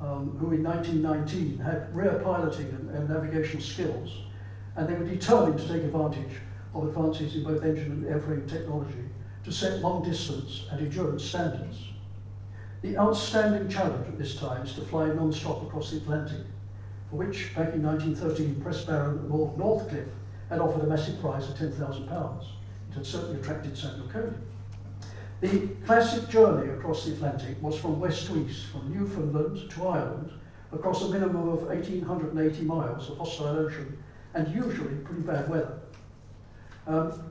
um, 0.00 0.36
who 0.38 0.52
in 0.52 0.62
1919 0.62 1.58
had 1.58 1.94
rare 1.94 2.20
piloting 2.20 2.66
and, 2.66 2.90
and 2.90 3.08
navigational 3.08 3.62
skills, 3.62 4.22
and 4.76 4.88
they 4.88 4.94
were 4.94 5.04
determined 5.04 5.58
to 5.58 5.66
take 5.66 5.82
advantage 5.82 6.36
of 6.74 6.84
advances 6.88 7.34
in 7.34 7.42
both 7.42 7.64
engine 7.64 7.90
and 7.90 8.04
airframe 8.04 8.48
technology 8.48 9.04
to 9.44 9.50
set 9.50 9.80
long 9.80 10.04
distance 10.04 10.66
and 10.70 10.80
endurance 10.80 11.24
standards. 11.24 11.88
The 12.82 12.98
outstanding 12.98 13.68
challenge 13.68 14.06
at 14.06 14.18
this 14.18 14.36
time 14.36 14.64
is 14.64 14.74
to 14.74 14.82
fly 14.82 15.06
non-stop 15.06 15.62
across 15.62 15.90
the 15.90 15.96
Atlantic, 15.96 16.46
for 17.10 17.16
which, 17.16 17.54
back 17.56 17.72
in 17.72 17.82
1913, 17.82 18.60
Press 18.60 18.84
Baron 18.84 19.28
Lord 19.28 19.56
Northcliffe 19.56 20.08
had 20.48 20.60
offered 20.60 20.84
a 20.84 20.86
massive 20.86 21.20
prize 21.20 21.48
of 21.48 21.56
£10,000. 21.56 22.42
It 22.90 22.94
had 22.94 23.06
certainly 23.06 23.40
attracted 23.40 23.76
Samuel 23.76 24.08
Cody. 24.08 24.36
The 25.40 25.68
classic 25.84 26.28
journey 26.28 26.70
across 26.70 27.04
the 27.04 27.12
Atlantic 27.12 27.60
was 27.62 27.78
from 27.78 28.00
west 28.00 28.26
to 28.28 28.38
east, 28.38 28.66
from 28.66 28.92
Newfoundland 28.94 29.70
to 29.70 29.88
Ireland, 29.88 30.30
across 30.72 31.02
a 31.02 31.10
minimum 31.10 31.48
of 31.48 31.62
1,880 31.64 32.64
miles 32.64 33.10
of 33.10 33.18
hostile 33.18 33.58
ocean, 33.58 34.02
and 34.34 34.48
usually 34.54 34.94
pretty 34.96 35.22
bad 35.22 35.48
weather. 35.48 35.78
Um, 36.86 37.30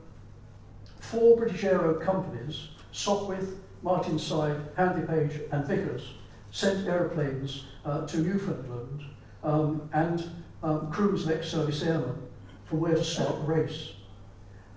four 1.00 1.38
British 1.38 1.64
aero 1.64 1.96
companies, 1.96 2.70
Sopwith, 2.94 3.58
Martinsyde, 3.84 4.62
Handley 4.76 5.08
Page, 5.08 5.42
and 5.52 5.66
Vickers, 5.66 6.14
sent 6.52 6.88
aeroplanes 6.88 7.66
uh, 7.86 8.06
to 8.08 8.20
Newfoundland 8.20 9.04
um, 9.44 9.90
and 9.94 10.30
um, 10.64 10.92
crews 10.92 11.26
of 11.26 11.32
ex-service 11.32 11.84
airmen 11.84 12.25
from 12.66 12.80
where 12.80 12.96
to 12.96 13.04
start 13.04 13.36
the 13.36 13.54
race. 13.54 13.94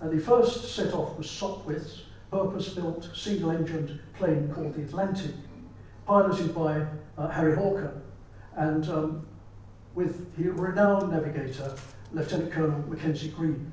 And 0.01 0.11
the 0.11 0.23
first 0.23 0.75
set 0.75 0.93
off 0.93 1.17
was 1.17 1.27
Sopwith's 1.27 2.03
purpose-built, 2.31 3.09
single-engined 3.13 3.99
plane 4.13 4.51
called 4.53 4.75
the 4.75 4.83
Atlantic, 4.83 5.31
piloted 6.05 6.53
by 6.53 6.85
uh, 7.17 7.27
Harry 7.27 7.55
Hawker, 7.55 8.01
and 8.55 8.87
um, 8.89 9.25
with 9.95 10.35
the 10.37 10.49
renowned 10.49 11.11
navigator, 11.11 11.75
Lieutenant 12.13 12.51
Colonel 12.51 12.79
Mackenzie 12.87 13.29
Grieve. 13.29 13.65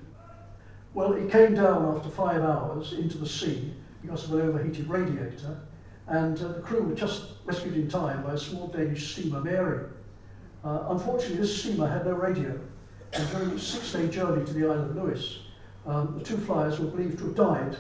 Well, 0.95 1.13
it 1.13 1.31
came 1.31 1.55
down 1.55 1.97
after 1.97 2.09
five 2.09 2.43
hours 2.43 2.95
into 2.95 3.19
the 3.19 3.27
sea 3.27 3.75
because 4.03 4.25
of 4.25 4.35
an 4.35 4.49
overheated 4.49 4.89
radiator, 4.89 5.61
and 6.09 6.39
uh, 6.43 6.49
the 6.49 6.61
crew 6.61 6.83
were 6.83 6.95
just 6.95 7.33
rescued 7.45 7.75
in 7.77 7.89
time 7.89 8.23
by 8.23 8.33
a 8.33 8.39
small 8.39 8.69
Danish 8.69 9.13
steamer, 9.13 9.41
Mary. 9.41 9.85
Uh, 10.65 10.87
unfortunately, 10.89 11.37
this 11.37 11.61
steamer 11.61 11.87
had 11.87 12.07
no 12.07 12.13
radio, 12.13 12.59
and 13.19 13.31
during 13.31 13.59
six-day 13.59 14.09
journey 14.09 14.45
to 14.45 14.53
the 14.53 14.67
Isle 14.67 14.83
of 14.83 14.97
Lewis, 14.97 15.39
um, 15.87 16.19
the 16.19 16.25
two 16.25 16.37
flyers 16.39 16.79
were 16.79 16.87
believed 16.87 17.19
to 17.19 17.25
have 17.25 17.35
died. 17.35 17.77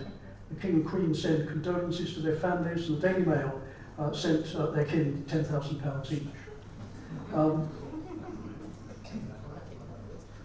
The 0.50 0.60
King 0.60 0.70
and 0.76 0.86
Queen 0.86 1.14
sent 1.14 1.48
condolences 1.48 2.14
to 2.14 2.20
their 2.20 2.36
families, 2.36 2.88
and 2.88 3.00
the 3.00 3.08
Daily 3.08 3.24
Mail 3.24 3.60
uh, 3.98 4.12
sent 4.12 4.54
uh, 4.54 4.70
their 4.70 4.84
kin 4.84 5.24
£10,000 5.28 6.12
each. 6.12 6.22
Um, 7.34 7.68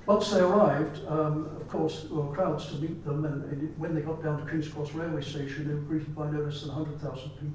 once 0.05 0.31
they 0.31 0.39
arrived, 0.39 1.05
um, 1.07 1.45
of 1.55 1.67
course, 1.69 2.03
there 2.03 2.17
were 2.17 2.33
crowds 2.33 2.65
to 2.67 2.75
meet 2.75 3.05
them, 3.05 3.23
and, 3.23 3.45
and 3.45 3.79
when 3.79 3.95
they 3.95 4.01
got 4.01 4.21
down 4.23 4.43
to 4.43 4.51
King's 4.51 4.67
Cross 4.67 4.91
railway 4.93 5.21
station, 5.21 5.67
they 5.67 5.73
were 5.73 5.81
greeted 5.81 6.13
by 6.15 6.29
no 6.29 6.41
less 6.41 6.61
than 6.61 6.75
100,000 6.75 7.29
people. 7.29 7.53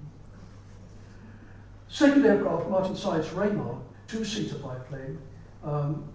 Second 1.89 2.25
aircraft, 2.25 2.69
Martinsyde's 2.69 3.31
Raymor, 3.33 3.77
two-seater 4.07 4.57
biplane, 4.57 5.19
um, 5.65 6.09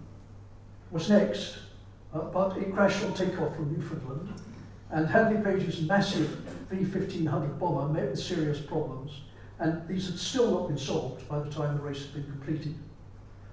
was 0.92 1.08
next, 1.08 1.58
uh, 2.12 2.20
but 2.20 2.56
it 2.58 2.72
crashed 2.74 3.02
on 3.02 3.14
takeoff 3.14 3.56
from 3.56 3.72
Newfoundland, 3.72 4.28
and 4.90 5.08
Handley 5.08 5.42
Page's 5.42 5.80
massive 5.80 6.28
V-1500 6.70 7.58
bomber 7.58 7.92
met 7.92 8.10
with 8.10 8.20
serious 8.20 8.60
problems, 8.60 9.22
and 9.58 9.86
these 9.88 10.06
had 10.06 10.18
still 10.18 10.50
not 10.50 10.68
been 10.68 10.76
solved 10.76 11.26
by 11.28 11.38
the 11.38 11.50
time 11.50 11.76
the 11.78 11.82
race 11.82 12.02
had 12.02 12.14
been 12.14 12.30
completed. 12.30 12.74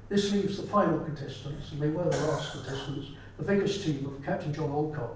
This 0.09 0.33
leaves 0.33 0.57
the 0.57 0.67
final 0.67 0.99
contestants, 0.99 1.71
and 1.71 1.81
they 1.81 1.89
were 1.89 2.09
the 2.09 2.27
last 2.27 2.51
contestants, 2.51 3.11
the 3.37 3.45
Vickers 3.45 3.85
team 3.85 4.05
of 4.05 4.25
Captain 4.25 4.53
John 4.53 4.71
Alcock, 4.71 5.15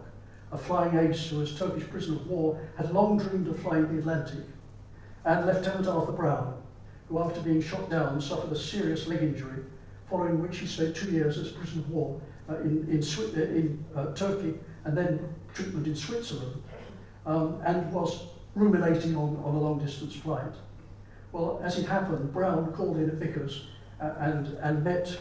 a 0.53 0.57
flying 0.57 0.97
ace 0.97 1.29
who, 1.29 1.41
as 1.41 1.57
Turkish 1.57 1.89
prisoner 1.89 2.15
of 2.15 2.27
war, 2.27 2.57
had 2.77 2.93
long 2.93 3.17
dreamed 3.17 3.49
of 3.49 3.59
flying 3.59 3.91
the 3.91 3.99
Atlantic, 3.99 4.45
and 5.25 5.45
Lieutenant 5.45 5.87
Arthur 5.87 6.13
Brown, 6.13 6.61
who, 7.09 7.19
after 7.19 7.41
being 7.41 7.61
shot 7.61 7.89
down, 7.89 8.21
suffered 8.21 8.51
a 8.51 8.57
serious 8.57 9.07
leg 9.07 9.23
injury, 9.23 9.63
following 10.13 10.39
which 10.43 10.59
he 10.59 10.67
spent 10.67 10.95
two 10.95 11.09
years 11.09 11.39
as 11.39 11.51
prisoner 11.51 11.81
of 11.81 11.89
war 11.89 12.21
uh, 12.47 12.57
in, 12.57 12.87
in, 12.87 13.01
uh, 13.01 13.41
in 13.41 13.85
uh, 13.95 14.13
Turkey 14.13 14.53
and 14.85 14.95
then 14.95 15.19
treatment 15.55 15.87
in 15.87 15.95
Switzerland, 15.95 16.61
um, 17.25 17.59
and 17.65 17.91
was 17.91 18.27
ruminating 18.53 19.15
on, 19.15 19.35
on 19.43 19.55
a 19.55 19.59
long-distance 19.59 20.15
flight. 20.15 20.53
Well, 21.31 21.59
as 21.63 21.79
it 21.79 21.87
happened, 21.87 22.31
Brown 22.31 22.71
called 22.73 22.97
in 22.97 23.09
at 23.09 23.15
Vickers 23.15 23.65
uh, 23.99 24.13
and, 24.19 24.47
and 24.61 24.83
met 24.83 25.17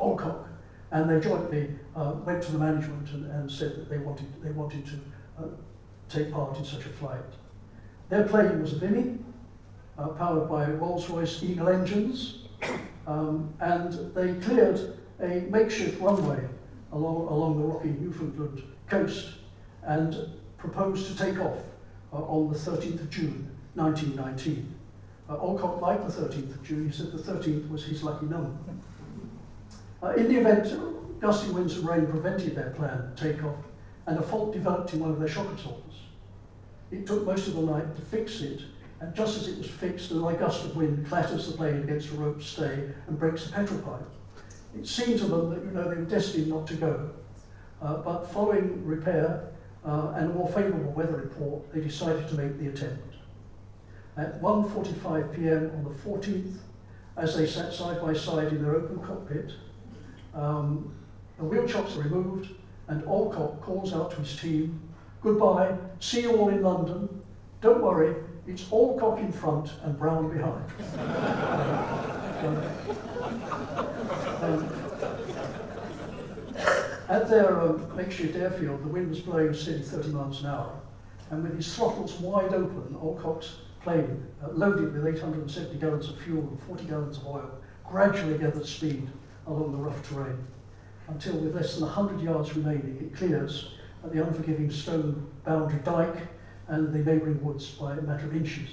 Alcock, 0.00 0.48
and 0.90 1.08
they 1.08 1.20
jointly 1.20 1.70
uh, 1.94 2.14
went 2.24 2.42
to 2.42 2.50
the 2.50 2.58
management 2.58 3.08
and, 3.10 3.30
and 3.30 3.48
said 3.48 3.76
that 3.76 3.88
they 3.88 3.98
wanted, 3.98 4.26
they 4.42 4.50
wanted 4.50 4.84
to 4.86 4.94
uh, 5.38 5.46
take 6.08 6.32
part 6.32 6.58
in 6.58 6.64
such 6.64 6.84
a 6.84 6.88
flight. 6.88 7.20
Their 8.08 8.24
plane 8.24 8.60
was 8.60 8.72
a 8.72 8.78
Vimy, 8.80 9.18
uh, 9.98 10.08
powered 10.08 10.48
by 10.48 10.68
Rolls-Royce 10.68 11.44
Eagle 11.44 11.68
engines, 11.68 12.38
um, 13.06 13.52
and 13.60 14.14
they 14.14 14.34
cleared 14.46 14.98
a 15.20 15.40
makeshift 15.50 16.00
runway 16.00 16.40
along, 16.92 17.28
along 17.28 17.60
the 17.60 17.66
rocky 17.66 17.88
Newfoundland 17.88 18.62
coast 18.88 19.30
and 19.82 20.16
proposed 20.58 21.06
to 21.06 21.16
take 21.16 21.38
off 21.40 21.58
uh, 22.12 22.16
on 22.16 22.52
the 22.52 22.58
13th 22.58 23.00
of 23.00 23.10
June 23.10 23.50
1919. 23.74 24.74
Uh, 25.28 25.36
Alcock 25.36 25.80
liked 25.80 26.06
the 26.06 26.12
13th 26.12 26.54
of 26.54 26.62
June. 26.62 26.86
He 26.88 26.96
said 26.96 27.12
the 27.12 27.18
13th 27.18 27.68
was 27.70 27.84
his 27.84 28.02
lucky 28.02 28.26
number. 28.26 28.50
Uh, 30.02 30.10
in 30.10 30.28
the 30.28 30.38
event, 30.38 31.20
gusty 31.20 31.50
winds 31.50 31.76
and 31.76 31.88
rain 31.88 32.06
prevented 32.06 32.54
their 32.54 32.70
planned 32.70 33.16
takeoff, 33.16 33.56
and 34.06 34.18
a 34.18 34.22
fault 34.22 34.52
developed 34.52 34.92
in 34.92 35.00
one 35.00 35.10
of 35.10 35.18
their 35.18 35.28
shock 35.28 35.46
absorbers. 35.50 35.80
It 36.90 37.06
took 37.06 37.24
most 37.24 37.48
of 37.48 37.54
the 37.54 37.62
night 37.62 37.96
to 37.96 38.02
fix 38.02 38.40
it, 38.42 38.60
and 39.04 39.14
just 39.14 39.36
as 39.36 39.48
it 39.48 39.58
was 39.58 39.68
fixed, 39.68 40.10
a 40.12 40.14
light 40.14 40.38
gust 40.38 40.64
of 40.64 40.76
wind 40.76 41.06
clatters 41.06 41.46
the 41.46 41.56
plane 41.56 41.82
against 41.82 42.10
a 42.10 42.14
rope 42.14 42.42
stay 42.42 42.88
and 43.06 43.18
breaks 43.18 43.44
the 43.44 43.52
petrol 43.52 43.80
pipe. 43.80 44.08
It 44.74 44.86
seemed 44.86 45.18
to 45.18 45.26
them 45.26 45.50
that 45.50 45.62
you 45.62 45.70
know 45.72 45.90
they 45.90 45.96
were 45.96 46.06
destined 46.06 46.48
not 46.48 46.66
to 46.68 46.74
go, 46.74 47.10
uh, 47.82 47.98
but 47.98 48.24
following 48.32 48.82
repair 48.84 49.50
uh, 49.84 50.14
and 50.16 50.30
a 50.30 50.34
more 50.34 50.48
favourable 50.48 50.92
weather 50.92 51.16
report, 51.16 51.70
they 51.72 51.80
decided 51.80 52.26
to 52.28 52.34
make 52.34 52.58
the 52.58 52.68
attempt 52.68 53.16
at 54.16 54.40
1.45 54.40 55.34
p.m. 55.34 55.70
on 55.74 55.84
the 55.84 55.90
14th, 55.90 56.56
as 57.18 57.36
they 57.36 57.46
sat 57.46 57.74
side 57.74 58.00
by 58.00 58.14
side 58.14 58.48
in 58.48 58.62
their 58.62 58.74
open 58.74 58.98
cockpit. 59.00 59.52
Um, 60.32 60.94
the 61.36 61.44
wheel 61.44 61.68
chocks 61.68 61.96
are 61.96 62.02
removed, 62.02 62.54
and 62.88 63.04
Alcock 63.04 63.60
calls 63.60 63.92
out 63.92 64.12
to 64.12 64.16
his 64.18 64.36
team, 64.40 64.80
goodbye, 65.20 65.76
see 66.00 66.22
you 66.22 66.36
all 66.36 66.48
in 66.48 66.62
London. 66.62 67.08
Don't 67.60 67.82
worry, 67.82 68.14
it's 68.46 68.70
Alcock 68.70 69.18
in 69.20 69.32
front 69.32 69.72
and 69.82 69.98
Brown 69.98 70.30
behind. 70.30 70.64
um, 74.42 74.68
at 77.08 77.28
their 77.28 77.60
um, 77.60 77.96
makeshift 77.96 78.36
airfield, 78.36 78.82
the 78.82 78.88
wind 78.88 79.08
was 79.08 79.20
blowing 79.20 79.54
steady 79.54 79.82
30 79.82 80.08
miles 80.10 80.40
an 80.40 80.46
hour, 80.46 80.78
and 81.30 81.42
with 81.42 81.56
his 81.56 81.74
throttles 81.74 82.14
wide 82.20 82.52
open, 82.52 82.96
Alcock's 83.00 83.56
plane, 83.82 84.26
uh, 84.42 84.48
loaded 84.50 84.92
with 84.94 85.06
870 85.06 85.78
gallons 85.78 86.08
of 86.08 86.18
fuel 86.20 86.40
and 86.40 86.60
40 86.62 86.84
gallons 86.84 87.16
of 87.18 87.26
oil, 87.26 87.50
gradually 87.88 88.38
gathered 88.38 88.66
speed 88.66 89.08
along 89.46 89.72
the 89.72 89.78
rough 89.78 90.08
terrain, 90.08 90.38
until 91.08 91.34
with 91.38 91.54
less 91.54 91.74
than 91.74 91.84
100 91.84 92.20
yards 92.20 92.54
remaining, 92.56 92.98
it 93.00 93.16
clears 93.16 93.74
at 94.02 94.12
the 94.12 94.22
unforgiving 94.22 94.70
stone 94.70 95.26
boundary 95.44 95.80
dike 95.84 96.16
and 96.68 96.92
the 96.92 96.98
neighbouring 96.98 97.42
woods 97.44 97.70
by 97.70 97.92
a 97.92 98.02
matter 98.02 98.26
of 98.26 98.34
inches. 98.36 98.70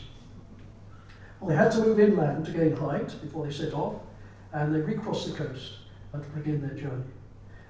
Well, 1.40 1.50
they 1.50 1.56
had 1.56 1.72
to 1.72 1.80
move 1.80 2.00
inland 2.00 2.46
to 2.46 2.52
gain 2.52 2.76
height 2.76 3.14
before 3.22 3.46
they 3.46 3.52
set 3.52 3.74
off, 3.74 4.02
and 4.54 4.74
they 4.74 4.80
recrossed 4.80 5.32
the 5.32 5.44
coast 5.44 5.74
and 6.14 6.24
to 6.24 6.30
begin 6.30 6.62
their 6.62 6.76
journey. 6.76 7.04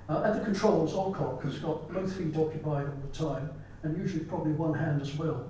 Uh, 0.09 0.23
at 0.25 0.33
the 0.33 0.43
controls, 0.43 0.93
Alcock 0.93 1.43
has 1.43 1.59
got 1.59 1.91
both 1.91 2.13
feet 2.17 2.35
occupied 2.35 2.85
all 2.87 2.99
the 3.09 3.17
time, 3.17 3.49
and 3.83 3.97
usually 3.97 4.25
probably 4.25 4.51
one 4.51 4.73
hand 4.73 5.01
as 5.01 5.15
well. 5.15 5.49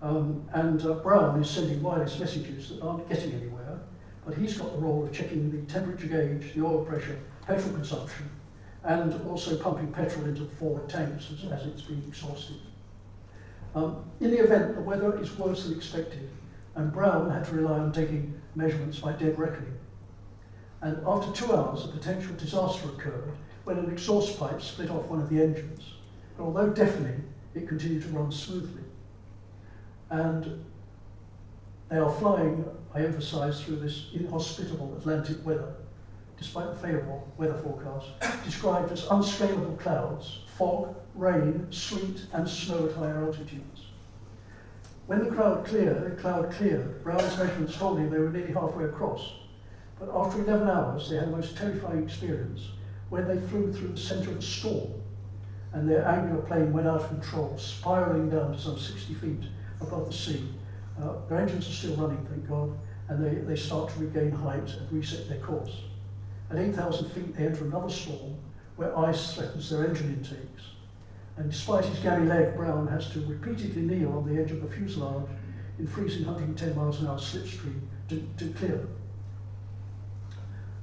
Um, 0.00 0.48
and 0.52 0.80
uh, 0.86 0.94
Brown 0.94 1.42
is 1.42 1.50
sending 1.50 1.82
wireless 1.82 2.18
messages 2.20 2.68
that 2.68 2.82
aren't 2.82 3.08
getting 3.08 3.32
anywhere, 3.32 3.80
but 4.24 4.36
he's 4.36 4.56
got 4.56 4.72
the 4.72 4.78
role 4.78 5.04
of 5.04 5.12
checking 5.12 5.50
the 5.50 5.72
temperature 5.72 6.06
gauge, 6.06 6.54
the 6.54 6.64
oil 6.64 6.84
pressure, 6.84 7.18
petrol 7.44 7.74
consumption, 7.74 8.30
and 8.84 9.20
also 9.28 9.56
pumping 9.56 9.90
petrol 9.92 10.26
into 10.26 10.42
the 10.44 10.54
forward 10.56 10.88
tanks 10.88 11.32
as, 11.32 11.50
as 11.50 11.66
it's 11.66 11.82
being 11.82 12.04
exhausted. 12.06 12.56
Um, 13.74 14.04
in 14.20 14.30
the 14.30 14.38
event, 14.38 14.74
the 14.74 14.80
weather 14.80 15.18
is 15.20 15.36
worse 15.38 15.64
than 15.64 15.76
expected, 15.76 16.28
and 16.74 16.92
Brown 16.92 17.30
had 17.30 17.44
to 17.46 17.54
rely 17.54 17.78
on 17.78 17.92
taking 17.92 18.40
measurements 18.54 18.98
by 18.98 19.12
dead 19.12 19.38
reckoning. 19.38 19.74
And 20.80 20.98
after 21.06 21.30
two 21.32 21.52
hours, 21.54 21.84
a 21.84 21.88
potential 21.88 22.34
disaster 22.36 22.88
occurred 22.88 23.32
when 23.64 23.78
an 23.78 23.90
exhaust 23.90 24.38
pipe 24.38 24.62
split 24.62 24.90
off 24.90 25.06
one 25.06 25.20
of 25.20 25.28
the 25.28 25.42
engines. 25.42 25.94
But 26.36 26.44
although 26.44 26.70
deafening, 26.70 27.24
it 27.54 27.68
continued 27.68 28.02
to 28.02 28.08
run 28.10 28.30
smoothly 28.30 28.82
and 30.10 30.64
they 31.88 31.96
are 31.96 32.10
flying, 32.12 32.64
I 32.94 33.02
emphasize, 33.02 33.62
through 33.62 33.76
this 33.76 34.06
inhospitable 34.14 34.96
Atlantic 34.96 35.44
weather. 35.44 35.74
despite 36.38 36.68
the 36.68 36.76
favourable 36.76 37.26
weather 37.36 37.54
forecast, 37.54 38.06
described 38.44 38.92
as 38.92 39.06
unscalable 39.10 39.76
clouds, 39.76 40.40
fog, 40.56 40.94
rain, 41.18 41.66
sleet 41.70 42.26
and 42.32 42.48
snow 42.48 42.86
at 42.86 42.94
higher 42.94 43.24
altitudes. 43.24 43.86
When 45.06 45.24
the 45.24 45.30
cloud 45.30 45.66
cleared, 45.66 46.04
the 46.04 46.20
cloud 46.22 46.52
cleared, 46.52 47.02
Brown's 47.02 47.36
measurements 47.36 47.76
told 47.76 47.98
him 47.98 48.10
they 48.10 48.18
were 48.18 48.30
nearly 48.30 48.52
halfway 48.52 48.84
across. 48.84 49.32
But 49.98 50.10
after 50.14 50.42
11 50.42 50.68
hours, 50.68 51.10
they 51.10 51.16
had 51.16 51.28
a 51.28 51.30
most 51.30 51.56
terrifying 51.56 52.04
experience 52.04 52.68
when 53.08 53.26
they 53.26 53.40
flew 53.48 53.72
through 53.72 53.88
the 53.88 53.96
centre 53.96 54.30
of 54.30 54.38
a 54.38 54.42
storm 54.42 54.92
and 55.72 55.88
their 55.88 56.06
angular 56.06 56.42
plane 56.42 56.72
went 56.72 56.86
out 56.86 57.02
of 57.02 57.08
control, 57.08 57.56
spiralling 57.58 58.30
down 58.30 58.52
to 58.52 58.58
some 58.58 58.78
60 58.78 59.14
feet 59.14 59.42
above 59.80 60.06
the 60.06 60.12
sea. 60.12 60.48
Uh, 61.02 61.14
their 61.28 61.38
engines 61.38 61.68
are 61.68 61.72
still 61.72 61.96
running, 61.96 62.24
thank 62.26 62.48
God, 62.48 62.76
and 63.08 63.24
they, 63.24 63.40
they 63.40 63.56
start 63.56 63.90
to 63.90 63.98
regain 64.00 64.30
height 64.30 64.74
and 64.74 64.92
reset 64.92 65.28
their 65.28 65.38
course. 65.38 65.82
At 66.50 66.58
8,000 66.58 67.10
feet, 67.10 67.36
they 67.36 67.46
enter 67.46 67.64
another 67.64 67.90
storm 67.90 68.36
where 68.76 68.96
ice 68.98 69.34
threatens 69.34 69.70
their 69.70 69.86
engine 69.86 70.08
intakes. 70.14 70.62
And 71.38 71.52
despite 71.52 71.84
his 71.84 72.00
gammy 72.00 72.26
leg, 72.26 72.56
Brown 72.56 72.88
has 72.88 73.10
to 73.10 73.20
repeatedly 73.20 73.82
kneel 73.82 74.12
on 74.12 74.26
the 74.26 74.42
edge 74.42 74.50
of 74.50 74.60
the 74.60 74.68
fuselage 74.68 75.28
in 75.78 75.86
freezing 75.86 76.26
110 76.26 76.74
miles 76.74 77.00
an 77.00 77.06
hour 77.06 77.16
slipstream 77.16 77.80
to, 78.08 78.28
to 78.38 78.52
clear. 78.54 78.88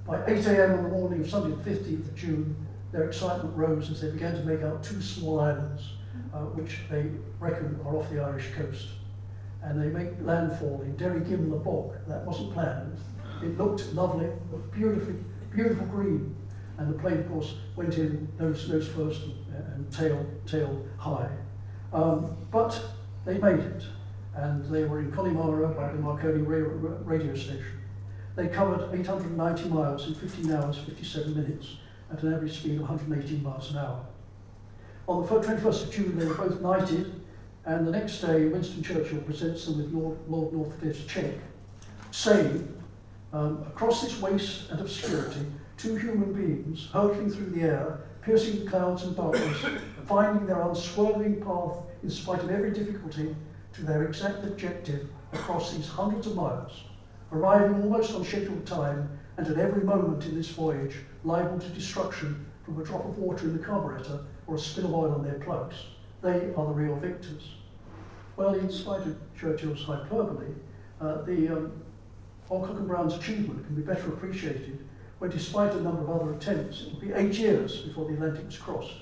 By 0.08 0.26
8 0.26 0.46
a.m. 0.46 0.78
on 0.78 0.84
the 0.84 0.90
morning 0.90 1.22
of 1.22 1.30
Sunday, 1.30 1.56
the 1.62 1.70
15th 1.70 2.08
of 2.08 2.16
June, 2.16 2.56
their 2.94 3.04
excitement 3.04 3.56
rose 3.58 3.92
as 3.92 4.00
they 4.00 4.12
began 4.12 4.34
to 4.34 4.44
make 4.44 4.62
out 4.62 4.82
two 4.82 5.02
small 5.02 5.42
islands, 5.42 5.94
uh, 6.34 6.40
which 6.40 6.80
they 6.90 7.08
reckon 7.40 7.78
are 7.86 7.98
off 7.98 8.10
the 8.10 8.22
Irish 8.22 8.54
coast. 8.56 8.88
And 9.62 9.82
they 9.82 9.88
make 9.88 10.12
landfall 10.22 10.82
in 10.86 10.96
Derrygimlagh 10.96 11.66
Bog. 11.66 11.96
That 12.08 12.24
wasn't 12.24 12.54
planned. 12.54 12.98
It 13.44 13.58
looked 13.58 13.94
lovely, 13.94 14.30
beautifully, 14.72 15.16
beautiful 15.54 15.86
green. 15.88 16.34
And 16.78 16.94
the 16.94 16.98
plane, 16.98 17.20
of 17.20 17.30
course, 17.30 17.56
went 17.76 17.98
in 17.98 18.30
nose, 18.40 18.70
nose 18.70 18.88
first 18.88 19.22
and, 19.24 19.34
and 19.76 19.92
tail, 19.92 20.26
tail 20.46 20.86
high. 20.98 21.30
Um, 21.94 22.36
but 22.52 22.82
they 23.26 23.38
made 23.38 23.60
it. 23.60 23.84
And 24.36 24.66
they 24.66 24.84
were 24.84 25.00
in 25.00 25.12
Connemara 25.12 25.70
by 25.70 25.92
the 25.92 25.98
Marconi 26.00 26.42
radio 26.42 27.36
station. 27.36 27.80
They 28.36 28.48
covered 28.50 28.94
890 28.94 29.70
miles 29.70 30.08
in 30.08 30.16
15 30.16 30.52
hours, 30.52 30.78
57 30.80 31.36
minutes, 31.36 31.78
at 32.12 32.22
an 32.22 32.34
average 32.34 32.60
speed 32.60 32.76
of 32.76 32.82
118 32.82 33.42
miles 33.42 33.72
an 33.72 33.78
hour. 33.78 34.06
On 35.08 35.22
the 35.22 35.28
21st 35.30 35.84
of 35.84 35.92
June, 35.92 36.20
they 36.20 36.26
were 36.26 36.34
both 36.34 36.60
knighted, 36.62 37.22
and 37.66 37.88
the 37.88 37.92
next 37.92 38.20
day, 38.20 38.48
Winston 38.48 38.84
Churchill 38.84 39.22
presents 39.22 39.66
them 39.66 39.78
with 39.78 39.94
Lord, 39.94 40.18
Lord 40.28 40.54
Northcliffe's 40.54 41.06
cheque, 41.06 41.40
saying, 42.12 42.68
um, 43.32 43.64
across 43.68 44.02
this 44.02 44.20
waste 44.20 44.70
and 44.70 44.82
obscurity, 44.82 45.46
two 45.78 45.96
human 45.96 46.34
beings, 46.34 46.90
hurtling 46.92 47.30
through 47.30 47.52
the 47.52 47.62
air, 47.62 48.02
piercing 48.26 48.66
clouds 48.66 49.04
and 49.04 49.16
darkness, 49.16 49.66
finding 50.08 50.48
their 50.48 50.62
unswerving 50.62 51.40
path 51.42 51.78
in 52.02 52.10
spite 52.10 52.42
of 52.42 52.50
every 52.50 52.72
difficulty 52.72 53.36
to 53.74 53.84
their 53.84 54.04
exact 54.04 54.44
objective 54.44 55.08
across 55.32 55.74
these 55.74 55.88
hundreds 55.88 56.26
of 56.26 56.36
miles, 56.36 56.86
arriving 57.32 57.82
almost 57.84 58.16
on 58.16 58.26
scheduled 58.26 58.66
time 58.66 59.08
and 59.38 59.48
at 59.48 59.58
every 59.58 59.84
moment 59.84 60.26
in 60.26 60.34
this 60.34 60.50
voyage 60.50 60.96
liable 61.24 61.60
to 61.60 61.70
destruction 61.70 62.46
from 62.64 62.82
a 62.82 62.84
drop 62.84 63.06
of 63.06 63.18
water 63.20 63.46
in 63.46 63.56
the 63.56 63.64
carburetor 63.64 64.20
or 64.48 64.56
a 64.56 64.60
spill 64.60 64.86
of 64.86 64.94
oil 64.94 65.14
on 65.14 65.24
their 65.24 65.40
plugs. 65.40 65.76
They 66.22 66.52
are 66.56 66.66
the 66.66 66.74
real 66.74 66.96
victors. 66.96 67.56
Well, 68.38 68.56
in 68.56 68.72
spite 68.72 69.02
of 69.02 69.18
Churchill's 69.40 69.84
hyperbole, 69.84 70.54
uh, 71.00 71.22
the 71.22 71.50
um, 71.50 71.72
Alcock 72.50 72.78
and 72.78 72.88
Brown's 72.88 73.14
achievement 73.14 73.66
can 73.66 73.76
be 73.76 73.82
better 73.82 74.08
appreciated 74.10 74.85
when, 75.20 75.32
despite 75.32 75.74
a 75.74 75.82
number 75.82 76.02
of 76.02 76.10
other 76.10 76.34
attempts, 76.34 76.82
it 76.82 76.92
would 76.92 77.02
be 77.02 77.14
eight 77.14 77.34
years 77.36 77.82
before 77.82 78.06
the 78.06 78.14
Atlantic 78.14 78.46
was 78.46 78.58
crossed, 78.58 78.96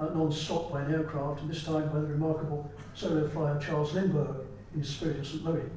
non-stop 0.00 0.72
by 0.72 0.82
an 0.82 0.94
aircraft, 0.94 1.40
and 1.40 1.50
this 1.50 1.64
time 1.64 1.88
by 1.88 2.00
the 2.00 2.06
remarkable 2.06 2.70
solo 2.94 3.28
flyer 3.28 3.58
Charles 3.60 3.92
Lindbergh 3.94 4.46
in 4.74 4.80
his 4.80 4.88
Spirit 4.88 5.18
of 5.18 5.26
St. 5.26 5.44
Louis. 5.44 5.68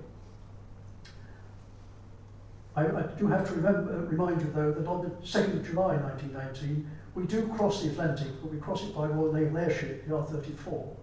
I, 2.75 2.85
I 2.85 3.01
do 3.17 3.27
have 3.27 3.47
to 3.47 3.55
remember, 3.55 3.93
uh, 3.93 4.01
remind 4.09 4.41
you, 4.41 4.51
though, 4.53 4.71
that 4.71 4.87
on 4.87 5.01
the 5.03 5.09
2nd 5.25 5.57
of 5.57 5.67
July 5.67 5.95
1919, 5.95 6.89
we 7.15 7.23
do 7.25 7.47
cross 7.47 7.83
the 7.83 7.89
Atlantic, 7.89 8.27
but 8.41 8.51
we 8.51 8.59
cross 8.59 8.83
it 8.83 8.95
by 8.95 9.07
Royal 9.07 9.33
Naval 9.33 9.57
Airship, 9.57 10.07
the 10.07 10.15
R-34, 10.15 10.95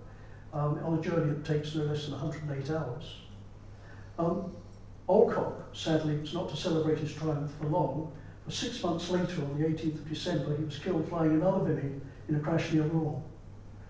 um, 0.52 0.78
on 0.84 0.98
a 0.98 1.02
journey 1.02 1.34
that 1.34 1.44
takes 1.44 1.74
no 1.74 1.84
less 1.84 2.04
than 2.04 2.12
108 2.12 2.70
hours. 2.70 3.16
Um, 4.18 4.52
Alcock, 5.08 5.74
sadly, 5.74 6.16
was 6.18 6.32
not 6.32 6.48
to 6.48 6.56
celebrate 6.56 6.98
his 6.98 7.12
triumph 7.12 7.52
for 7.60 7.66
long, 7.66 8.12
six 8.48 8.82
months 8.82 9.10
later, 9.10 9.42
on 9.42 9.58
the 9.58 9.66
18th 9.66 9.94
of 9.94 10.08
December, 10.08 10.56
he 10.56 10.64
was 10.64 10.78
killed 10.78 11.08
flying 11.08 11.32
another 11.32 11.72
Vimy 11.72 12.00
in 12.28 12.36
a 12.36 12.40
crash 12.40 12.72
near 12.72 12.84
Rouen. 12.84 13.22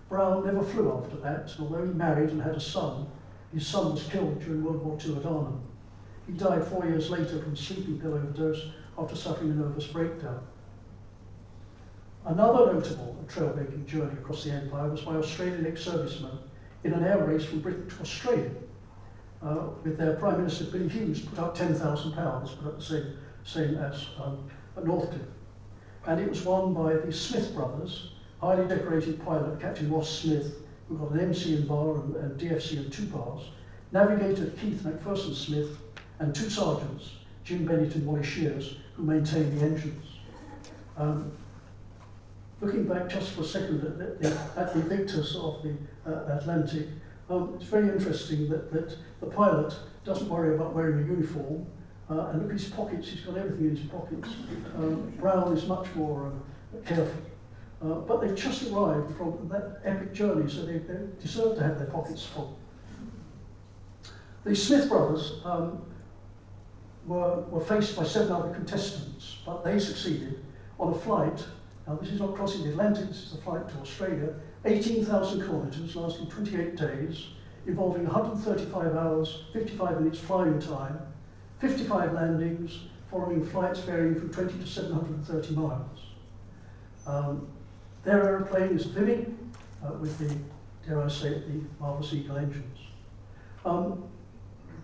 Brown 0.09 0.45
never 0.45 0.63
flew 0.63 0.97
after 0.97 1.17
that, 1.17 1.53
although 1.59 1.85
he 1.85 1.93
married 1.93 2.29
and 2.29 2.41
had 2.41 2.55
a 2.55 2.59
son. 2.59 3.07
His 3.53 3.67
son 3.67 3.91
was 3.91 4.03
killed 4.03 4.39
during 4.39 4.63
World 4.63 4.83
War 4.83 4.97
II 5.03 5.17
at 5.17 5.25
Arnhem. 5.25 5.61
He 6.27 6.33
died 6.33 6.65
four 6.65 6.85
years 6.85 7.09
later 7.09 7.41
from 7.41 7.55
sleeping 7.55 7.99
pill 7.99 8.13
overdose 8.13 8.71
after 8.97 9.15
suffering 9.15 9.51
a 9.51 9.55
nervous 9.55 9.87
breakdown. 9.87 10.45
Another 12.25 12.73
notable 12.73 13.23
trail-making 13.27 13.85
journey 13.85 14.13
across 14.13 14.43
the 14.43 14.51
empire 14.51 14.89
was 14.89 15.01
by 15.01 15.15
Australian 15.15 15.65
ex-servicemen 15.65 16.37
in 16.83 16.93
an 16.93 17.03
air 17.03 17.23
race 17.23 17.45
from 17.45 17.61
Britain 17.61 17.89
to 17.89 18.01
Australia, 18.01 18.51
uh, 19.41 19.67
with 19.83 19.97
their 19.97 20.15
Prime 20.15 20.37
Minister 20.37 20.65
Billy 20.65 20.89
Hughes 20.89 21.21
put 21.21 21.39
up 21.39 21.57
£10,000, 21.57 22.15
but 22.15 22.67
at 22.67 22.79
the 22.79 22.83
same, 22.83 23.17
same 23.47 23.75
as 23.77 24.07
um, 24.21 24.49
Northcliffe. 24.83 25.21
And 26.05 26.19
it 26.19 26.29
was 26.29 26.43
won 26.43 26.73
by 26.73 26.93
the 26.93 27.11
Smith 27.11 27.55
brothers, 27.55 28.11
highly 28.41 28.67
decorated 28.67 29.23
pilot 29.23 29.59
Captain 29.59 29.89
Ross 29.89 30.09
Smith, 30.09 30.55
who 30.87 30.97
got 30.97 31.11
an 31.11 31.19
MC 31.19 31.55
in 31.55 31.67
bar 31.67 31.95
and, 31.95 32.15
and 32.17 32.39
DFC 32.39 32.77
and 32.77 32.91
two 32.91 33.05
bars, 33.05 33.49
navigator 33.91 34.47
Keith 34.61 34.81
McPherson 34.83 35.33
Smith, 35.33 35.77
and 36.19 36.35
two 36.35 36.49
sergeants, 36.49 37.13
Jim 37.43 37.65
Bennett 37.65 37.95
and 37.95 38.05
Wally 38.05 38.23
Shiers, 38.23 38.77
who 38.95 39.03
maintained 39.03 39.59
the 39.59 39.65
engines. 39.65 40.05
Um, 40.97 41.31
looking 42.59 42.85
back 42.85 43.07
just 43.07 43.31
for 43.31 43.41
a 43.41 43.45
second 43.45 43.81
at 43.81 44.21
the, 44.21 44.37
at 44.55 44.73
the 44.73 44.81
victors 44.81 45.35
of 45.35 45.63
the 45.63 45.75
uh, 46.05 46.37
Atlantic, 46.37 46.87
um, 47.29 47.53
it's 47.55 47.65
very 47.69 47.89
interesting 47.89 48.49
that, 48.49 48.71
that 48.71 48.95
the 49.19 49.27
pilot 49.27 49.73
doesn't 50.05 50.29
worry 50.29 50.55
about 50.55 50.73
wearing 50.73 51.03
a 51.03 51.07
uniform, 51.07 51.65
uh, 52.09 52.27
and 52.27 52.41
look 52.41 52.51
at 52.51 52.59
his 52.59 52.69
pockets, 52.69 53.09
he's 53.09 53.21
got 53.21 53.37
everything 53.37 53.69
in 53.69 53.75
his 53.75 53.85
pockets. 53.89 54.29
Um, 54.77 55.13
Brown 55.19 55.55
is 55.55 55.67
much 55.67 55.87
more 55.95 56.31
uh, 56.31 56.87
careful. 56.87 57.21
Uh, 57.81 57.95
but 57.95 58.21
they've 58.21 58.35
just 58.35 58.71
arrived 58.71 59.15
from 59.17 59.47
that 59.49 59.81
epic 59.83 60.13
journey, 60.13 60.49
so 60.49 60.65
they, 60.65 60.79
they 60.79 60.97
deserve 61.21 61.57
to 61.57 61.63
have 61.63 61.77
their 61.77 61.87
pockets 61.87 62.25
full. 62.25 62.57
The 64.43 64.55
Smith 64.55 64.89
brothers 64.89 65.41
um, 65.43 65.81
were, 67.05 67.41
were 67.41 67.61
faced 67.61 67.95
by 67.95 68.03
seven 68.03 68.31
other 68.31 68.53
contestants, 68.53 69.37
but 69.45 69.63
they 69.63 69.77
succeeded 69.77 70.43
on 70.79 70.93
a 70.93 70.97
flight. 70.97 71.45
Now, 71.85 71.95
this 71.95 72.09
is 72.09 72.19
not 72.19 72.35
crossing 72.35 72.63
the 72.63 72.69
Atlantic, 72.69 73.09
this 73.09 73.23
is 73.23 73.33
a 73.33 73.41
flight 73.41 73.67
to 73.69 73.75
Australia, 73.75 74.33
18,000 74.65 75.41
kilometres, 75.41 75.95
lasting 75.95 76.27
28 76.27 76.75
days, 76.75 77.27
involving 77.67 78.05
135 78.05 78.95
hours, 78.95 79.43
55 79.53 79.99
minutes 80.01 80.19
flying 80.19 80.59
time, 80.59 80.99
55 81.59 82.13
landings, 82.13 82.81
following 83.09 83.45
flights 83.45 83.79
varying 83.79 84.15
from 84.15 84.31
20 84.31 84.59
to 84.59 84.67
730 84.67 85.55
miles. 85.55 85.99
Um, 87.05 87.47
their 88.03 88.23
aeroplane 88.23 88.75
is 88.75 88.85
Vimy, 88.85 89.25
uh, 89.83 89.93
with 89.93 90.17
the, 90.19 90.35
dare 90.87 91.01
I 91.01 91.07
say 91.07 91.29
it, 91.29 91.47
the 91.47 91.67
Marvellous 91.79 92.13
Eagle 92.13 92.37
engines. 92.37 92.79
Um, 93.65 94.03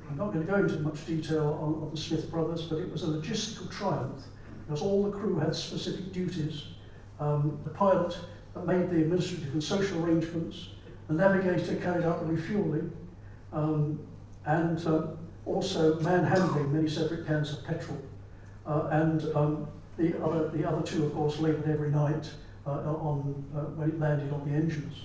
I'm 0.09 0.17
not 0.17 0.33
going 0.33 0.45
to 0.45 0.51
go 0.51 0.57
into 0.59 0.79
much 0.79 1.05
detail 1.05 1.57
on, 1.61 1.83
on 1.83 1.91
the 1.91 1.97
Smith 1.97 2.29
brothers, 2.29 2.63
but 2.63 2.79
it 2.79 2.91
was 2.91 3.03
a 3.03 3.07
logistical 3.07 3.69
triumph 3.71 4.23
because 4.65 4.81
all 4.81 5.03
the 5.03 5.11
crew 5.11 5.37
had 5.37 5.55
specific 5.55 6.11
duties. 6.11 6.65
Um, 7.19 7.59
the 7.63 7.69
pilot 7.69 8.17
made 8.65 8.89
the 8.89 8.97
administrative 8.97 9.53
and 9.53 9.63
social 9.63 10.03
arrangements, 10.03 10.69
the 11.07 11.13
navigator 11.13 11.75
carried 11.75 12.05
out 12.05 12.25
the 12.25 12.33
refueling, 12.33 12.91
um, 13.51 13.99
and 14.45 14.85
um, 14.87 15.17
also 15.45 15.99
manhandling 15.99 16.73
many 16.73 16.89
separate 16.89 17.27
cans 17.27 17.53
of 17.53 17.63
petrol. 17.65 17.97
Uh, 18.65 18.87
and 18.91 19.35
um, 19.35 19.67
the, 19.97 20.21
other, 20.23 20.47
the 20.49 20.67
other 20.67 20.81
two, 20.81 21.05
of 21.05 21.13
course, 21.13 21.39
laboured 21.39 21.69
every 21.69 21.91
night 21.91 22.29
uh, 22.65 22.69
on, 22.69 23.43
uh, 23.55 23.59
when 23.75 23.89
it 23.89 23.99
landed 23.99 24.31
on 24.31 24.47
the 24.49 24.55
engines. 24.55 24.95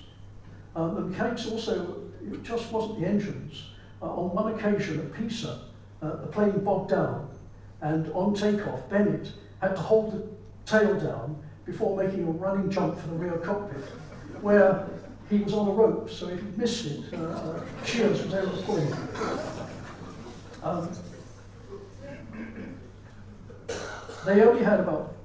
Um, 0.75 0.95
the 0.95 1.01
mechanics 1.01 1.47
also, 1.47 2.03
it 2.25 2.43
just 2.43 2.71
wasn't 2.71 3.01
the 3.01 3.05
engines, 3.05 3.65
uh, 4.01 4.05
on 4.05 4.33
one 4.33 4.53
occasion 4.53 4.99
at 4.99 5.13
Pisa, 5.13 5.61
uh, 6.01 6.15
the 6.17 6.27
plane 6.27 6.63
bogged 6.63 6.91
down, 6.91 7.29
and 7.81 8.09
on 8.13 8.33
takeoff, 8.33 8.89
Bennett 8.89 9.33
had 9.61 9.75
to 9.75 9.81
hold 9.81 10.13
the 10.13 10.27
tail 10.65 10.97
down 10.97 11.41
before 11.65 12.01
making 12.01 12.27
a 12.27 12.31
running 12.31 12.69
jump 12.69 12.97
for 12.97 13.07
the 13.07 13.15
rear 13.15 13.37
cockpit, 13.39 13.83
where 14.41 14.87
he 15.29 15.39
was 15.39 15.53
on 15.53 15.67
a 15.67 15.71
rope, 15.71 16.09
so 16.09 16.29
if 16.29 16.39
he 16.39 16.47
missed 16.55 16.85
it, 16.85 17.03
Shiers 17.85 18.23
was 18.23 18.33
able 18.33 18.55
to 18.55 18.63
pull 18.63 18.77
him. 18.77 19.58
Um, 20.63 20.89
they 24.25 24.41
only 24.41 24.63
had 24.63 24.79
about 24.79 25.15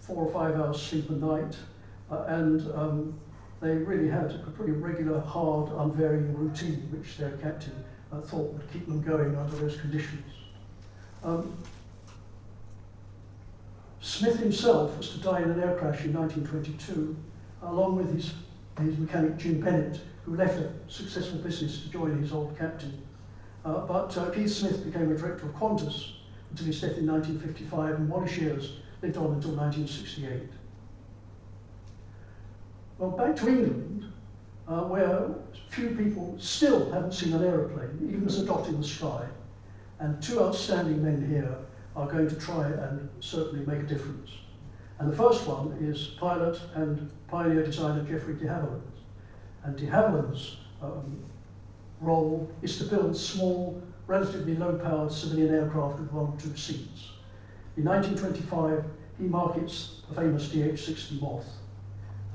four 0.00 0.26
or 0.26 0.32
five 0.32 0.54
hours 0.54 0.80
sleep 0.80 1.10
a 1.10 1.14
night, 1.14 1.56
uh, 2.10 2.24
and 2.28 2.60
um, 2.74 3.20
they 3.60 3.76
really 3.76 4.08
had 4.08 4.30
a 4.30 4.50
pretty 4.56 4.72
regular, 4.72 5.20
hard, 5.20 5.70
unvarying 5.70 6.36
routine, 6.36 6.88
which 6.92 7.16
their 7.16 7.32
captain 7.38 7.72
uh, 8.12 8.20
thought 8.20 8.52
would 8.52 8.72
keep 8.72 8.86
them 8.86 9.02
going 9.02 9.36
under 9.36 9.56
those 9.56 9.80
conditions. 9.80 10.24
Um, 11.24 11.56
Smith 14.00 14.38
himself 14.38 14.96
was 14.98 15.08
to 15.10 15.18
die 15.18 15.40
in 15.40 15.50
an 15.50 15.60
air 15.60 15.76
crash 15.76 16.04
in 16.04 16.12
1922, 16.12 17.16
along 17.62 17.96
with 17.96 18.14
his, 18.14 18.34
his 18.78 18.98
mechanic 18.98 19.38
Jim 19.38 19.60
Bennett, 19.60 20.00
who 20.24 20.36
left 20.36 20.58
a 20.58 20.70
successful 20.88 21.38
business 21.38 21.82
to 21.82 21.88
join 21.88 22.18
his 22.18 22.32
old 22.32 22.56
captain. 22.58 23.03
Uh, 23.64 23.86
but 23.86 24.16
uh, 24.18 24.30
Keith 24.30 24.52
Smith 24.52 24.84
became 24.84 25.10
a 25.10 25.16
director 25.16 25.46
of 25.46 25.54
Qantas 25.54 26.12
until 26.50 26.66
his 26.66 26.80
death 26.80 26.98
in 26.98 27.06
1955, 27.06 27.94
and 27.94 28.08
Wally 28.08 28.28
Shiers 28.28 28.76
lived 29.02 29.16
on 29.16 29.34
until 29.34 29.52
1968. 29.52 30.50
Well, 32.98 33.10
back 33.10 33.34
to 33.36 33.48
England, 33.48 34.12
uh, 34.68 34.82
where 34.82 35.30
few 35.68 35.90
people 35.90 36.36
still 36.38 36.90
haven't 36.92 37.12
seen 37.12 37.32
an 37.32 37.42
aeroplane, 37.42 38.08
even 38.08 38.26
as 38.26 38.38
a 38.38 38.46
dot 38.46 38.68
in 38.68 38.80
the 38.80 38.86
sky. 38.86 39.26
And 39.98 40.22
two 40.22 40.42
outstanding 40.42 41.02
men 41.02 41.26
here 41.28 41.56
are 41.96 42.06
going 42.06 42.28
to 42.28 42.36
try 42.36 42.68
and 42.68 43.08
certainly 43.20 43.64
make 43.66 43.80
a 43.80 43.86
difference. 43.86 44.30
And 44.98 45.12
the 45.12 45.16
first 45.16 45.46
one 45.46 45.76
is 45.80 46.08
pilot 46.18 46.60
and 46.74 47.10
pioneer 47.28 47.64
designer 47.64 48.04
Geoffrey 48.04 48.34
de 48.34 48.46
Havilland. 48.46 48.82
And 49.64 49.76
de 49.76 49.86
Havilland's 49.86 50.58
um, 50.80 51.24
role 52.00 52.50
is 52.62 52.78
to 52.78 52.84
build 52.84 53.16
small, 53.16 53.82
relatively 54.06 54.56
low-powered 54.56 55.12
civilian 55.12 55.54
aircraft 55.54 56.00
with 56.00 56.12
one 56.12 56.26
or 56.26 56.34
two 56.38 56.56
seats. 56.56 57.10
In 57.76 57.84
1925, 57.84 58.84
he 59.18 59.24
markets 59.24 60.02
the 60.08 60.14
famous 60.14 60.48
DH-60 60.48 61.20
Moth, 61.20 61.46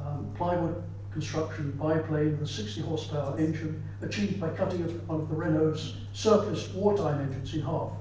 um, 0.03 0.31
plywood 0.35 0.83
construction 1.11 1.71
biplane 1.71 2.31
with 2.31 2.43
a 2.43 2.47
60 2.47 2.81
horsepower 2.81 3.37
engine 3.37 3.83
achieved 4.01 4.39
by 4.39 4.49
cutting 4.49 4.81
one 5.07 5.21
of 5.21 5.29
the 5.29 5.35
Renault's 5.35 5.93
surplus 6.13 6.69
wartime 6.73 7.21
engines 7.21 7.53
in 7.53 7.61
half. 7.61 7.91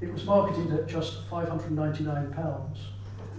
It 0.00 0.12
was 0.12 0.24
marketed 0.24 0.72
at 0.72 0.88
just 0.88 1.26
599 1.28 2.32
pounds 2.32 2.78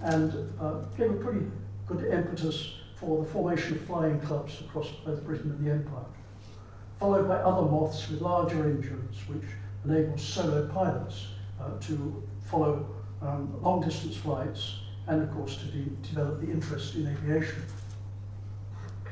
and 0.04 0.54
uh, 0.60 0.82
gave 0.98 1.12
a 1.12 1.16
pretty 1.16 1.46
good 1.88 2.06
impetus 2.06 2.76
for 2.96 3.24
the 3.24 3.30
formation 3.30 3.74
of 3.74 3.82
flying 3.82 4.20
clubs 4.22 4.62
across 4.62 4.90
both 5.06 5.24
Britain 5.26 5.52
and 5.52 5.66
the 5.66 5.72
Empire, 5.72 6.06
followed 7.00 7.28
by 7.28 7.36
other 7.36 7.70
moths 7.70 8.10
with 8.10 8.22
larger 8.22 8.66
engines 8.66 9.18
which 9.28 9.44
enabled 9.86 10.20
solo 10.20 10.68
pilots 10.68 11.28
uh, 11.62 11.78
to 11.80 12.24
follow 12.46 12.86
um, 13.22 13.54
long 13.62 13.82
distance 13.82 14.16
flights 14.16 14.80
and 15.08 15.22
of 15.22 15.32
course 15.32 15.58
to 15.58 15.66
de 15.66 15.84
develop 16.08 16.39
the 16.39 16.50
interest 16.50 16.96
in 16.96 17.08
aviation. 17.08 17.64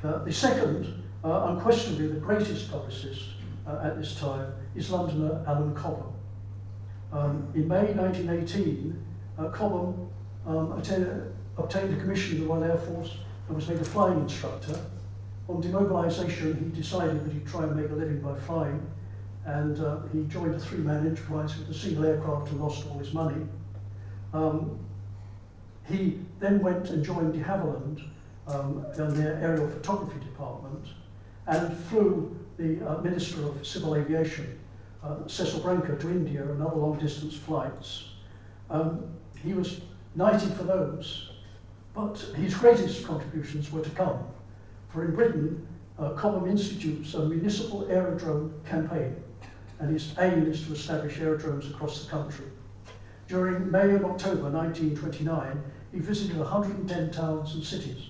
Uh, 0.03 0.23
the 0.23 0.33
second, 0.33 1.03
uh, 1.23 1.47
unquestionably 1.49 2.07
the 2.07 2.19
greatest 2.19 2.71
publicist 2.71 3.21
uh, 3.67 3.81
at 3.83 3.97
this 3.97 4.15
time, 4.15 4.51
is 4.75 4.89
Londoner 4.89 5.43
Alan 5.47 5.75
Cobham. 5.75 6.13
Um, 7.11 7.47
in 7.53 7.67
May 7.67 7.93
1918, 7.93 9.05
uh, 9.37 9.49
Cobham 9.49 10.09
um, 10.47 10.71
obtained 10.71 11.93
a 11.93 12.01
commission 12.01 12.37
in 12.37 12.43
the 12.43 12.47
Royal 12.47 12.63
Air 12.63 12.77
Force 12.77 13.17
and 13.47 13.55
was 13.55 13.67
made 13.67 13.79
a 13.79 13.85
flying 13.85 14.19
instructor. 14.21 14.79
On 15.51 15.61
demobilisation, 15.61 16.57
he 16.59 16.69
decided 16.69 17.25
that 17.25 17.33
he'd 17.33 17.45
try 17.45 17.63
and 17.63 17.75
make 17.75 17.91
a 17.91 17.93
living 17.93 18.21
by 18.21 18.39
flying, 18.39 18.81
and 19.45 19.77
uh, 19.81 19.99
he 20.13 20.23
joined 20.23 20.55
a 20.55 20.59
three-man 20.59 21.05
enterprise 21.05 21.57
with 21.57 21.67
a 21.69 21.73
single 21.73 22.05
aircraft 22.05 22.49
and 22.51 22.61
lost 22.61 22.87
all 22.87 22.97
his 22.97 23.13
money. 23.13 23.45
Um, 24.33 24.79
he 25.89 26.21
then 26.39 26.61
went 26.61 26.89
and 26.91 27.03
joined 27.03 27.33
de 27.33 27.39
Havilland 27.39 28.01
um, 28.47 28.85
in 28.97 29.13
their 29.13 29.35
aerial 29.41 29.67
photography 29.67 30.19
department 30.21 30.85
and 31.47 31.77
flew 31.77 32.33
the 32.55 32.79
uh, 32.87 33.01
Minister 33.01 33.45
of 33.45 33.67
Civil 33.67 33.97
Aviation, 33.97 34.57
uh, 35.03 35.27
Cecil 35.27 35.59
Brancker, 35.59 35.97
to 35.97 36.09
India 36.09 36.43
and 36.43 36.63
other 36.63 36.77
long 36.77 36.97
distance 36.97 37.35
flights. 37.35 38.05
Um, 38.69 39.03
he 39.43 39.53
was 39.53 39.81
knighted 40.15 40.53
for 40.53 40.63
those, 40.63 41.31
but 41.93 42.17
his 42.37 42.53
greatest 42.53 43.05
contributions 43.05 43.69
were 43.69 43.81
to 43.81 43.89
come. 43.89 44.23
For 44.93 45.05
in 45.05 45.15
Britain, 45.15 45.65
uh, 45.97 46.13
Cobham 46.15 46.49
institutes 46.49 47.13
a 47.13 47.25
municipal 47.25 47.89
aerodrome 47.89 48.53
campaign, 48.65 49.15
and 49.79 49.89
his 49.89 50.13
aim 50.19 50.47
is 50.47 50.65
to 50.67 50.73
establish 50.73 51.17
aerodromes 51.19 51.69
across 51.69 52.03
the 52.03 52.11
country. 52.11 52.47
During 53.27 53.71
May 53.71 53.91
and 53.91 54.03
October 54.03 54.49
1929, 54.49 55.63
he 55.93 55.99
visited 55.99 56.37
110 56.37 57.11
towns 57.11 57.55
and 57.55 57.63
cities, 57.63 58.09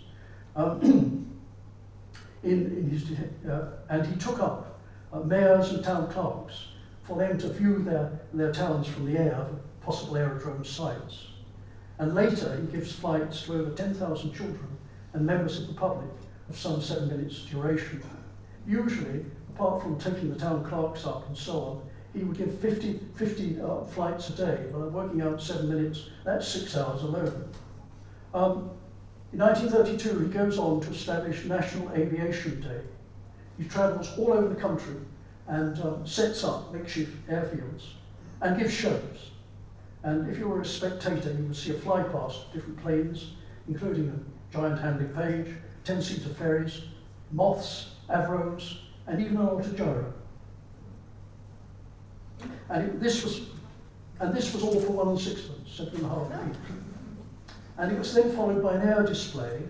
um, 0.56 0.82
in, 2.44 2.66
in 2.66 2.90
his, 2.90 3.06
uh, 3.48 3.74
and 3.90 4.08
he 4.08 4.16
took 4.16 4.40
up 4.40 4.80
uh, 5.14 5.20
mayors 5.20 5.70
and 5.74 5.84
town 5.84 6.12
clerks 6.12 6.70
for 7.04 7.16
them 7.16 7.38
to 7.38 7.50
view 7.54 7.84
their, 7.84 8.22
their 8.34 8.52
towns 8.52 8.88
from 8.88 9.06
the 9.06 9.20
air, 9.20 9.46
possible 9.82 10.18
aerodrome 10.18 10.66
sites. 10.66 11.28
And 12.00 12.16
later 12.16 12.60
he 12.60 12.72
gives 12.72 12.92
flights 12.92 13.44
to 13.44 13.54
over 13.54 13.72
10,000 13.72 14.34
children 14.34 14.78
and 15.14 15.24
members 15.24 15.60
of 15.60 15.68
the 15.68 15.74
public 15.74 16.10
of 16.52 16.58
some 16.58 16.82
seven 16.82 17.08
minutes 17.08 17.44
duration. 17.44 18.04
Usually, 18.68 19.26
apart 19.56 19.82
from 19.82 19.98
taking 19.98 20.30
the 20.30 20.38
town 20.38 20.66
clerks 20.66 21.06
up 21.06 21.26
and 21.28 21.38
so 21.38 21.54
on, 21.54 21.82
he 22.14 22.26
would 22.26 22.38
give 22.38 22.60
50, 22.60 23.00
50 23.16 23.62
uh, 23.62 23.86
flights 23.86 24.30
a 24.32 24.34
day. 24.34 24.66
Well, 24.70 24.90
working 24.90 25.22
out 25.22 25.42
seven 25.42 25.70
minutes, 25.70 26.10
that's 26.26 26.46
six 26.46 26.76
hours 26.76 27.04
alone. 27.04 27.50
Um, 28.34 28.70
in 29.32 29.40
1932, 29.40 30.26
he 30.26 30.34
goes 30.34 30.58
on 30.58 30.82
to 30.82 30.90
establish 30.90 31.46
National 31.46 31.90
Aviation 31.94 32.60
Day. 32.60 32.82
He 33.58 33.64
travels 33.64 34.10
all 34.18 34.34
over 34.34 34.50
the 34.50 34.60
country 34.60 34.96
and 35.48 35.80
um, 35.80 36.06
sets 36.06 36.44
up 36.44 36.74
makeshift 36.74 37.30
airfields 37.30 37.94
and 38.42 38.60
gives 38.60 38.74
shows. 38.74 39.32
And 40.04 40.30
if 40.30 40.38
you 40.38 40.50
were 40.50 40.60
a 40.60 40.66
spectator, 40.66 41.32
you 41.32 41.46
would 41.46 41.56
see 41.56 41.72
a 41.72 41.76
fly 41.76 42.04
past 42.04 42.52
different 42.52 42.82
planes, 42.82 43.36
including 43.70 44.10
a 44.10 44.54
giant 44.54 44.82
Handley 44.82 45.08
Page, 45.16 45.56
10-seater 45.86 46.30
Faireys, 46.30 46.84
moths, 47.32 47.92
avros, 48.10 48.78
and 49.08 49.22
even 49.22 49.38
an 49.38 49.48
autogyro. 49.48 50.12
And 52.70 52.84
it, 52.84 53.00
this 53.00 53.24
was, 53.24 53.42
and 54.20 54.36
this 54.36 54.54
was 54.54 54.64
all 54.64 54.80
for 54.80 54.92
one 54.92 55.08
and 55.10 55.20
sixpence, 55.20 55.72
seven 55.72 55.96
and 55.96 56.06
a 56.06 56.10
half 56.10 56.30
p. 56.54 56.74
And 57.78 57.92
it 57.92 57.98
was 57.98 58.14
then 58.14 58.36
followed 58.36 58.62
by 58.62 58.76
an 58.76 58.88
air 58.88 59.04
display, 59.04 59.62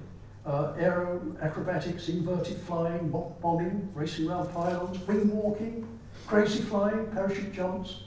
uh, 0.46 0.74
aero 0.78 1.22
acrobatics, 1.42 2.10
inverted 2.10 2.58
flying, 2.58 3.10
bombing, 3.10 3.90
racing 3.94 4.30
around 4.30 4.52
pylons, 4.54 5.00
wing 5.08 5.30
walking, 5.36 5.88
crazy 6.28 6.62
flying, 6.64 7.06
parachute 7.08 7.54
jumps, 7.54 8.04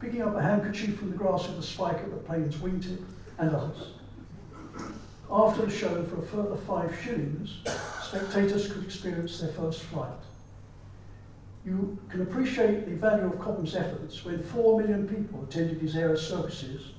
picking 0.00 0.22
up 0.22 0.34
a 0.34 0.42
handkerchief 0.42 0.98
from 0.98 1.10
the 1.10 1.16
grass 1.16 1.46
with 1.46 1.58
a 1.58 1.62
spike 1.62 1.96
at 1.96 2.10
the 2.10 2.16
plane's 2.16 2.56
wingtip, 2.56 3.02
and 3.38 3.54
others. 3.54 3.94
After 5.34 5.66
the 5.66 5.70
show, 5.70 6.04
for 6.04 6.20
a 6.20 6.22
further 6.22 6.54
five 6.54 6.96
shillings, 7.02 7.58
spectators 8.04 8.70
could 8.70 8.84
experience 8.84 9.40
their 9.40 9.50
first 9.50 9.82
flight. 9.82 10.20
You 11.66 11.98
can 12.08 12.22
appreciate 12.22 12.88
the 12.88 12.94
value 12.94 13.26
of 13.26 13.40
Cobham's 13.40 13.74
efforts 13.74 14.24
when 14.24 14.40
four 14.44 14.78
million 14.78 15.08
people 15.08 15.42
attended 15.42 15.80
his 15.80 15.96
air 15.96 16.16
circuses 16.16 16.92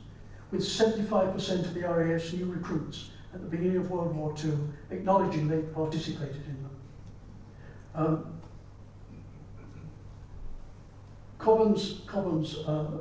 with 0.51 0.61
75% 0.61 1.59
of 1.59 1.73
the 1.73 1.87
RAF's 1.87 2.33
new 2.33 2.47
recruits 2.47 3.11
at 3.33 3.41
the 3.41 3.47
beginning 3.47 3.77
of 3.77 3.89
World 3.89 4.13
War 4.13 4.35
II 4.43 4.51
acknowledging 4.91 5.47
they 5.47 5.59
participated 5.59 6.43
in 6.45 6.63
them. 6.63 6.77
Um, 7.95 8.41
Cobham's, 11.39 12.01
Cobham's 12.05 12.57
uh, 12.67 12.97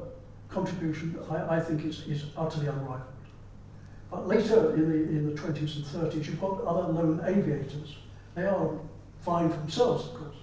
contribution, 0.48 1.18
I, 1.28 1.56
I 1.56 1.60
think, 1.60 1.84
is, 1.84 2.06
is 2.06 2.26
utterly 2.36 2.68
unrivaled. 2.68 3.13
But 4.14 4.28
later 4.28 4.72
in 4.74 4.88
the, 4.88 4.96
in 4.96 5.34
the 5.34 5.40
20s 5.40 5.74
and 5.74 5.84
30s, 5.84 6.26
you've 6.26 6.40
got 6.40 6.62
other 6.62 6.92
lone 6.92 7.20
aviators. 7.26 7.96
They 8.36 8.44
are 8.44 8.70
for 9.22 9.48
themselves, 9.48 10.06
of 10.06 10.14
course. 10.14 10.36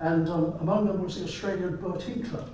And 0.00 0.28
um, 0.28 0.56
among 0.60 0.88
them 0.88 1.04
was 1.04 1.16
the 1.16 1.24
Australian 1.24 1.76
Bert 1.76 2.00
Hinkler. 2.00 2.48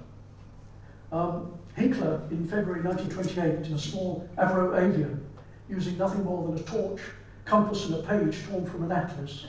Um, 1.13 1.55
Hinkler, 1.79 2.31
in 2.31 2.47
February 2.47 2.83
1928, 2.83 3.69
in 3.69 3.73
a 3.73 3.79
small 3.79 4.29
Avro 4.37 4.79
avian, 4.79 5.25
using 5.71 5.97
nothing 5.97 6.23
more 6.25 6.47
than 6.47 6.59
a 6.59 6.63
torch, 6.65 7.01
compass 7.47 7.87
and 7.87 7.95
a 7.95 8.03
page 8.03 8.45
torn 8.47 8.67
from 8.67 8.85
an 8.85 8.93
atlas, 8.93 9.47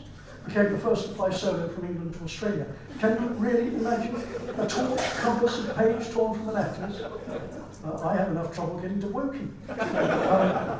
became 0.47 0.71
the 0.71 0.79
first 0.79 1.07
to 1.07 1.13
fly 1.15 1.31
solo 1.31 1.67
from 1.69 1.85
England 1.85 2.13
to 2.13 2.23
Australia. 2.23 2.65
Can 2.99 3.21
you 3.21 3.29
really 3.29 3.67
imagine 3.67 4.15
a 4.57 4.67
torch, 4.67 5.01
compass 5.17 5.59
and 5.59 5.75
page 5.75 6.11
torn 6.11 6.37
from 6.37 6.49
an 6.49 6.57
atlas? 6.57 7.01
Uh, 7.01 8.07
I 8.07 8.15
have 8.15 8.29
enough 8.29 8.53
trouble 8.53 8.79
getting 8.79 9.01
to 9.01 9.07
Woking. 9.07 9.53
Um, 9.69 10.79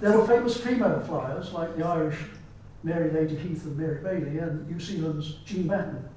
there 0.00 0.16
were 0.16 0.26
famous 0.26 0.56
female 0.56 1.00
flyers 1.00 1.52
like 1.52 1.76
the 1.76 1.84
Irish 1.84 2.16
Mary 2.84 3.10
Lady 3.10 3.34
Heath 3.36 3.64
and 3.64 3.76
Mary 3.76 4.00
Bailey 4.02 4.38
and 4.38 4.70
New 4.70 4.78
Zealand's 4.78 5.38
Jean 5.44 5.66
Batten. 5.66 6.08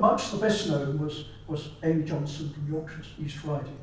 Much 0.00 0.30
the 0.30 0.38
best 0.38 0.68
known 0.68 0.98
was, 0.98 1.26
was 1.46 1.70
Amy 1.82 2.04
Johnson 2.04 2.50
from 2.50 2.72
Yorkshire's 2.72 3.08
East 3.22 3.44
Riding. 3.44 3.76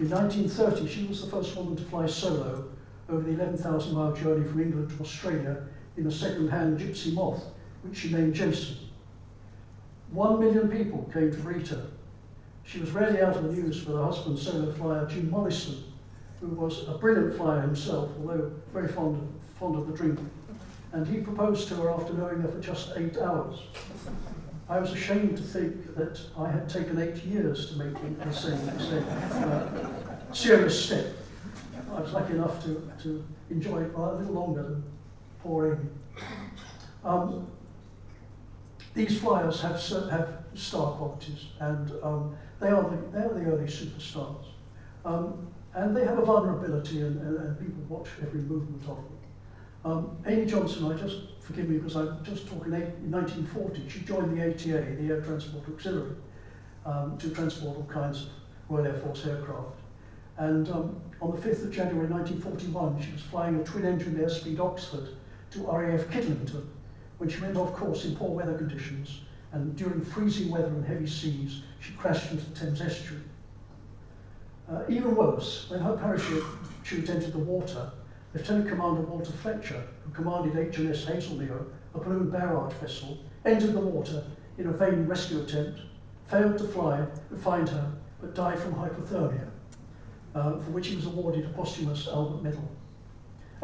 In 0.00 0.10
1930, 0.10 0.88
she 0.88 1.06
was 1.06 1.24
the 1.24 1.30
first 1.30 1.54
woman 1.56 1.76
to 1.76 1.82
fly 1.84 2.06
solo 2.06 2.68
over 3.08 3.22
the 3.22 3.30
11,000 3.32 3.94
mile 3.94 4.12
journey 4.12 4.48
from 4.48 4.62
England 4.62 4.90
to 4.90 5.02
Australia 5.02 5.62
in 5.96 6.06
a 6.06 6.10
second-hand 6.10 6.78
gypsy 6.78 7.12
moth, 7.12 7.44
which 7.82 7.98
she 7.98 8.12
named 8.12 8.34
Jason. 8.34 8.76
One 10.10 10.40
million 10.40 10.68
people 10.68 11.08
came 11.12 11.30
to 11.30 11.36
greet 11.38 11.68
her. 11.68 11.86
She 12.64 12.80
was 12.80 12.90
rarely 12.92 13.20
out 13.20 13.36
of 13.36 13.44
the 13.44 13.52
news 13.52 13.82
for 13.82 13.92
her 13.92 14.04
husband, 14.04 14.38
solo 14.38 14.72
flyer 14.72 15.06
Jim 15.06 15.30
Mollison, 15.30 15.84
who 16.40 16.48
was 16.48 16.86
a 16.88 16.92
brilliant 16.98 17.36
flyer 17.36 17.60
himself, 17.62 18.10
although 18.20 18.52
very 18.72 18.88
fond 18.88 19.16
of, 19.16 19.28
fond 19.58 19.76
of 19.76 19.86
the 19.86 19.96
drink. 19.96 20.18
And 20.92 21.06
he 21.06 21.18
proposed 21.20 21.68
to 21.68 21.76
her 21.76 21.90
after 21.90 22.12
knowing 22.12 22.40
her 22.42 22.48
for 22.48 22.60
just 22.60 22.92
eight 22.96 23.16
hours. 23.18 23.62
I 24.68 24.78
was 24.78 24.92
ashamed 24.92 25.36
to 25.36 25.42
think 25.42 25.94
that 25.96 26.20
I 26.38 26.50
had 26.50 26.68
taken 26.68 26.98
eight 27.00 27.24
years 27.24 27.70
to 27.70 27.78
make 27.78 27.94
the 28.18 28.32
same, 28.32 28.58
same 28.78 29.04
uh, 29.08 29.68
serious 30.32 30.86
step. 30.86 31.06
I 31.94 32.00
was 32.00 32.12
lucky 32.12 32.34
enough 32.34 32.62
to, 32.64 32.90
to 33.02 33.24
enjoy 33.50 33.82
it 33.82 33.94
a 33.94 34.14
little 34.14 34.32
longer 34.32 34.62
than 34.62 34.84
poor 35.42 35.74
Amy. 35.74 35.88
Um, 37.04 37.46
these 38.94 39.18
flyers 39.20 39.60
have, 39.62 39.80
have 40.10 40.44
star 40.54 40.92
qualities, 40.92 41.46
and 41.60 41.90
um, 42.02 42.36
they, 42.60 42.68
are 42.68 42.82
the, 42.82 42.96
they 43.10 43.24
are 43.24 43.34
the 43.34 43.44
early 43.50 43.66
superstars. 43.66 44.44
Um, 45.04 45.48
and 45.74 45.96
they 45.96 46.04
have 46.04 46.18
a 46.18 46.24
vulnerability, 46.24 47.00
and, 47.00 47.20
and, 47.22 47.38
and 47.38 47.58
people 47.58 47.82
watch 47.88 48.08
every 48.20 48.42
movement 48.42 48.82
of 48.82 48.96
them. 48.96 49.18
Um, 49.84 50.16
Amy 50.26 50.46
Johnson, 50.46 50.92
I 50.92 50.96
just, 50.96 51.16
forgive 51.40 51.68
me 51.68 51.78
because 51.78 51.96
I'm 51.96 52.22
just 52.22 52.46
talking 52.46 52.72
eight, 52.74 52.94
in 53.02 53.10
1940, 53.10 53.88
she 53.88 54.00
joined 54.00 54.36
the 54.36 54.48
ATA, 54.48 54.96
the 54.96 55.08
Air 55.08 55.22
Transport 55.22 55.64
Auxiliary, 55.68 56.14
um, 56.86 57.18
to 57.18 57.30
transport 57.30 57.76
all 57.76 57.84
kinds 57.84 58.22
of 58.22 58.28
Royal 58.68 58.86
Air 58.86 58.94
Force 58.94 59.26
aircraft. 59.26 59.78
And 60.36 60.68
um, 60.70 61.00
on 61.20 61.32
the 61.32 61.38
5th 61.38 61.64
of 61.64 61.72
January 61.72 62.06
1941, 62.06 63.02
she 63.02 63.12
was 63.12 63.22
flying 63.22 63.56
a 63.56 63.64
twin-engine 63.64 64.14
Airspeed 64.14 64.60
Oxford 64.60 65.08
to 65.52 65.60
RAF 65.66 66.08
Kidlington 66.08 66.66
she 67.28 67.40
went 67.40 67.56
off 67.56 67.72
course 67.74 68.04
in 68.04 68.16
poor 68.16 68.30
weather 68.30 68.54
conditions 68.54 69.20
and 69.52 69.76
during 69.76 70.00
freezing 70.00 70.50
weather 70.50 70.68
and 70.68 70.84
heavy 70.84 71.06
seas, 71.06 71.62
she 71.78 71.92
crashed 71.92 72.32
into 72.32 72.44
the 72.46 72.58
Thames 72.58 72.80
estuary. 72.80 73.22
Uh, 74.70 74.82
even 74.88 75.14
worse, 75.14 75.68
when 75.68 75.80
her 75.80 75.96
parachute 75.96 76.44
chute 76.82 77.10
entered 77.10 77.32
the 77.32 77.38
water, 77.38 77.90
Lieutenant 78.34 78.68
Commander 78.68 79.02
Walter 79.02 79.32
Fletcher, 79.32 79.82
who 80.04 80.10
commanded 80.12 80.54
HMS 80.72 81.04
Haslemere, 81.04 81.66
a 81.94 81.98
balloon 81.98 82.30
barrage 82.30 82.72
vessel, 82.74 83.18
entered 83.44 83.74
the 83.74 83.80
water 83.80 84.24
in 84.56 84.68
a 84.68 84.72
vain 84.72 85.06
rescue 85.06 85.42
attempt, 85.42 85.80
failed 86.28 86.56
to 86.56 86.64
fly 86.64 87.04
and 87.28 87.40
find 87.40 87.68
her, 87.68 87.92
but 88.22 88.34
died 88.34 88.58
from 88.58 88.72
hypothermia, 88.72 89.48
uh, 90.34 90.52
for 90.52 90.70
which 90.70 90.86
he 90.86 90.96
was 90.96 91.04
awarded 91.04 91.44
a 91.44 91.48
posthumous 91.50 92.08
Albert 92.08 92.42
Medal. 92.42 92.70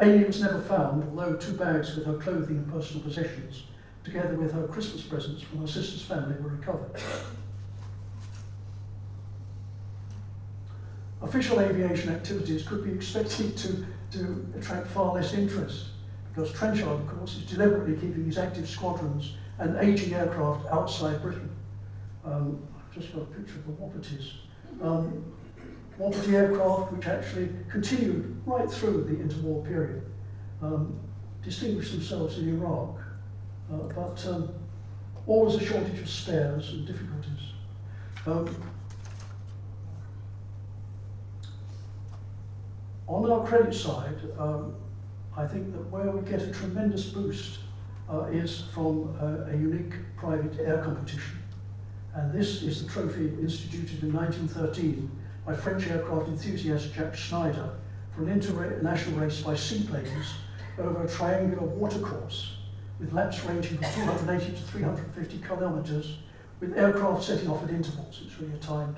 Amy 0.01 0.23
was 0.23 0.41
never 0.41 0.61
found, 0.61 1.03
although 1.09 1.35
two 1.35 1.53
bags 1.53 1.95
with 1.95 2.05
her 2.05 2.17
clothing 2.17 2.57
and 2.57 2.71
personal 2.71 3.03
possessions, 3.03 3.63
together 4.03 4.35
with 4.35 4.53
her 4.53 4.65
Christmas 4.67 5.01
presents 5.01 5.41
from 5.41 5.59
her 5.59 5.67
sister's 5.67 6.03
family, 6.03 6.39
were 6.41 6.51
recovered. 6.51 6.91
Official 11.21 11.59
aviation 11.59 12.09
activities 12.09 12.65
could 12.65 12.85
be 12.85 12.91
expected 12.91 13.57
to, 13.57 13.85
to 14.11 14.47
attract 14.57 14.87
far 14.87 15.13
less 15.13 15.33
interest, 15.33 15.87
because 16.33 16.53
Trenchard, 16.53 16.87
of 16.87 17.07
course, 17.07 17.35
is 17.35 17.43
deliberately 17.43 17.95
keeping 17.95 18.23
his 18.23 18.37
active 18.37 18.69
squadrons 18.69 19.35
and 19.57 19.75
aging 19.77 20.13
aircraft 20.13 20.65
outside 20.67 21.21
Britain. 21.21 21.49
Um, 22.23 22.65
I've 22.77 22.95
just 22.95 23.13
got 23.13 23.23
a 23.23 23.25
picture 23.25 23.55
of 23.55 23.65
the 23.65 23.73
Wapitis. 23.73 24.31
Um, 24.81 25.25
Wapiti 25.99 26.33
aircraft 26.37 26.93
which 26.93 27.07
actually 27.07 27.49
continued 27.69 28.41
right 28.45 28.71
through 28.71 29.03
the 29.03 29.15
interwar 29.21 29.65
period, 29.67 30.01
um, 30.61 30.97
distinguished 31.43 31.91
themselves 31.91 32.37
in 32.37 32.47
Iraq, 32.47 32.97
uh, 33.71 33.77
but 33.93 34.25
um, 34.27 34.49
always 35.27 35.55
a 35.55 35.65
shortage 35.65 35.99
of 35.99 36.09
spares 36.09 36.71
and 36.71 36.87
difficulties. 36.87 37.51
Um, 38.25 38.63
on 43.07 43.29
our 43.29 43.45
credit 43.45 43.73
side, 43.73 44.15
um, 44.37 44.75
I 45.35 45.45
think 45.45 45.73
that 45.73 45.85
where 45.91 46.09
we 46.11 46.29
get 46.29 46.41
a 46.41 46.51
tremendous 46.51 47.07
boost 47.07 47.59
uh, 48.09 48.23
is 48.31 48.61
from 48.73 49.15
a, 49.19 49.51
a 49.51 49.57
unique 49.57 49.95
private 50.15 50.57
air 50.59 50.81
competition. 50.81 51.39
And 52.15 52.31
this 52.33 52.63
is 52.63 52.83
the 52.85 52.89
trophy 52.89 53.33
instituted 53.41 54.01
in 54.03 54.13
1913 54.13 55.11
by 55.49 55.55
French 55.55 55.87
aircraft 55.87 56.27
enthusiast 56.27 56.93
Jack 56.93 57.15
Schneider 57.15 57.71
for 58.15 58.21
an 58.21 58.29
international 58.29 59.19
race 59.19 59.41
by 59.41 59.55
seaplanes 59.55 60.35
over 60.77 61.03
a 61.03 61.09
triangular 61.09 61.63
watercourse 61.63 62.57
with 62.99 63.11
laps 63.13 63.43
ranging 63.45 63.79
from 63.79 63.91
280 63.93 64.45
to 64.45 64.61
350 64.61 65.39
kilometres 65.39 66.17
with 66.59 66.77
aircraft 66.77 67.23
setting 67.23 67.49
off 67.49 67.63
at 67.63 67.71
intervals. 67.71 68.21
It's 68.23 68.39
really 68.39 68.53
a 68.53 68.57
timed 68.57 68.97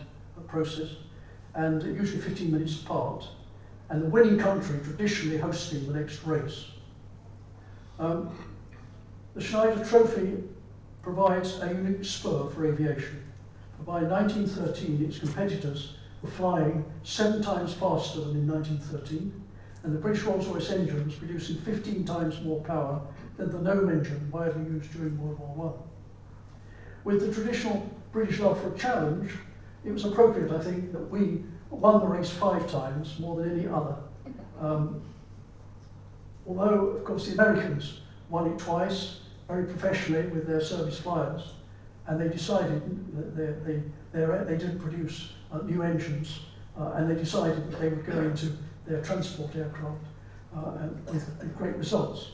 process 0.50 0.90
and 1.56 1.84
usually 1.84 2.22
15 2.22 2.52
minutes 2.52 2.82
apart 2.82 3.26
and 3.90 4.02
the 4.02 4.08
winning 4.08 4.38
country 4.38 4.78
traditionally 4.84 5.38
hosting 5.38 5.88
the 5.88 5.98
next 5.98 6.22
race. 6.26 6.66
Um, 7.98 8.30
the 9.36 9.42
Schneider 9.42 9.86
Trophy 9.86 10.44
provides 11.02 11.62
a 11.62 11.68
unique 11.70 12.04
spur 12.04 12.50
for 12.50 12.66
aviation. 12.66 13.24
By 13.86 14.04
1913, 14.04 15.06
its 15.06 15.18
competitors 15.18 15.94
were 16.22 16.30
flying 16.30 16.86
seven 17.04 17.42
times 17.42 17.74
faster 17.74 18.20
than 18.20 18.32
in 18.32 18.48
1913, 18.48 19.34
and 19.84 19.94
the 19.94 20.00
British 20.00 20.24
Rolls-Royce 20.24 20.70
engine 20.70 21.06
was 21.06 21.16
producing 21.16 21.58
15 21.58 22.06
times 22.06 22.42
more 22.42 22.62
power 22.62 23.02
than 23.38 23.52
the 23.52 23.60
Gnome 23.60 23.90
engine 23.90 24.30
widely 24.32 24.64
used 24.66 24.92
during 24.94 25.20
World 25.20 25.40
War 25.40 25.76
I. 25.76 27.04
With 27.04 27.26
the 27.26 27.34
traditional 27.34 27.90
British 28.12 28.40
love 28.40 28.62
for 28.62 28.74
a 28.74 28.78
challenge, 28.78 29.32
it 29.84 29.92
was 29.92 30.06
appropriate, 30.06 30.52
I 30.52 30.64
think, 30.64 30.92
that 30.92 31.10
we 31.10 31.44
won 31.72 32.00
the 32.00 32.06
race 32.06 32.30
five 32.30 32.70
times, 32.70 33.18
more 33.20 33.42
than 33.42 33.60
any 33.60 33.68
other. 33.68 33.96
Um, 34.60 35.02
although, 36.46 36.88
of 36.88 37.04
course, 37.04 37.28
the 37.28 37.34
Americans 37.34 38.02
won 38.30 38.52
it 38.52 38.60
twice, 38.60 39.22
very 39.48 39.66
professionally 39.66 40.28
with 40.28 40.46
their 40.46 40.62
service 40.62 41.00
flyers, 41.00 41.54
and 42.12 42.20
they 42.20 42.28
decided 42.28 42.82
that 43.16 43.66
they, 43.66 43.82
they, 44.12 44.26
they, 44.44 44.58
didn't 44.58 44.80
produce 44.80 45.32
uh, 45.50 45.60
new 45.60 45.82
engines, 45.82 46.42
uh, 46.78 46.92
and 46.96 47.10
they 47.10 47.16
decided 47.16 47.72
that 47.72 47.80
they 47.80 47.88
would 47.88 48.06
go 48.06 48.20
into 48.20 48.52
their 48.86 49.02
transport 49.02 49.56
aircraft 49.56 50.04
uh, 50.54 50.72
and 50.82 51.06
with 51.06 51.58
great 51.58 51.76
results. 51.78 52.32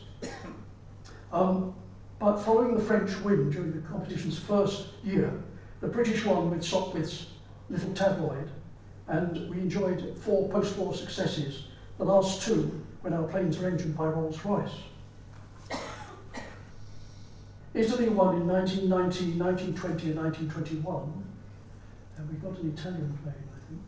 Um, 1.32 1.76
but 2.20 2.38
following 2.38 2.74
the 2.74 2.82
French 2.82 3.20
win 3.20 3.52
during 3.52 3.74
the 3.74 3.88
competition's 3.88 4.40
first 4.40 4.88
year, 5.04 5.32
the 5.82 5.88
British 5.88 6.26
won 6.26 6.50
with 6.50 6.64
Sopwith's 6.64 7.28
little 7.70 7.94
tabloid, 7.94 8.50
and 9.10 9.50
we 9.50 9.58
enjoyed 9.58 10.18
four 10.18 10.48
post-war 10.50 10.96
successes, 10.96 11.66
the 11.98 12.06
last 12.06 12.42
two 12.42 12.82
when 13.02 13.14
our 13.14 13.28
planes 13.28 13.60
were 13.60 13.68
engined 13.68 13.96
by 13.98 14.06
Rolls-Royce. 14.06 14.72
Italy 17.78 18.10
won 18.10 18.38
in 18.38 18.48
1919, 18.48 19.38
1920 19.38 20.12
and 20.12 20.20
1921, 20.20 21.24
and 22.18 22.30
we've 22.30 22.42
got 22.42 22.58
an 22.58 22.74
Italian 22.76 23.18
plane, 23.22 23.36
I 23.54 23.60
think. 23.70 23.82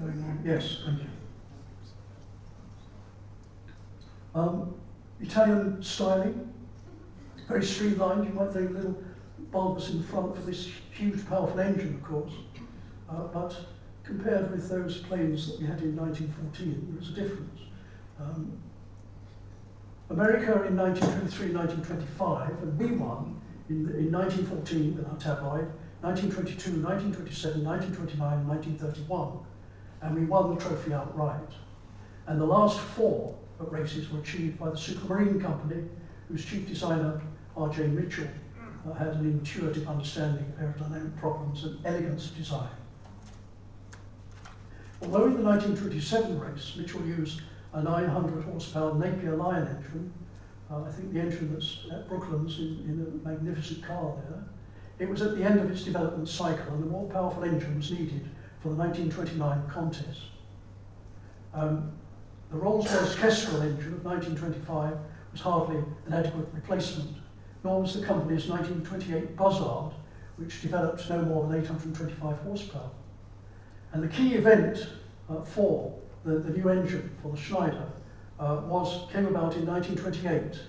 Um, 0.00 0.42
yeah, 0.44 0.54
yes, 0.54 0.82
thank 0.86 1.00
you. 1.00 1.06
Um, 4.34 4.74
Italian 5.20 5.82
styling, 5.82 6.52
very 7.48 7.64
streamlined. 7.64 8.24
You 8.24 8.34
might 8.34 8.52
think 8.52 8.70
a 8.70 8.74
little 8.74 9.02
bulbs 9.50 9.90
in 9.90 10.04
front 10.04 10.36
for 10.36 10.42
this 10.42 10.70
huge, 10.92 11.26
powerful 11.26 11.58
engine, 11.58 11.94
of 11.96 12.02
course. 12.04 12.32
Uh, 13.10 13.24
but 13.24 13.56
compared 14.04 14.52
with 14.52 14.68
those 14.68 14.98
planes 14.98 15.48
that 15.48 15.60
we 15.60 15.66
had 15.66 15.80
in 15.80 15.96
1914, 15.96 16.86
there 16.90 16.98
was 16.98 17.08
a 17.08 17.12
difference. 17.12 17.60
Um, 18.20 18.56
America 20.10 20.64
in 20.64 20.76
1923, 20.76 21.54
1925, 21.54 22.50
and 22.62 22.78
we 22.78 22.86
won 22.96 23.40
in, 23.68 23.88
in 23.96 24.12
1914 24.12 24.96
with 24.96 25.06
our 25.06 25.16
tabloid, 25.16 25.68
1922, 26.02 26.82
1927, 26.82 27.64
1929, 27.64 28.48
1931, 28.48 29.38
and 30.02 30.14
we 30.14 30.24
won 30.26 30.54
the 30.54 30.60
trophy 30.60 30.92
outright. 30.92 31.40
And 32.26 32.40
the 32.40 32.44
last 32.44 32.78
four 32.78 33.36
races 33.58 34.10
were 34.10 34.18
achieved 34.18 34.58
by 34.58 34.70
the 34.70 34.76
Supermarine 34.76 35.40
Company, 35.40 35.84
whose 36.28 36.44
chief 36.44 36.66
designer, 36.66 37.20
R.J. 37.56 37.86
Mitchell, 37.88 38.28
uh, 38.88 38.92
had 38.94 39.08
an 39.08 39.24
intuitive 39.24 39.88
understanding 39.88 40.44
of 40.58 40.64
aerodynamic 40.64 41.16
problems 41.18 41.64
and 41.64 41.78
elegance 41.86 42.30
of 42.30 42.36
design. 42.36 42.68
Although 45.00 45.26
in 45.26 45.34
the 45.34 45.42
1927 45.42 46.38
race, 46.38 46.74
Mitchell 46.76 47.04
used 47.06 47.42
a 47.74 47.82
900 47.82 48.44
horsepower 48.44 48.94
Napier 48.94 49.36
Lion 49.36 49.66
engine, 49.66 50.12
uh, 50.70 50.82
I 50.82 50.90
think 50.90 51.12
the 51.12 51.20
engine 51.20 51.52
that's 51.52 51.86
at 51.90 52.08
Brooklands 52.08 52.58
in, 52.58 52.84
in 52.86 53.22
a 53.24 53.28
magnificent 53.28 53.84
car 53.84 54.14
there, 54.28 54.44
It 54.98 55.08
was 55.08 55.22
at 55.22 55.36
the 55.36 55.44
end 55.44 55.60
of 55.60 55.70
its 55.70 55.82
development 55.82 56.28
cycle 56.28 56.74
and 56.74 56.84
a 56.84 56.86
more 56.86 57.08
powerful 57.10 57.44
engine 57.44 57.76
was 57.76 57.90
needed 57.90 58.28
for 58.60 58.68
the 58.68 58.76
1929 58.76 59.68
contest. 59.68 60.20
Um, 61.54 61.92
the 62.50 62.58
Rolls-Royce 62.58 63.16
Kestrel 63.16 63.62
engine 63.62 63.94
of 63.94 64.04
1925 64.04 64.96
was 65.32 65.40
hardly 65.40 65.76
an 66.06 66.12
adequate 66.12 66.48
replacement, 66.52 67.16
nor 67.64 67.80
was 67.80 67.98
the 67.98 68.06
company's 68.06 68.48
1928 68.48 69.36
Buzzard, 69.36 69.92
which 70.36 70.60
developed 70.60 71.08
no 71.08 71.22
more 71.22 71.46
than 71.48 71.60
825 71.60 72.36
horsepower. 72.38 72.90
And 73.92 74.02
the 74.02 74.08
key 74.08 74.34
event 74.34 74.86
uh, 75.28 75.42
for 75.42 75.98
the, 76.24 76.38
the 76.38 76.50
new 76.50 76.68
engine 76.68 77.10
for 77.22 77.32
the 77.32 77.36
Schneider 77.36 77.86
uh, 78.38 78.62
was, 78.64 79.10
came 79.12 79.26
about 79.26 79.54
in 79.56 79.66
1928 79.66 80.60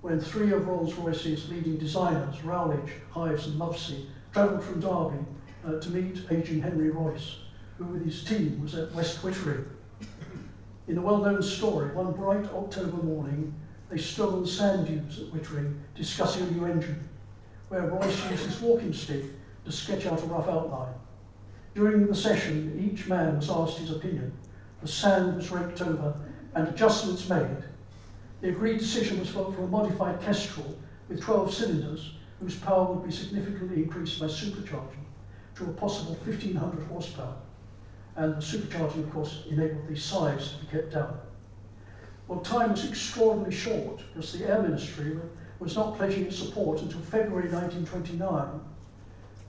when 0.00 0.20
three 0.20 0.52
of 0.52 0.66
Rolls-Royce's 0.66 1.48
leading 1.48 1.76
designers, 1.76 2.44
Rowledge, 2.44 2.92
Hives 3.10 3.46
and 3.46 3.58
Lovesey, 3.58 4.06
travelled 4.32 4.62
from 4.62 4.80
Derby 4.80 5.24
uh, 5.66 5.80
to 5.80 5.90
meet 5.90 6.24
aging 6.30 6.60
Henry 6.60 6.90
Royce, 6.90 7.38
who 7.78 7.84
with 7.84 8.04
his 8.04 8.22
team 8.22 8.60
was 8.62 8.74
at 8.74 8.92
West 8.92 9.22
Wittering. 9.22 9.64
In 10.86 10.98
a 10.98 11.02
well-known 11.02 11.42
story, 11.42 11.92
one 11.94 12.12
bright 12.12 12.44
October 12.52 13.02
morning, 13.02 13.52
they 13.90 13.98
stood 13.98 14.32
on 14.32 14.42
the 14.42 14.48
sand 14.48 14.86
dunes 14.86 15.18
at 15.18 15.26
Wittering 15.32 15.74
discussing 15.96 16.46
a 16.46 16.50
new 16.52 16.64
engine, 16.66 17.08
where 17.68 17.88
Royce 17.88 18.30
used 18.30 18.46
his 18.46 18.60
walking 18.60 18.92
stick 18.92 19.24
to 19.64 19.72
sketch 19.72 20.06
out 20.06 20.22
a 20.22 20.26
rough 20.26 20.48
outline. 20.48 20.94
During 21.74 22.06
the 22.06 22.14
session, 22.14 22.90
each 22.90 23.08
man 23.08 23.36
was 23.36 23.50
asked 23.50 23.78
his 23.78 23.90
opinion. 23.90 24.32
The 24.80 24.88
sand 24.88 25.36
was 25.36 25.50
raked 25.50 25.82
over 25.82 26.14
and 26.54 26.68
adjustments 26.68 27.28
made 27.28 27.64
the 28.40 28.50
agreed 28.50 28.78
decision 28.78 29.18
was 29.18 29.28
for, 29.28 29.52
a 29.58 29.66
modified 29.66 30.20
Kestrel 30.20 30.78
with 31.08 31.20
12 31.20 31.52
cylinders 31.52 32.14
whose 32.40 32.54
power 32.54 32.92
would 32.92 33.04
be 33.04 33.10
significantly 33.10 33.82
increased 33.82 34.20
by 34.20 34.26
supercharging 34.26 35.04
to 35.56 35.64
a 35.64 35.72
possible 35.72 36.14
1500 36.24 36.86
horsepower. 36.86 37.34
And 38.14 38.36
the 38.36 38.40
supercharging, 38.40 39.04
of 39.04 39.12
course, 39.12 39.44
enabled 39.50 39.88
the 39.88 39.96
size 39.96 40.52
to 40.52 40.58
be 40.64 40.66
kept 40.70 40.92
down. 40.92 41.18
Well, 42.28 42.40
time 42.40 42.70
was 42.70 42.88
extraordinarily 42.88 43.56
short 43.56 44.02
because 44.12 44.32
the 44.32 44.46
Air 44.48 44.62
Ministry 44.62 45.18
was 45.58 45.74
not 45.74 45.96
pledging 45.96 46.26
its 46.26 46.38
support 46.38 46.80
until 46.82 47.00
February 47.00 47.50
1929. 47.50 48.60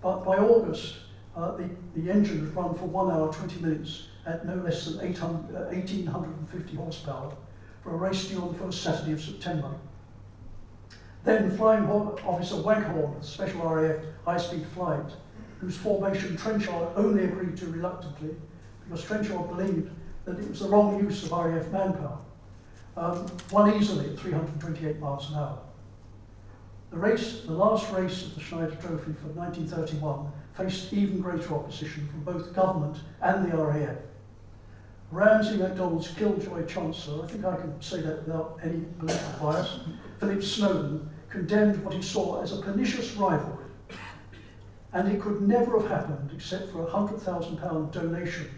But 0.02 0.24
by 0.24 0.38
August, 0.38 0.96
uh, 1.36 1.52
the, 1.58 1.70
the 1.96 2.10
engine 2.10 2.46
had 2.46 2.56
run 2.56 2.74
for 2.74 2.86
1 2.86 3.12
hour 3.12 3.32
20 3.32 3.62
minutes 3.62 4.08
at 4.30 4.46
no 4.46 4.56
less 4.56 4.86
than 4.86 5.06
800, 5.06 5.56
uh, 5.56 5.66
1850 5.70 6.76
horsepower 6.76 7.34
for 7.84 7.92
a 7.92 7.98
race 7.98 8.28
due 8.28 8.42
on 8.42 8.54
the 8.54 8.60
first 8.60 8.84
Saturday 8.84 9.14
of 9.14 9.22
September. 9.22 9.72
Then 11.24 11.56
Flying 11.58 11.86
Officer 11.90 12.56
Waghorn, 12.56 13.22
Special 13.22 13.62
RAF 13.62 13.98
high-speed 14.26 14.66
flight, 14.74 15.12
whose 15.60 15.76
formation 15.76 16.38
Trenchard 16.38 16.90
only 16.96 17.26
agreed 17.26 17.58
to 17.58 17.68
reluctantly 17.68 18.36
because 18.84 19.04
Trenchard 19.04 19.48
believed 19.50 19.90
that 20.26 20.40
it 20.40 20.50
was 20.50 20.62
the 20.62 20.70
wrong 20.70 21.00
use 21.00 21.24
of 21.24 21.32
RAF 21.32 21.70
manpower, 21.72 22.20
um, 22.96 23.26
won 23.52 23.74
easily 23.74 24.10
at 24.10 24.20
328 24.20 25.00
miles 25.00 25.30
an 25.30 25.38
hour. 25.38 25.60
The 26.92 26.98
race, 26.98 27.42
the 27.46 27.54
last 27.54 27.92
race 27.92 28.26
of 28.26 28.36
the 28.36 28.42
Schneider 28.42 28.76
Trophy 28.76 29.14
for 29.14 29.28
1931 29.28 30.32
faced 30.54 30.92
even 30.92 31.22
greater 31.22 31.54
opposition 31.54 32.08
from 32.08 32.24
both 32.24 32.54
government 32.54 32.98
and 33.22 33.52
the 33.52 33.56
RAF. 33.56 33.98
Ramsay 35.12 35.58
MacDonald's 35.58 36.10
Killjoy 36.10 36.66
Chancellor, 36.68 37.24
I 37.24 37.28
think 37.28 37.44
I 37.44 37.56
can 37.56 37.82
say 37.82 38.02
that 38.02 38.28
without 38.28 38.60
any 38.64 38.82
political 39.00 39.32
bias, 39.42 39.80
Philip 40.20 40.44
Snowden, 40.44 41.10
condemned 41.30 41.84
what 41.84 41.96
he 41.96 42.02
saw 42.02 42.44
as 42.44 42.58
a 42.58 42.62
pernicious 42.62 43.14
rivalry. 43.14 43.66
And 44.94 45.12
it 45.12 45.20
could 45.20 45.42
never 45.42 45.80
have 45.80 45.90
happened 45.90 46.32
except 46.34 46.72
for 46.72 46.84
a 46.84 46.92
£100,000 46.92 47.92
donation 47.92 48.50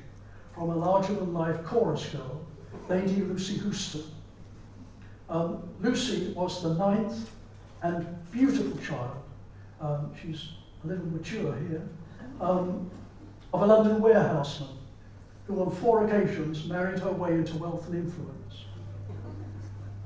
from 0.54 0.72
a 0.72 0.76
larger-than-life 0.76 1.64
chorus 1.64 2.06
girl, 2.08 2.46
Lady 2.90 3.22
Lucy 3.22 3.58
Houston. 3.60 4.04
Um, 5.30 5.64
Lucy 5.80 6.34
was 6.34 6.62
the 6.62 6.74
ninth 6.74 7.30
and 7.82 8.06
beautiful 8.32 8.78
child, 8.82 9.24
um, 9.80 10.12
she's 10.22 10.50
a 10.84 10.88
little 10.88 11.06
mature 11.06 11.56
here, 11.70 11.88
um, 12.42 12.92
of 13.54 13.62
a 13.62 13.66
London 13.66 14.02
warehouseman 14.02 14.81
who 15.52 15.62
on 15.62 15.72
four 15.72 16.06
occasions 16.06 16.66
married 16.68 17.00
her 17.00 17.12
way 17.12 17.34
into 17.34 17.58
wealth 17.58 17.88
and 17.88 17.96
influence. 17.96 18.66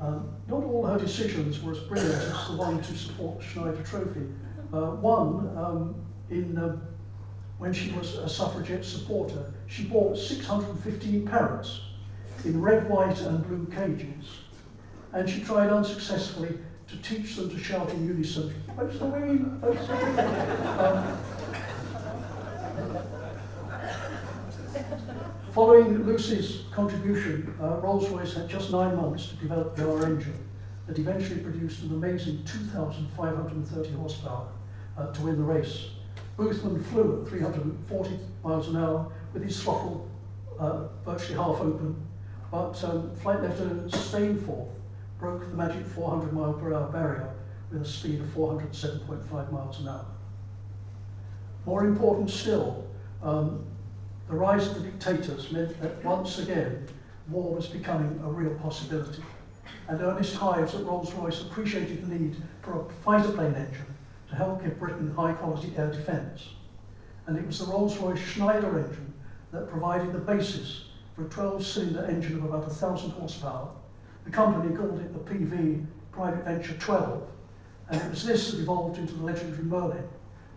Um, 0.02 0.34
not 0.48 0.64
all 0.64 0.86
her 0.86 0.98
decisions 0.98 1.62
were 1.62 1.72
as 1.72 1.80
brilliant 1.80 2.16
as 2.16 2.48
the 2.48 2.56
one 2.56 2.82
to 2.82 2.98
support 2.98 3.40
the 3.40 3.46
Schneider 3.46 3.84
Trophy. 3.84 4.28
Uh, 4.74 4.92
one, 4.92 5.56
um, 5.58 5.96
in, 6.30 6.58
uh, 6.58 6.78
when 7.60 7.72
she 7.72 7.92
was 7.92 8.16
a 8.16 8.28
suffragette 8.28 8.84
supporter, 8.84 9.54
she 9.68 9.86
bought 9.86 10.18
615 10.18 11.28
parrots 11.28 11.82
in 12.44 12.62
red, 12.62 12.90
white 12.90 13.22
and 13.22 13.48
blue 13.48 13.66
cages. 13.68 14.40
And 15.14 15.30
she 15.30 15.42
tried 15.42 15.70
unsuccessfully 15.70 16.58
to 16.88 16.98
teach 16.98 17.36
them 17.36 17.50
to 17.50 17.58
shout 17.58 17.90
in 17.92 18.06
unison, 18.06 18.54
Post 18.76 19.00
the 19.00 19.06
the 19.06 19.12
wing. 19.12 19.62
Um, 20.78 21.18
Following 25.56 26.06
Lucy's 26.06 26.64
contribution, 26.74 27.56
uh, 27.62 27.78
Rolls-Royce 27.78 28.34
had 28.34 28.50
just 28.50 28.72
nine 28.72 28.94
months 28.98 29.30
to 29.30 29.36
develop 29.36 29.74
the 29.74 29.90
R 29.90 30.06
engine 30.06 30.38
that 30.86 31.00
eventually 31.00 31.40
produced 31.40 31.82
an 31.84 31.92
amazing 31.92 32.44
2,530 32.44 33.92
horsepower 33.92 34.48
uh, 34.98 35.14
to 35.14 35.22
win 35.22 35.38
the 35.38 35.44
race. 35.44 35.92
Boothman 36.38 36.84
flew 36.88 37.22
at 37.22 37.30
340 37.30 38.20
miles 38.44 38.68
an 38.68 38.76
hour 38.76 39.10
with 39.32 39.44
his 39.44 39.64
throttle 39.64 40.06
uh, 40.60 40.88
virtually 41.06 41.38
half 41.38 41.62
open, 41.62 42.06
but 42.52 42.84
um, 42.84 43.16
Flight 43.16 43.42
Lieutenant 43.42 43.90
Stainforth 43.94 44.68
broke 45.20 45.50
the 45.50 45.56
magic 45.56 45.86
400 45.86 46.34
mile 46.34 46.52
per 46.52 46.74
hour 46.74 46.92
barrier 46.92 47.34
with 47.72 47.82
a 47.82 47.86
speed 47.86 48.20
of 48.20 48.28
407.5 48.28 49.52
miles 49.54 49.80
an 49.80 49.88
hour. 49.88 50.06
More 51.66 51.86
important 51.86 52.30
still, 52.30 52.86
um, 53.24 53.66
the 54.28 54.36
rise 54.36 54.68
of 54.68 54.76
the 54.76 54.90
dictators 54.90 55.52
meant 55.52 55.80
that 55.82 56.04
once 56.04 56.40
again 56.40 56.88
war 57.30 57.54
was 57.54 57.68
becoming 57.68 58.20
a 58.24 58.28
real 58.30 58.56
possibility. 58.56 59.22
And 59.88 60.02
Ernest 60.02 60.36
Hives 60.36 60.74
at 60.74 60.84
Rolls-Royce 60.84 61.42
appreciated 61.42 62.08
the 62.08 62.16
need 62.16 62.36
for 62.64 62.82
a 62.82 62.94
fighter 63.04 63.32
plane 63.32 63.54
engine 63.54 63.86
to 64.30 64.36
help 64.36 64.64
give 64.64 64.80
Britain 64.80 65.14
high-quality 65.16 65.74
air 65.78 65.92
defence. 65.92 66.50
And 67.28 67.38
it 67.38 67.46
was 67.46 67.60
the 67.60 67.66
Rolls-Royce 67.66 68.20
Schneider 68.20 68.80
engine 68.80 69.14
that 69.52 69.70
provided 69.70 70.12
the 70.12 70.20
basis 70.20 70.86
for 71.16 71.26
a 71.26 71.30
12-cylinder 71.30 72.06
engine 72.06 72.38
of 72.38 72.46
about 72.46 72.66
1,000 72.68 73.12
horsepower. 73.12 73.70
The 74.26 74.32
company 74.32 74.76
called 74.76 75.00
it 75.00 75.14
the 75.14 75.34
PV 75.34 75.86
Private 76.12 76.46
Venture 76.46 76.74
12, 76.74 77.28
and 77.90 78.02
it 78.02 78.10
was 78.10 78.26
this 78.26 78.52
that 78.52 78.60
evolved 78.60 78.98
into 78.98 79.14
the 79.14 79.24
legendary 79.24 79.64
Merlin 79.64 80.08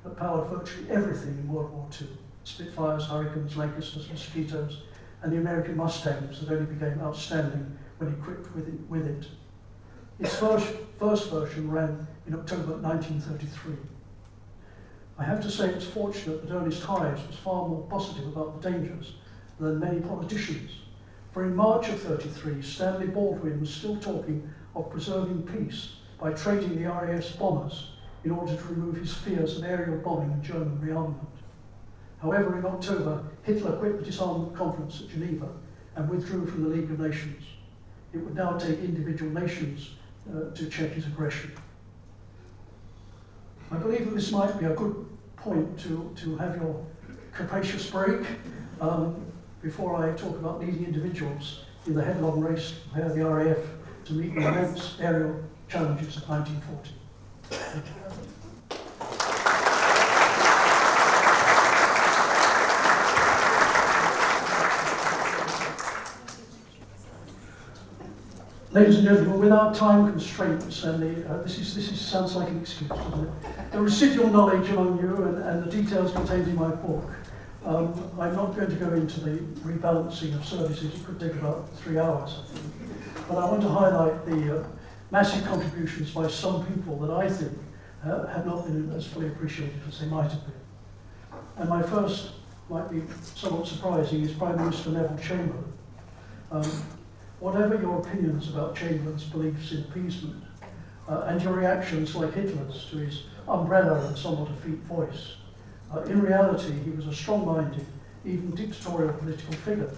that 0.05 0.17
powered 0.17 0.49
virtually 0.49 0.91
everything 0.91 1.37
in 1.39 1.53
World 1.53 1.71
War 1.71 1.87
II. 2.01 2.09
Spitfires, 2.49 3.07
Hurricanes, 3.07 3.57
Lancasters, 3.57 4.09
Mosquitoes, 4.11 4.83
and 5.23 5.33
the 5.33 5.37
American 5.37 5.77
Mustangs 5.77 6.41
that 6.41 6.53
only 6.53 6.73
became 6.73 7.01
outstanding 7.01 7.79
when 7.99 8.15
equipped 8.15 8.55
with 8.55 8.69
it. 8.69 8.81
With 8.89 9.07
it. 9.07 9.27
Its 10.19 10.37
first, 10.37 10.67
first 10.99 11.31
version 11.31 11.71
ran 11.71 12.07
in 12.27 12.35
October 12.35 12.77
1933. 12.79 13.75
I 15.19 15.25
have 15.25 15.43
to 15.43 15.51
say 15.51 15.69
it's 15.69 15.85
fortunate 15.85 16.47
that 16.47 16.55
Ernest 16.55 16.83
Hives 16.83 17.27
was 17.27 17.37
far 17.37 17.69
more 17.69 17.87
positive 17.89 18.29
about 18.29 18.61
the 18.61 18.71
dangers 18.71 19.15
than 19.59 19.81
many 19.81 20.01
politicians. 20.01 20.71
For 21.33 21.45
in 21.45 21.55
March 21.55 21.89
of 21.89 22.01
33, 22.01 22.63
Stanley 22.63 23.09
Baldwin 23.09 23.61
was 23.61 23.73
still 23.73 23.97
talking 23.97 24.49
of 24.75 24.91
preserving 24.91 25.43
peace 25.43 25.97
by 26.21 26.33
trading 26.33 26.81
the 26.81 26.89
RAF's 26.89 27.33
bombers 27.33 27.91
in 28.25 28.31
order 28.31 28.57
to 28.57 28.65
remove 28.65 28.97
his 28.97 29.15
fears 29.15 29.59
of 29.59 29.65
aerial 29.65 29.99
bombing 29.99 30.33
and 30.33 30.43
German 30.43 30.79
rearmament. 30.79 31.38
However, 32.21 32.59
in 32.59 32.67
October, 32.67 33.23
Hitler 33.43 33.73
quit 33.73 33.99
the 33.99 34.05
disarmament 34.05 34.57
conference 34.57 35.01
at 35.01 35.09
Geneva 35.09 35.49
and 35.97 36.09
withdrew 36.09 36.47
from 36.47 36.65
the 36.65 36.69
League 36.69 36.91
of 36.91 36.99
Nations. 36.99 37.45
It 38.13 38.19
would 38.19 38.35
now 38.35 38.57
take 38.57 38.81
individual 38.81 39.31
nations 39.31 39.91
uh, 40.31 40.55
to 40.55 40.69
check 40.69 40.93
his 40.93 41.07
aggression. 41.07 41.53
I 43.71 43.77
believe 43.77 44.07
that 44.07 44.15
this 44.15 44.33
might 44.33 44.59
be 44.59 44.65
a 44.65 44.75
good 44.75 45.07
point 45.37 45.79
to, 45.81 46.13
to 46.17 46.37
have 46.37 46.57
your 46.57 46.85
capacious 47.33 47.91
break 47.91 48.27
um, 48.81 49.25
before 49.63 49.97
I 49.97 50.13
talk 50.17 50.37
about 50.39 50.61
leading 50.61 50.87
individuals 50.87 51.65
in 51.87 51.95
the 51.95 52.03
headlong 52.03 52.41
race 52.41 52.73
to 52.73 52.89
prepare 52.89 53.15
the 53.15 53.25
RAF 53.25 53.59
to 54.07 54.13
meet 54.15 54.35
the 54.35 54.47
immense 54.47 54.97
aerial 55.01 55.41
challenges 55.69 56.17
of 56.17 56.29
1940. 56.29 58.08
Ladies 68.79 68.99
and 68.99 69.09
gentlemen, 69.09 69.41
without 69.41 69.75
time 69.75 70.09
constraints, 70.09 70.85
and 70.85 71.03
the, 71.03 71.29
uh, 71.29 71.43
this, 71.43 71.59
is, 71.59 71.75
this 71.75 71.91
is, 71.91 72.01
sounds 72.01 72.37
like 72.37 72.49
an 72.49 72.61
excuse, 72.61 72.89
doesn't 72.89 73.25
it? 73.25 73.73
The 73.73 73.81
residual 73.81 74.31
knowledge 74.31 74.71
among 74.71 75.01
you 75.01 75.17
and, 75.25 75.43
and 75.43 75.65
the 75.65 75.83
details 75.83 76.13
contained 76.13 76.47
in 76.47 76.55
my 76.55 76.71
book. 76.71 77.11
Um, 77.65 77.93
I'm 78.21 78.37
not 78.37 78.55
going 78.55 78.69
to 78.69 78.77
go 78.77 78.93
into 78.93 79.19
the 79.19 79.39
rebalancing 79.67 80.33
of 80.37 80.45
services, 80.45 80.95
it 80.95 81.05
could 81.05 81.19
take 81.19 81.33
about 81.33 81.69
three 81.79 81.99
hours, 81.99 82.39
I 82.41 82.55
think. 82.55 83.27
But 83.27 83.39
I 83.39 83.51
want 83.51 83.63
to 83.63 83.69
highlight 83.69 84.25
the 84.25 84.61
uh, 84.61 84.67
massive 85.11 85.45
contributions 85.45 86.13
by 86.13 86.29
some 86.29 86.65
people 86.65 87.01
that 87.01 87.11
I 87.11 87.29
think 87.29 87.59
uh, 88.05 88.29
have 88.29 88.47
not 88.47 88.65
been 88.65 88.93
as 88.93 89.05
fully 89.05 89.27
appreciated 89.27 89.81
as 89.89 89.99
they 89.99 90.07
might 90.07 90.31
have 90.31 90.45
been. 90.45 91.41
And 91.57 91.69
my 91.69 91.83
first 91.83 92.31
might 92.71 92.89
be 92.93 93.03
somewhat 93.35 93.67
surprising 93.67 94.23
is 94.23 94.31
Prime 94.35 94.55
Minister 94.55 94.91
Neville 94.91 95.19
Chamberlain. 95.19 95.73
Um, 96.53 96.71
whatever 97.41 97.81
your 97.81 97.99
opinions 97.99 98.49
about 98.49 98.75
Chamberlain's 98.75 99.25
beliefs 99.25 99.73
in 99.73 99.81
appeasement 99.81 100.43
uh, 101.09 101.23
and 101.29 101.41
your 101.43 101.53
reactions 101.53 102.15
like 102.15 102.35
Hitler's 102.35 102.89
to 102.91 102.99
his 102.99 103.23
umbrella 103.47 104.07
and 104.07 104.19
somewhat 104.19 104.51
effete 104.51 104.81
voice, 104.81 105.37
uh, 105.95 106.03
in 106.03 106.21
reality 106.21 106.73
he 106.85 106.91
was 106.91 107.07
a 107.07 107.15
strong-minded, 107.15 107.87
even 108.25 108.51
dictatorial 108.55 109.13
political 109.15 109.55
figure. 109.55 109.91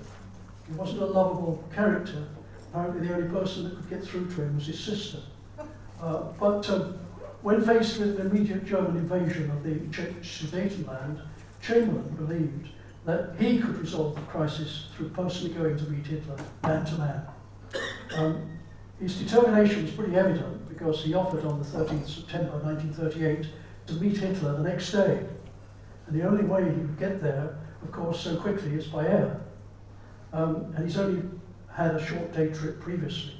He 0.68 0.74
wasn't 0.74 1.02
a 1.02 1.06
lovable 1.06 1.64
character. 1.74 2.28
Apparently 2.70 3.08
the 3.08 3.14
only 3.14 3.28
person 3.28 3.64
that 3.64 3.76
could 3.76 3.90
get 3.90 4.04
through 4.04 4.26
to 4.26 4.42
him 4.42 4.56
was 4.56 4.66
his 4.66 4.78
sister. 4.78 5.18
Uh, 6.00 6.22
but 6.38 6.68
um, 6.70 6.98
when 7.42 7.64
faced 7.64 7.98
with 7.98 8.20
an 8.20 8.30
immediate 8.30 8.64
German 8.64 8.96
invasion 8.96 9.50
of 9.50 9.62
the 9.62 9.80
Czech 9.90 10.10
Sudetenland, 10.22 11.20
Chamberlain 11.62 12.08
believed 12.16 12.68
that 13.06 13.34
he 13.38 13.58
could 13.58 13.78
resolve 13.78 14.14
the 14.14 14.20
crisis 14.22 14.86
through 14.94 15.08
personally 15.10 15.54
going 15.54 15.76
to 15.78 15.84
meet 15.90 16.06
Hitler 16.06 16.36
man 16.62 16.84
to 16.84 16.94
man. 16.96 17.22
Um, 18.16 18.50
his 19.00 19.16
determination 19.16 19.84
was 19.84 19.92
pretty 19.92 20.16
evident 20.16 20.68
because 20.68 21.02
he 21.02 21.14
offered 21.14 21.44
on 21.44 21.58
the 21.58 21.64
13th 21.64 22.08
September 22.08 22.58
1938 22.58 23.46
to 23.86 23.94
meet 23.94 24.18
Hitler 24.18 24.56
the 24.56 24.62
next 24.62 24.92
day. 24.92 25.26
And 26.06 26.20
the 26.20 26.26
only 26.26 26.44
way 26.44 26.64
he 26.64 26.70
could 26.70 26.98
get 26.98 27.22
there, 27.22 27.58
of 27.82 27.92
course, 27.92 28.20
so 28.20 28.36
quickly 28.36 28.74
is 28.74 28.86
by 28.86 29.06
air. 29.06 29.40
Um, 30.32 30.72
and 30.76 30.84
he's 30.84 30.98
only 30.98 31.22
had 31.72 31.94
a 31.94 32.04
short 32.04 32.32
day 32.32 32.48
trip 32.48 32.80
previously. 32.80 33.34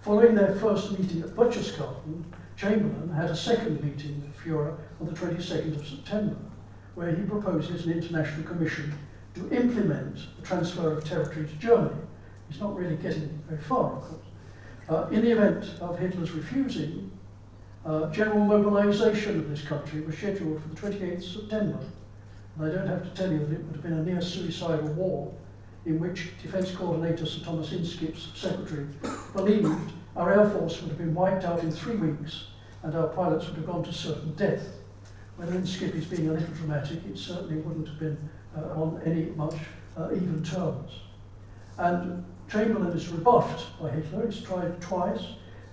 Following 0.00 0.34
their 0.34 0.54
first 0.54 0.98
meeting 0.98 1.22
at 1.22 1.30
Berchtesgaden, 1.30 2.24
Chamberlain 2.56 3.10
had 3.10 3.30
a 3.30 3.36
second 3.36 3.82
meeting 3.84 4.22
with 4.22 4.36
Führer 4.38 4.76
on 5.00 5.06
the 5.06 5.12
22nd 5.12 5.78
of 5.78 5.86
September 5.86 6.36
where 6.98 7.14
he 7.14 7.22
proposes 7.22 7.86
an 7.86 7.92
international 7.92 8.44
commission 8.44 8.92
to 9.32 9.48
implement 9.54 10.18
the 10.36 10.44
transfer 10.44 10.94
of 10.94 11.04
territory 11.04 11.46
to 11.46 11.54
Germany. 11.54 11.94
He's 12.50 12.60
not 12.60 12.74
really 12.74 12.96
getting 12.96 13.40
very 13.48 13.62
far, 13.62 13.92
of 13.92 14.02
course. 14.02 14.24
Uh, 14.88 15.06
in 15.12 15.22
the 15.22 15.30
event 15.30 15.64
of 15.80 15.96
Hitler's 15.96 16.32
refusing, 16.32 17.08
uh, 17.86 18.10
general 18.10 18.40
mobilization 18.40 19.38
of 19.38 19.48
this 19.48 19.62
country 19.62 20.00
was 20.00 20.18
scheduled 20.18 20.60
for 20.60 20.68
the 20.70 20.74
28th 20.74 21.18
of 21.18 21.24
September. 21.24 21.78
And 22.56 22.66
I 22.66 22.74
don't 22.74 22.88
have 22.88 23.04
to 23.04 23.10
tell 23.10 23.30
you 23.30 23.46
that 23.46 23.52
it 23.52 23.64
would 23.64 23.76
have 23.76 23.82
been 23.84 23.92
a 23.92 24.02
near 24.02 24.20
suicidal 24.20 24.88
war 24.94 25.32
in 25.86 26.00
which 26.00 26.32
Defence 26.42 26.72
Coordinator 26.72 27.26
Sir 27.26 27.44
Thomas 27.44 27.70
Inskip's 27.70 28.36
secretary 28.36 28.88
believed 29.36 29.92
our 30.16 30.32
Air 30.32 30.50
Force 30.50 30.80
would 30.80 30.88
have 30.88 30.98
been 30.98 31.14
wiped 31.14 31.44
out 31.44 31.62
in 31.62 31.70
three 31.70 31.94
weeks 31.94 32.48
and 32.82 32.96
our 32.96 33.06
pilots 33.06 33.46
would 33.46 33.54
have 33.54 33.66
gone 33.66 33.84
to 33.84 33.92
certain 33.92 34.34
death 34.34 34.77
whether 35.38 35.52
Inskip 35.52 35.94
is 35.94 36.04
being 36.04 36.28
a 36.28 36.32
little 36.32 36.52
dramatic, 36.54 36.98
it 37.06 37.16
certainly 37.16 37.58
wouldn't 37.58 37.86
have 37.86 37.98
been 38.00 38.18
uh, 38.56 38.80
on 38.80 39.00
any 39.06 39.26
much 39.36 39.54
uh, 39.96 40.08
even 40.10 40.42
terms. 40.42 40.90
And 41.78 42.24
Chamberlain 42.50 42.88
is 42.88 43.08
rebuffed 43.08 43.80
by 43.80 43.90
Hitler, 43.90 44.26
he's 44.26 44.42
tried 44.42 44.80
twice, 44.80 45.22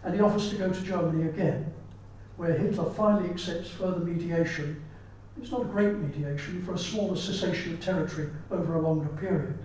and 0.04 0.14
he 0.14 0.22
offers 0.22 0.52
to 0.52 0.56
go 0.56 0.72
to 0.72 0.82
Germany 0.84 1.30
again, 1.30 1.74
where 2.38 2.54
Hitler 2.54 2.92
finally 2.92 3.28
accepts 3.28 3.72
further 3.72 4.02
mediation. 4.02 4.84
It's 5.42 5.52
not 5.52 5.64
a 5.64 5.66
great 5.66 5.96
mediation 5.96 6.64
for 6.64 6.76
a 6.76 6.78
smaller 6.78 7.16
cessation 7.16 7.74
of 7.74 7.82
territory 7.82 8.30
over 8.52 8.76
a 8.76 8.82
longer 8.82 9.10
period. 9.20 9.58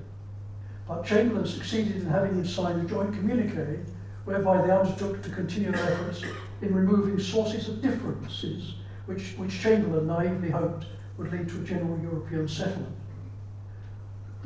But 0.88 1.05
Chamberlain 1.05 1.46
succeeded 1.46 1.96
in 1.96 2.07
having 2.07 2.32
him 2.32 2.46
sign 2.46 2.80
a 2.80 2.84
joint 2.84 3.12
communique 3.12 3.80
whereby 4.24 4.62
they 4.62 4.72
undertook 4.72 5.22
to 5.22 5.28
continue 5.28 5.72
their 5.72 5.92
efforts 5.92 6.22
in 6.62 6.74
removing 6.74 7.18
sources 7.18 7.68
of 7.68 7.82
differences 7.82 8.74
which, 9.11 9.33
which 9.37 9.61
Chamberlain 9.61 10.07
naively 10.07 10.51
hoped 10.51 10.87
would 11.19 11.33
lead 11.33 11.49
to 11.49 11.61
a 11.61 11.65
general 11.65 11.99
European 12.01 12.47
settlement. 12.47 12.95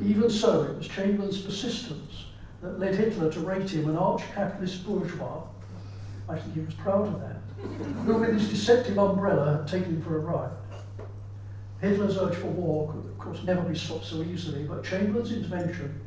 Even 0.01 0.27
so, 0.27 0.63
it 0.63 0.75
was 0.75 0.87
Chamberlain's 0.87 1.39
persistence 1.39 2.25
that 2.61 2.79
led 2.79 2.95
Hitler 2.95 3.31
to 3.31 3.39
rate 3.41 3.69
him 3.69 3.87
an 3.87 3.95
arch-capitalist 3.95 4.83
bourgeois. 4.83 5.43
I 6.27 6.39
think 6.39 6.55
he 6.55 6.61
was 6.61 6.73
proud 6.73 7.07
of 7.07 7.21
that. 7.21 7.37
Who 8.05 8.17
with 8.17 8.33
his 8.33 8.49
deceptive 8.49 8.97
umbrella 8.97 9.57
had 9.57 9.67
taken 9.67 9.97
him 9.97 10.01
for 10.01 10.17
a 10.17 10.19
ride. 10.19 10.51
Hitler's 11.79 12.17
urge 12.17 12.35
for 12.35 12.47
war 12.47 12.91
could, 12.91 13.05
of 13.05 13.17
course, 13.19 13.43
never 13.43 13.61
be 13.61 13.77
stopped 13.77 14.05
so 14.05 14.23
easily, 14.23 14.63
but 14.63 14.83
Chamberlain's 14.83 15.31
intervention, 15.31 16.01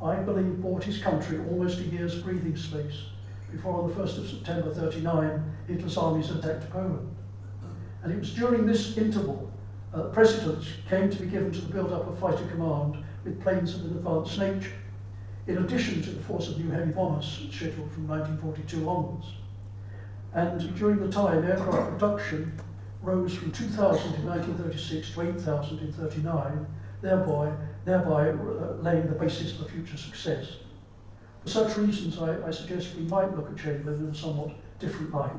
I 0.00 0.14
believe, 0.16 0.62
bought 0.62 0.84
his 0.84 1.02
country 1.02 1.40
almost 1.50 1.80
a 1.80 1.84
year's 1.84 2.22
breathing 2.22 2.56
space 2.56 3.06
before 3.50 3.82
on 3.82 3.88
the 3.88 3.94
1st 3.94 4.18
of 4.18 4.28
September 4.28 4.72
39, 4.72 5.52
Hitler's 5.66 5.96
armies 5.96 6.30
attacked 6.30 6.70
Poland. 6.70 7.13
And 8.04 8.12
it 8.12 8.18
was 8.18 8.34
during 8.34 8.66
this 8.66 8.98
interval 8.98 9.50
uh, 9.94 10.02
precedence 10.04 10.66
came 10.90 11.08
to 11.08 11.22
be 11.22 11.26
given 11.26 11.50
to 11.52 11.60
the 11.62 11.72
build-up 11.72 12.06
of 12.06 12.18
fighter 12.18 12.46
command 12.48 13.02
with 13.24 13.42
planes 13.42 13.74
of 13.74 13.86
an 13.86 13.96
advanced 13.96 14.38
nature, 14.38 14.74
in 15.46 15.56
addition 15.56 16.02
to 16.02 16.10
the 16.10 16.22
force 16.22 16.48
of 16.48 16.58
new 16.58 16.70
heavy 16.70 16.92
bombers 16.92 17.48
scheduled 17.50 17.90
from 17.92 18.06
1942 18.06 18.86
onwards. 18.86 19.26
And 20.34 20.76
during 20.76 20.98
the 20.98 21.10
time, 21.10 21.44
aircraft 21.44 21.92
production 21.92 22.60
rose 23.00 23.34
from 23.34 23.52
2,000 23.52 24.14
in 24.16 24.26
1936 24.26 25.14
to 25.14 25.22
8,000 25.22 25.78
in 25.78 25.92
39, 25.92 26.66
thereby, 27.00 27.52
thereby 27.86 28.30
uh, 28.30 28.74
laying 28.82 29.06
the 29.06 29.14
basis 29.14 29.56
for 29.56 29.64
future 29.64 29.96
success. 29.96 30.56
For 31.42 31.48
such 31.48 31.78
reasons, 31.78 32.18
I, 32.18 32.46
I 32.46 32.50
suggest 32.50 32.96
we 32.96 33.04
might 33.04 33.34
look 33.34 33.50
at 33.50 33.56
Chamberlain 33.56 34.04
in 34.04 34.10
a 34.10 34.14
somewhat 34.14 34.50
different 34.78 35.14
light. 35.14 35.30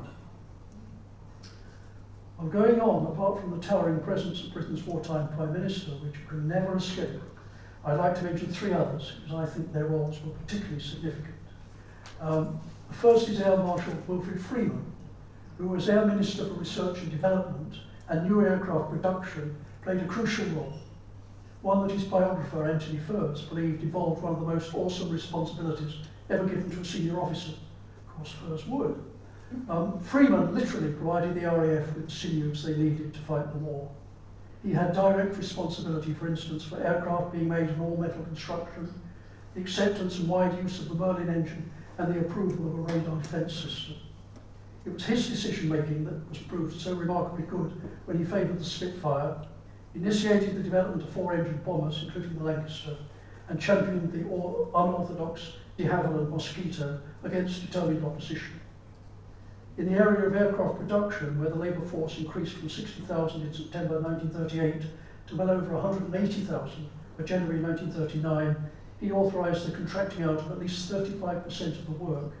Well, 2.38 2.48
going 2.48 2.80
on, 2.82 3.06
apart 3.06 3.40
from 3.40 3.58
the 3.58 3.66
towering 3.66 4.00
presence 4.00 4.42
of 4.44 4.52
Britain's 4.52 4.84
wartime 4.84 5.28
Prime 5.28 5.54
Minister, 5.54 5.92
which 5.92 6.18
you 6.18 6.26
can 6.28 6.46
never 6.46 6.76
escape, 6.76 7.20
I'd 7.82 7.98
like 7.98 8.14
to 8.16 8.24
mention 8.24 8.52
three 8.52 8.74
others, 8.74 9.12
because 9.22 9.34
I 9.34 9.46
think 9.46 9.72
their 9.72 9.86
roles 9.86 10.20
were 10.22 10.32
particularly 10.32 10.82
significant. 10.82 11.34
Um, 12.20 12.60
the 12.88 12.94
first 12.94 13.30
is 13.30 13.40
Air 13.40 13.56
Marshal 13.56 13.94
Wilfrid 14.06 14.40
Freeman, 14.40 14.84
who 15.56 15.68
was 15.68 15.88
Air 15.88 16.04
Minister 16.04 16.46
for 16.46 16.54
Research 16.54 16.98
and 16.98 17.10
Development 17.10 17.74
and 18.08 18.28
New 18.28 18.42
Aircraft 18.42 18.90
Production, 18.90 19.56
played 19.82 20.00
a 20.00 20.06
crucial 20.06 20.44
role, 20.48 20.74
one 21.62 21.86
that 21.86 21.94
his 21.94 22.04
biographer 22.04 22.68
Anthony 22.68 22.98
Furse 22.98 23.42
believed 23.42 23.82
involved 23.82 24.22
one 24.22 24.34
of 24.34 24.40
the 24.40 24.46
most 24.46 24.74
awesome 24.74 25.08
responsibilities 25.10 25.94
ever 26.28 26.44
given 26.44 26.70
to 26.70 26.80
a 26.80 26.84
senior 26.84 27.18
officer. 27.18 27.52
Of 27.52 28.16
course, 28.16 28.32
Furse 28.32 28.66
would. 28.66 29.02
Um, 29.68 29.98
Freeman 29.98 30.54
literally 30.54 30.92
provided 30.92 31.34
the 31.34 31.42
RAF 31.42 31.94
with 31.94 32.08
the 32.08 32.10
sinews 32.10 32.62
they 32.62 32.76
needed 32.76 33.12
to 33.14 33.20
fight 33.20 33.50
the 33.52 33.58
war. 33.58 33.90
He 34.62 34.72
had 34.72 34.92
direct 34.92 35.36
responsibility, 35.36 36.14
for 36.14 36.28
instance, 36.28 36.64
for 36.64 36.82
aircraft 36.82 37.32
being 37.32 37.48
made 37.48 37.68
in 37.68 37.80
all-metal 37.80 38.22
construction, 38.24 38.92
the 39.54 39.60
acceptance 39.60 40.18
and 40.18 40.28
wide 40.28 40.56
use 40.62 40.80
of 40.80 40.88
the 40.88 40.94
Merlin 40.94 41.28
engine, 41.28 41.70
and 41.98 42.14
the 42.14 42.20
approval 42.20 42.66
of 42.66 42.78
a 42.78 42.94
radar 42.94 43.16
defence 43.20 43.54
system. 43.54 43.96
It 44.84 44.92
was 44.92 45.04
his 45.04 45.28
decision-making 45.28 46.04
that 46.04 46.28
was 46.28 46.38
proved 46.38 46.80
so 46.80 46.94
remarkably 46.94 47.44
good 47.46 47.80
when 48.04 48.18
he 48.18 48.24
favoured 48.24 48.60
the 48.60 48.64
Spitfire, 48.64 49.36
initiated 49.94 50.56
the 50.56 50.62
development 50.62 51.02
of 51.02 51.08
four-engine 51.10 51.60
bombers, 51.64 52.02
including 52.04 52.38
the 52.38 52.44
Lancaster, 52.44 52.96
and 53.48 53.60
championed 53.60 54.12
the 54.12 54.20
unorthodox 54.20 55.52
de 55.76 55.84
Havilland 55.84 56.30
Mosquito 56.30 57.00
against 57.24 57.66
determined 57.66 58.04
opposition. 58.04 58.60
In 59.78 59.92
the 59.92 59.98
area 59.98 60.26
of 60.26 60.34
aircraft 60.34 60.78
production, 60.78 61.38
where 61.38 61.50
the 61.50 61.56
labour 61.56 61.84
force 61.84 62.16
increased 62.16 62.56
from 62.56 62.70
60,000 62.70 63.42
in 63.42 63.52
September 63.52 64.00
1938 64.00 64.86
to 65.26 65.36
well 65.36 65.50
over 65.50 65.74
180,000 65.74 66.88
by 67.18 67.24
January 67.24 67.60
1939, 67.60 68.56
he 69.00 69.12
authorised 69.12 69.66
the 69.66 69.76
contracting 69.76 70.22
out 70.22 70.38
of 70.38 70.50
at 70.50 70.58
least 70.58 70.90
35% 70.90 71.78
of 71.78 71.84
the 71.84 71.92
work 71.92 72.32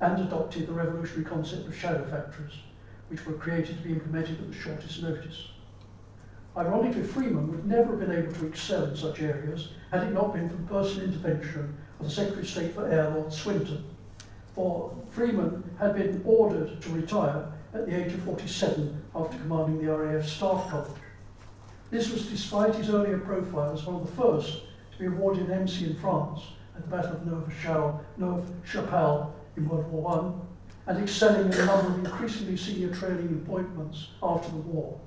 and 0.00 0.20
adopted 0.20 0.66
the 0.66 0.72
revolutionary 0.72 1.24
concept 1.24 1.68
of 1.68 1.76
shadow 1.76 2.04
factories, 2.06 2.54
which 3.06 3.24
were 3.24 3.34
created 3.34 3.76
to 3.76 3.84
be 3.84 3.92
implemented 3.92 4.40
at 4.40 4.48
the 4.48 4.52
shortest 4.52 5.00
notice. 5.00 5.50
Ironically, 6.56 7.04
Freeman 7.04 7.52
would 7.52 7.66
never 7.66 7.90
have 7.90 8.00
been 8.00 8.18
able 8.18 8.32
to 8.32 8.46
excel 8.46 8.82
in 8.82 8.96
such 8.96 9.20
areas 9.20 9.68
had 9.92 10.02
it 10.02 10.12
not 10.12 10.32
been 10.32 10.48
for 10.48 10.56
the 10.56 10.62
personal 10.64 11.06
intervention 11.06 11.76
of 12.00 12.06
the 12.06 12.10
Secretary 12.10 12.42
of 12.42 12.48
State 12.48 12.74
for 12.74 12.88
Air, 12.88 13.10
Lord 13.10 13.32
Swinton, 13.32 13.84
for 14.54 14.94
Freeman 15.10 15.68
had 15.78 15.94
been 15.94 16.22
ordered 16.24 16.80
to 16.80 16.90
retire 16.90 17.52
at 17.72 17.86
the 17.86 18.04
age 18.04 18.12
of 18.12 18.22
47 18.22 19.02
after 19.14 19.36
commanding 19.38 19.84
the 19.84 19.92
RAF 19.92 20.26
Staff 20.26 20.70
College. 20.70 20.90
This 21.90 22.10
was 22.10 22.26
despite 22.26 22.74
his 22.74 22.90
earlier 22.90 23.18
profile 23.18 23.72
as 23.72 23.84
one 23.84 23.96
of 23.96 24.06
the 24.06 24.22
first 24.22 24.62
to 24.92 24.98
be 24.98 25.06
awarded 25.06 25.48
an 25.48 25.60
MC 25.62 25.86
in 25.86 25.96
France 25.96 26.40
at 26.76 26.82
the 26.82 26.96
Battle 26.96 27.12
of 27.12 27.26
Neuve 28.16 28.52
Chapelle 28.64 29.34
in 29.56 29.68
World 29.68 29.90
War 29.90 30.44
I, 30.86 30.90
and 30.90 31.02
excelling 31.02 31.52
in 31.52 31.60
a 31.60 31.66
number 31.66 31.90
of 31.90 31.98
increasingly 32.04 32.56
senior 32.56 32.94
training 32.94 33.42
appointments 33.44 34.08
after 34.22 34.50
the 34.50 34.58
war 34.58 34.98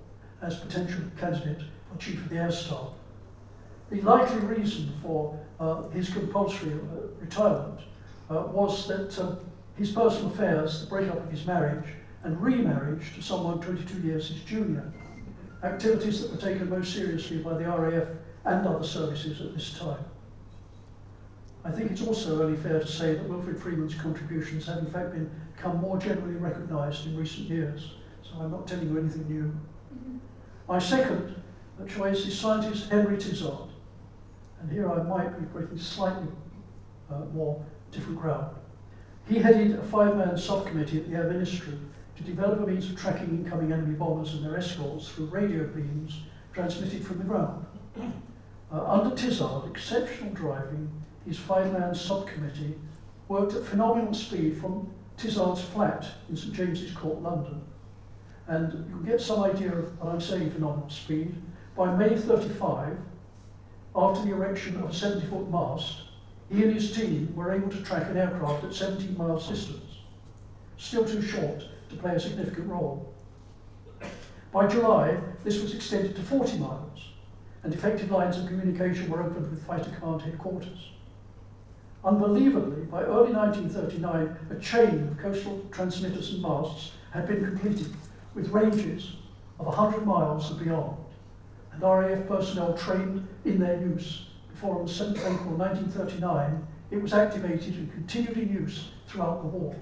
as 0.41 0.55
potential 0.55 1.01
candidate 1.19 1.63
for 1.89 1.97
Chief 1.99 2.21
of 2.23 2.29
the 2.29 2.37
Air 2.37 2.51
Staff. 2.51 2.89
The 3.89 4.01
likely 4.01 4.39
reason 4.39 4.91
for 5.01 5.39
uh, 5.59 5.83
his 5.89 6.09
compulsory 6.09 6.73
uh, 6.73 7.07
retirement 7.19 7.79
uh, 8.29 8.43
was 8.51 8.87
that 8.87 9.17
um, 9.19 9.39
his 9.75 9.91
personal 9.91 10.31
affairs, 10.31 10.81
the 10.81 10.87
breakup 10.87 11.17
of 11.17 11.31
his 11.31 11.45
marriage, 11.45 11.85
and 12.23 12.41
remarriage 12.41 13.13
to 13.15 13.21
someone 13.21 13.59
22 13.59 13.99
years 13.99 14.29
his 14.29 14.41
junior, 14.41 14.91
activities 15.63 16.21
that 16.21 16.31
were 16.31 16.37
taken 16.37 16.69
most 16.69 16.93
seriously 16.93 17.37
by 17.37 17.53
the 17.53 17.65
RAF 17.65 18.07
and 18.45 18.67
other 18.67 18.83
services 18.83 19.41
at 19.41 19.53
this 19.53 19.77
time. 19.77 20.03
I 21.63 21.71
think 21.71 21.91
it's 21.91 22.01
also 22.05 22.43
only 22.43 22.57
fair 22.57 22.79
to 22.79 22.87
say 22.87 23.15
that 23.15 23.27
Wilfred 23.27 23.59
Freeman's 23.59 23.95
contributions 23.95 24.65
have 24.67 24.79
in 24.79 24.85
fact 24.87 25.11
been, 25.11 25.29
become 25.55 25.77
more 25.81 25.97
generally 25.97 26.35
recognised 26.35 27.05
in 27.05 27.17
recent 27.17 27.49
years, 27.49 27.95
so 28.23 28.39
I'm 28.39 28.51
not 28.51 28.67
telling 28.67 28.89
you 28.89 28.97
anything 28.97 29.27
new. 29.27 29.43
Mm-hmm. 29.93 30.17
My 30.67 30.79
second 30.79 31.35
choice 31.87 32.25
is 32.25 32.37
scientist 32.37 32.89
Henry 32.89 33.17
Tizard, 33.17 33.69
and 34.61 34.71
here 34.71 34.91
I 34.91 35.03
might 35.03 35.37
be 35.39 35.45
breaking 35.45 35.77
slightly 35.77 36.27
uh, 37.11 37.25
more 37.33 37.63
different 37.91 38.19
ground. 38.19 38.55
He 39.27 39.39
headed 39.39 39.77
a 39.77 39.83
five-man 39.83 40.37
subcommittee 40.37 40.99
at 40.99 41.09
the 41.09 41.17
Air 41.17 41.29
Ministry 41.29 41.77
to 42.15 42.23
develop 42.23 42.59
a 42.61 42.67
means 42.67 42.89
of 42.89 42.97
tracking 42.97 43.29
incoming 43.29 43.71
enemy 43.71 43.95
bombers 43.95 44.33
and 44.33 44.45
their 44.45 44.57
escorts 44.57 45.09
through 45.09 45.25
radio 45.25 45.67
beams 45.67 46.21
transmitted 46.53 47.05
from 47.05 47.19
the 47.19 47.23
ground. 47.23 47.65
Uh, 48.71 48.83
under 48.85 49.15
Tizard, 49.15 49.69
exceptional 49.69 50.33
driving, 50.33 50.89
his 51.25 51.37
five-man 51.37 51.93
subcommittee 51.93 52.75
worked 53.27 53.53
at 53.53 53.65
phenomenal 53.65 54.13
speed 54.13 54.57
from 54.57 54.89
Tizard's 55.17 55.61
flat 55.61 56.05
in 56.29 56.37
St 56.37 56.53
James's 56.53 56.91
Court, 56.91 57.21
London. 57.21 57.61
And 58.47 58.73
you 58.89 58.95
can 58.95 59.05
get 59.05 59.21
some 59.21 59.43
idea 59.43 59.73
of 59.73 59.99
what 59.99 60.13
I'm 60.13 60.21
saying 60.21 60.51
phenomenal 60.51 60.89
speed. 60.89 61.35
By 61.75 61.93
May 61.95 62.15
35, 62.15 62.97
after 63.95 64.25
the 64.25 64.31
erection 64.31 64.77
of 64.77 64.83
a 64.83 64.87
70-foot 64.87 65.49
mast, 65.49 66.06
he 66.49 66.63
and 66.63 66.73
his 66.73 66.95
team 66.95 67.33
were 67.35 67.51
able 67.51 67.69
to 67.69 67.81
track 67.83 68.09
an 68.09 68.17
aircraft 68.17 68.63
at 68.63 68.73
17 68.73 69.17
miles 69.17 69.47
distance, 69.47 69.99
still 70.77 71.05
too 71.05 71.21
short 71.21 71.63
to 71.89 71.95
play 71.95 72.15
a 72.15 72.19
significant 72.19 72.69
role. 72.69 73.13
By 74.51 74.67
July, 74.67 75.17
this 75.43 75.61
was 75.61 75.75
extended 75.75 76.15
to 76.15 76.21
40 76.21 76.59
miles, 76.59 77.09
and 77.63 77.73
effective 77.73 78.11
lines 78.11 78.37
of 78.37 78.47
communication 78.47 79.09
were 79.09 79.23
opened 79.23 79.49
with 79.49 79.65
Fighter 79.65 79.91
Command 79.99 80.21
headquarters. 80.21 80.91
Unbelievably, 82.05 82.85
by 82.85 83.01
early 83.01 83.33
1939, 83.33 84.37
a 84.49 84.59
chain 84.61 85.07
of 85.09 85.17
coastal 85.17 85.65
transmitters 85.71 86.33
and 86.33 86.41
masts 86.41 86.91
had 87.11 87.27
been 87.27 87.43
completed 87.43 87.93
with 88.33 88.49
ranges 88.49 89.17
of 89.59 89.65
100 89.65 90.05
miles 90.05 90.49
and 90.51 90.63
beyond, 90.63 90.95
and 91.73 91.81
RAF 91.81 92.25
personnel 92.27 92.73
trained 92.77 93.27
in 93.43 93.59
their 93.59 93.81
use 93.81 94.27
on 94.63 94.87
7th 94.87 95.19
April 95.19 95.55
1939 95.55 96.67
it 96.89 97.01
was 97.01 97.13
activated 97.13 97.75
and 97.75 97.91
continued 97.91 98.37
in 98.37 98.53
use 98.53 98.89
throughout 99.07 99.41
the 99.41 99.47
war. 99.47 99.75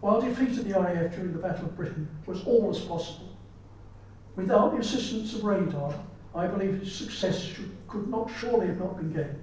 While 0.00 0.20
defeat 0.20 0.58
of 0.58 0.66
the 0.66 0.80
RAF 0.80 1.14
during 1.14 1.32
the 1.32 1.38
Battle 1.38 1.66
of 1.66 1.76
Britain 1.76 2.08
was 2.26 2.42
always 2.44 2.78
possible, 2.78 3.28
without 4.36 4.72
the 4.72 4.80
assistance 4.80 5.34
of 5.34 5.44
radar, 5.44 5.94
I 6.34 6.46
believe 6.46 6.82
its 6.82 6.92
success 6.92 7.42
should, 7.42 7.70
could 7.88 8.08
not 8.08 8.30
surely 8.38 8.68
have 8.68 8.78
not 8.78 8.96
been 8.96 9.12
gained. 9.12 9.42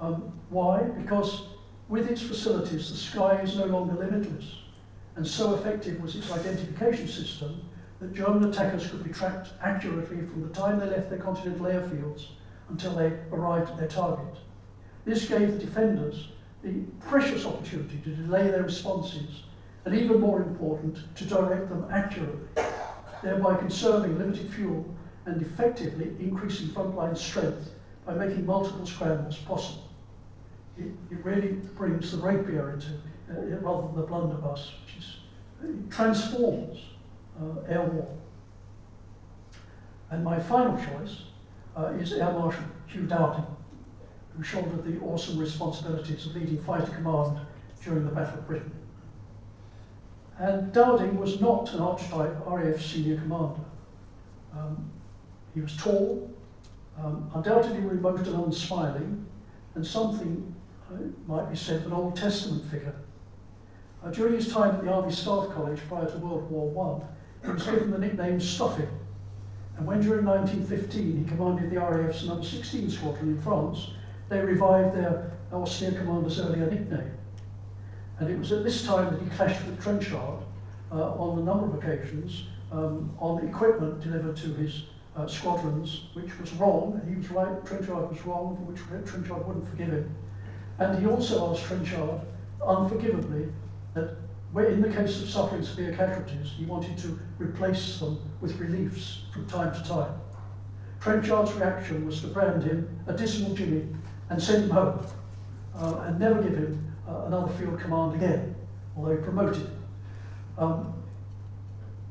Um, 0.00 0.32
why? 0.48 0.82
Because 0.82 1.42
with 1.88 2.10
its 2.10 2.22
facilities, 2.22 2.90
the 2.90 2.96
sky 2.96 3.40
is 3.42 3.56
no 3.56 3.66
longer 3.66 3.94
limitless, 3.94 4.60
and 5.16 5.26
so 5.26 5.54
effective 5.54 6.00
was 6.00 6.16
its 6.16 6.30
identification 6.30 7.08
system 7.08 7.60
that 8.00 8.14
German 8.14 8.48
attackers 8.48 8.88
could 8.88 9.04
be 9.04 9.10
tracked 9.10 9.48
accurately 9.60 10.24
from 10.26 10.42
the 10.42 10.54
time 10.54 10.78
they 10.78 10.86
left 10.86 11.10
their 11.10 11.18
continental 11.18 11.66
airfields 11.66 12.28
until 12.70 12.94
they 12.94 13.12
arrived 13.32 13.70
at 13.70 13.76
their 13.78 13.88
target. 13.88 14.34
This 15.04 15.28
gave 15.28 15.52
the 15.52 15.58
defenders 15.58 16.28
the 16.62 16.80
precious 17.08 17.46
opportunity 17.46 17.98
to 18.04 18.10
delay 18.10 18.50
their 18.50 18.62
responses 18.62 19.42
and 19.84 19.94
even 19.94 20.20
more 20.20 20.42
important, 20.42 20.98
to 21.16 21.24
direct 21.24 21.68
them 21.70 21.86
accurately, 21.90 22.46
thereby 23.22 23.56
conserving 23.56 24.18
limited 24.18 24.52
fuel 24.52 24.84
and 25.24 25.40
effectively 25.40 26.14
increasing 26.20 26.68
frontline 26.68 27.16
strength 27.16 27.70
by 28.04 28.14
making 28.14 28.44
multiple 28.44 28.86
scrambles 28.86 29.38
possible. 29.38 29.88
It, 30.76 30.92
it 31.10 31.24
really 31.24 31.52
brings 31.76 32.12
the 32.12 32.18
rapier 32.18 32.74
into, 32.74 32.88
uh, 33.30 33.60
rather 33.60 33.86
than 33.86 33.96
the 33.96 34.02
blunderbuss, 34.02 34.72
which 34.84 34.98
is, 34.98 35.16
it 35.64 35.90
transforms 35.90 36.80
uh, 37.40 37.60
air 37.68 37.82
war. 37.82 38.08
And 40.10 40.24
my 40.24 40.38
final 40.38 40.76
choice 40.76 41.22
uh, 41.78 41.86
is 41.92 42.12
Air 42.12 42.32
Marshal 42.32 42.64
Hugh 42.86 43.06
Dowding, 43.06 43.46
who 44.36 44.42
shouldered 44.42 44.84
the 44.84 45.00
awesome 45.00 45.38
responsibilities 45.38 46.26
of 46.26 46.34
leading 46.34 46.62
fighter 46.64 46.90
command 46.90 47.38
during 47.84 48.04
the 48.04 48.10
Battle 48.10 48.38
of 48.38 48.46
Britain. 48.46 48.72
And 50.38 50.72
Dowding 50.72 51.18
was 51.18 51.40
not 51.40 51.72
an 51.74 51.80
archetype 51.80 52.34
RAF 52.46 52.80
senior 52.80 53.16
commander. 53.16 53.60
Um, 54.52 54.90
he 55.54 55.60
was 55.60 55.76
tall, 55.76 56.30
um, 56.98 57.30
undoubtedly 57.34 57.80
remote 57.80 58.26
and 58.26 58.44
unsmiling, 58.44 59.24
and 59.74 59.86
something 59.86 60.54
uh, 60.90 60.96
might 61.26 61.50
be 61.50 61.56
said 61.56 61.84
an 61.86 61.92
Old 61.92 62.16
Testament 62.16 62.64
figure. 62.70 62.94
Uh, 64.04 64.10
during 64.10 64.34
his 64.34 64.52
time 64.52 64.76
at 64.76 64.84
the 64.84 64.90
Army 64.90 65.12
Staff 65.12 65.50
College 65.50 65.80
prior 65.88 66.06
to 66.06 66.18
World 66.18 66.50
War 66.50 67.02
I, 67.44 67.46
he 67.46 67.52
was 67.52 67.64
given 67.64 67.90
the 67.90 67.98
nickname 67.98 68.40
Stuffy. 68.40 68.84
And 69.78 69.86
when 69.86 70.00
during 70.00 70.26
1915 70.26 71.24
he 71.24 71.30
commanded 71.30 71.70
the 71.70 71.78
RAF's 71.78 72.24
number 72.24 72.44
16 72.44 72.90
squadron 72.90 73.30
in 73.30 73.40
France, 73.40 73.90
they 74.28 74.40
revived 74.40 74.96
their 74.96 75.30
austere 75.52 75.92
commander's 75.92 76.40
earlier 76.40 76.68
nickname. 76.68 77.12
And 78.18 78.28
it 78.28 78.38
was 78.38 78.50
at 78.50 78.64
this 78.64 78.84
time 78.84 79.14
that 79.14 79.22
he 79.22 79.30
clashed 79.30 79.64
with 79.66 79.80
Trenchard 79.80 80.42
uh, 80.90 81.12
on 81.12 81.38
a 81.38 81.42
number 81.42 81.66
of 81.66 81.74
occasions 81.74 82.46
um, 82.72 83.14
on 83.20 83.46
equipment 83.46 84.02
delivered 84.02 84.36
to 84.38 84.52
his 84.54 84.82
uh, 85.16 85.28
squadrons, 85.28 86.06
which 86.14 86.38
was 86.40 86.52
wrong. 86.54 87.00
He 87.08 87.14
was 87.14 87.30
right, 87.30 87.64
Trenchard 87.64 88.10
was 88.10 88.26
wrong, 88.26 88.56
for 88.56 88.72
which 88.72 89.08
Trenchard 89.08 89.46
wouldn't 89.46 89.68
forgive 89.68 89.88
him. 89.88 90.14
And 90.78 90.98
he 90.98 91.06
also 91.06 91.52
asked 91.52 91.64
Trenchard, 91.64 92.20
unforgivably, 92.60 93.48
that 93.94 94.16
where 94.52 94.66
in 94.66 94.80
the 94.80 94.88
case 94.88 95.20
of 95.20 95.28
suffering 95.28 95.62
severe 95.62 95.92
casualties, 95.92 96.52
he 96.56 96.64
wanted 96.64 96.96
to 96.98 97.18
replace 97.38 97.98
them 97.98 98.18
with 98.40 98.58
reliefs 98.58 99.22
from 99.32 99.46
time 99.46 99.72
to 99.74 99.88
time. 99.88 100.12
Trenchard's 101.00 101.52
reaction 101.54 102.06
was 102.06 102.20
to 102.22 102.28
brand 102.28 102.62
him 102.62 102.88
a 103.06 103.12
dismal 103.12 103.54
Jimmy 103.54 103.86
and 104.30 104.42
send 104.42 104.64
him 104.64 104.70
home, 104.70 105.06
uh, 105.76 106.04
and 106.06 106.18
never 106.18 106.42
give 106.42 106.54
him 106.54 106.92
uh, 107.08 107.24
another 107.26 107.52
field 107.54 107.78
command 107.78 108.14
again, 108.14 108.54
although 108.96 109.16
he 109.16 109.22
promoted 109.22 109.62
him. 109.62 109.84
Um, 110.58 110.94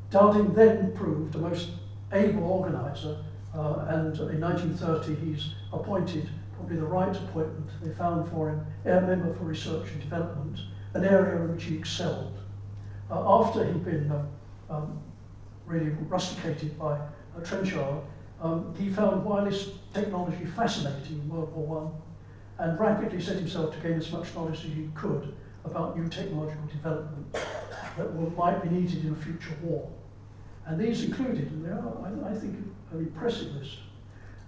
Dowding 0.09 0.55
then 0.55 0.93
proved 0.93 1.35
a 1.35 1.37
most 1.37 1.69
able 2.13 2.45
organiser, 2.45 3.17
uh, 3.53 3.85
and 3.89 4.17
in 4.17 4.39
1930 4.39 5.15
he's 5.15 5.53
appointed, 5.73 6.29
probably 6.55 6.77
the 6.77 6.85
right 6.85 7.15
appointment 7.15 7.69
they 7.81 7.93
found 7.93 8.29
for 8.29 8.49
him, 8.49 8.65
Air 8.85 9.01
Member 9.01 9.33
for 9.33 9.43
Research 9.43 9.91
and 9.91 10.01
Development, 10.01 10.57
an 10.97 11.05
area 11.05 11.35
in 11.41 11.53
which 11.53 11.63
he 11.63 11.75
excelled. 11.75 12.37
Uh, 13.09 13.39
after 13.39 13.63
he'd 13.65 13.85
been 13.85 14.11
um, 14.11 14.27
um, 14.69 14.99
really 15.65 15.91
rusticated 16.09 16.77
by 16.77 16.93
uh, 16.93 17.43
Trenchard, 17.43 18.01
um, 18.41 18.73
he 18.77 18.89
found 18.89 19.23
wireless 19.23 19.69
technology 19.93 20.45
fascinating 20.45 21.19
in 21.19 21.29
World 21.29 21.53
War 21.55 21.81
One 21.81 21.91
and 22.59 22.79
rapidly 22.79 23.21
set 23.21 23.37
himself 23.37 23.75
to 23.75 23.81
gain 23.81 23.97
as 23.97 24.11
much 24.11 24.33
knowledge 24.33 24.65
as 24.65 24.71
he 24.73 24.89
could 24.95 25.33
about 25.63 25.97
new 25.97 26.09
technological 26.09 26.65
developments 26.67 27.39
that 27.97 28.37
might 28.37 28.63
be 28.63 28.69
needed 28.69 29.05
in 29.05 29.13
a 29.13 29.15
future 29.15 29.55
war. 29.61 29.89
And 30.65 30.79
these 30.79 31.03
included, 31.03 31.51
and 31.51 31.65
they 31.65 31.69
are, 31.69 32.25
I, 32.25 32.31
I 32.31 32.33
think, 32.33 32.55
an 32.91 32.99
impressive 32.99 33.53
list, 33.55 33.77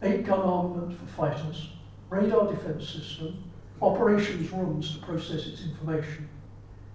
eight 0.02 0.26
gun 0.26 0.40
armament 0.40 0.98
for 1.00 1.06
fighters, 1.06 1.70
radar 2.10 2.48
defense 2.48 2.90
system, 2.90 3.44
operations 3.82 4.52
rooms 4.52 4.96
to 4.96 5.06
process 5.06 5.48
its 5.48 5.64
information. 5.64 6.28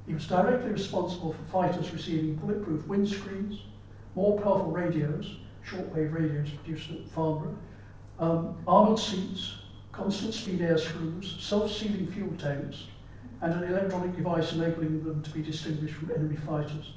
He 0.06 0.12
was 0.12 0.26
directly 0.26 0.70
responsible 0.70 1.32
for 1.32 1.42
fighters 1.44 1.92
receiving 1.92 2.36
bulletproof 2.36 2.82
windscreens, 2.86 3.60
more 4.14 4.38
powerful 4.40 4.70
radios, 4.70 5.38
shortwave 5.66 6.12
radios 6.12 6.50
produced 6.50 6.90
at 6.90 7.08
Farnborough, 7.08 7.56
um, 8.18 8.56
armoured 8.66 8.98
seats, 8.98 9.56
constant 9.92 10.34
speed 10.34 10.60
air 10.60 10.76
screws, 10.76 11.36
self-sealing 11.40 12.06
fuel 12.08 12.34
tanks, 12.36 12.86
and 13.40 13.52
an 13.52 13.64
electronic 13.64 14.14
device 14.16 14.52
enabling 14.52 15.02
them 15.04 15.22
to 15.22 15.30
be 15.30 15.42
distinguished 15.42 15.94
from 15.94 16.10
enemy 16.10 16.36
fighters. 16.36 16.94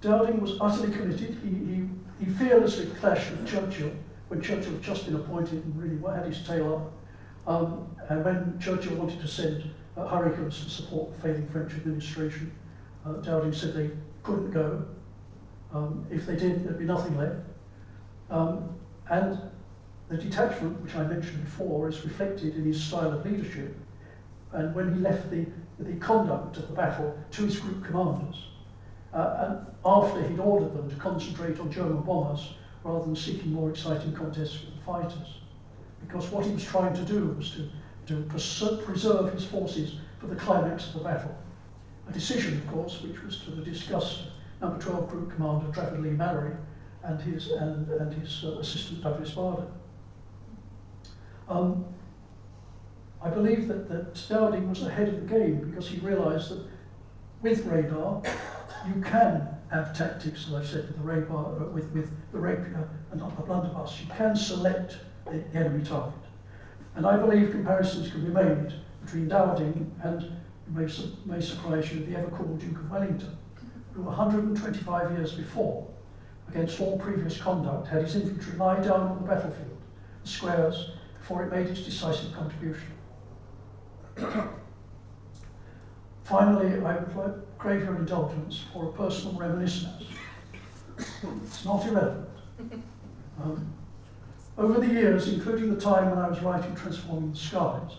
Dowding 0.00 0.40
was 0.40 0.58
utterly 0.60 0.92
committed. 0.92 1.38
He, 1.42 1.50
he, 1.50 1.88
he 2.18 2.26
fearlessly 2.32 2.86
clashed 2.98 3.30
with 3.30 3.46
Churchill 3.46 3.92
when 4.28 4.40
Churchill 4.40 4.72
had 4.72 4.82
just 4.82 5.04
been 5.04 5.14
appointed 5.14 5.64
and 5.64 5.80
really 5.80 6.16
had 6.16 6.26
his 6.26 6.44
tail 6.44 6.74
up. 6.74 6.92
Um, 7.46 7.86
and 8.08 8.24
when 8.24 8.58
Churchill 8.58 8.96
wanted 8.96 9.20
to 9.20 9.28
send 9.28 9.70
uh, 9.96 10.06
hurricanes 10.06 10.64
to 10.64 10.70
support 10.70 11.12
the 11.12 11.20
failing 11.20 11.48
French 11.48 11.72
administration, 11.72 12.52
uh, 13.04 13.14
Dowding 13.14 13.54
said 13.54 13.74
they 13.74 13.90
couldn't 14.22 14.50
go. 14.50 14.84
Um, 15.72 16.06
if 16.10 16.26
they 16.26 16.36
did, 16.36 16.64
there'd 16.64 16.78
be 16.78 16.84
nothing 16.84 17.16
left. 17.16 17.40
Um, 18.30 18.76
and 19.10 19.38
the 20.08 20.16
detachment, 20.16 20.80
which 20.82 20.94
I 20.94 21.04
mentioned 21.04 21.44
before, 21.44 21.88
is 21.88 22.04
reflected 22.04 22.56
in 22.56 22.64
his 22.64 22.82
style 22.82 23.12
of 23.12 23.24
leadership. 23.24 23.76
And 24.52 24.74
when 24.74 24.94
he 24.94 25.00
left 25.00 25.30
the, 25.30 25.46
the 25.78 25.94
conduct 25.96 26.58
of 26.58 26.68
the 26.68 26.74
battle 26.74 27.16
to 27.32 27.42
his 27.42 27.58
group 27.58 27.84
commanders, 27.84 28.48
uh, 29.14 29.46
and 29.48 29.66
after 29.84 30.22
he'd 30.26 30.38
ordered 30.38 30.74
them 30.74 30.88
to 30.88 30.96
concentrate 30.96 31.58
on 31.60 31.70
German 31.70 32.00
bombers 32.02 32.54
rather 32.84 33.04
than 33.04 33.16
seeking 33.16 33.52
more 33.52 33.70
exciting 33.70 34.12
contests 34.12 34.60
with 34.64 34.74
the 34.74 34.82
fighters. 34.82 35.40
Because 36.06 36.28
what 36.30 36.44
he 36.44 36.52
was 36.52 36.64
trying 36.64 36.94
to 36.94 37.04
do 37.04 37.26
was 37.28 37.50
to, 37.52 37.68
to 38.06 38.22
preserve 38.22 39.32
his 39.32 39.44
forces 39.44 39.96
for 40.18 40.26
the 40.26 40.36
climax 40.36 40.88
of 40.88 40.94
the 40.94 41.00
battle. 41.00 41.36
A 42.08 42.12
decision, 42.12 42.58
of 42.58 42.66
course, 42.68 43.00
which 43.02 43.22
was 43.22 43.38
to 43.40 43.50
the 43.52 43.62
disgust 43.62 44.24
number 44.60 44.80
12 44.80 45.08
Group 45.08 45.34
Commander 45.34 45.72
Trafford 45.72 46.02
Leigh-Mallory 46.02 46.54
and 47.04 47.20
his, 47.20 47.50
and, 47.50 47.88
and 47.88 48.12
his 48.14 48.44
uh, 48.44 48.58
assistant 48.58 49.02
Douglas 49.02 49.30
Bader. 49.30 49.66
Um, 51.48 51.84
I 53.20 53.30
believe 53.30 53.68
that, 53.68 53.88
that 53.88 54.14
Dowding 54.14 54.68
was 54.68 54.82
ahead 54.82 55.08
of 55.08 55.14
the 55.14 55.34
game 55.34 55.68
because 55.68 55.88
he 55.88 55.98
realised 55.98 56.50
that 56.50 56.66
with 57.40 57.66
radar, 57.66 58.22
you 58.86 59.00
can 59.02 59.48
have 59.70 59.96
tactics, 59.96 60.46
as 60.48 60.54
I've 60.54 60.66
said, 60.66 60.86
with 60.88 60.96
the 60.96 61.02
radar, 61.02 61.56
uh, 61.56 61.64
with, 61.66 61.90
with 61.92 62.10
the 62.32 62.38
rapier 62.38 62.88
and 63.10 63.20
not 63.20 63.36
the 63.36 63.42
blunderbuss. 63.42 64.00
You 64.00 64.06
can 64.14 64.36
select 64.36 64.98
the 65.26 65.42
enemy 65.54 65.84
target. 65.84 66.14
And 66.94 67.06
I 67.06 67.16
believe 67.16 67.50
comparisons 67.50 68.10
can 68.10 68.24
be 68.24 68.30
made 68.30 68.74
between 69.04 69.28
Dowding 69.28 69.90
and, 70.02 70.30
may, 70.68 70.86
may 71.24 71.40
surprise 71.40 71.92
you, 71.92 72.04
the 72.04 72.16
ever-called 72.16 72.60
Duke 72.60 72.78
of 72.78 72.90
Wellington, 72.90 73.36
who 73.92 74.02
125 74.02 75.12
years 75.12 75.32
before, 75.32 75.86
against 76.48 76.80
all 76.80 76.98
previous 76.98 77.40
conduct, 77.40 77.88
had 77.88 78.02
his 78.02 78.16
infantry 78.16 78.56
lie 78.58 78.80
down 78.80 79.00
on 79.00 79.22
the 79.22 79.28
battlefield, 79.28 79.78
the 80.22 80.28
squares, 80.28 80.92
before 81.18 81.44
it 81.44 81.50
made 81.52 81.66
its 81.66 81.80
decisive 81.82 82.32
contribution. 82.34 82.88
Finally, 86.24 86.84
I 86.84 86.98
would 86.98 87.42
crave 87.58 87.84
your 87.84 87.96
indulgence 87.96 88.64
for 88.72 88.88
a 88.88 88.92
personal 88.92 89.34
reminiscence. 89.38 90.04
It's 91.44 91.64
not 91.64 91.86
irrelevant. 91.86 92.28
Um, 93.40 93.72
over 94.62 94.78
the 94.78 94.86
years, 94.86 95.28
including 95.28 95.74
the 95.74 95.80
time 95.80 96.10
when 96.10 96.20
I 96.20 96.28
was 96.28 96.40
writing 96.40 96.74
Transforming 96.76 97.32
the 97.32 97.36
Skies, 97.36 97.96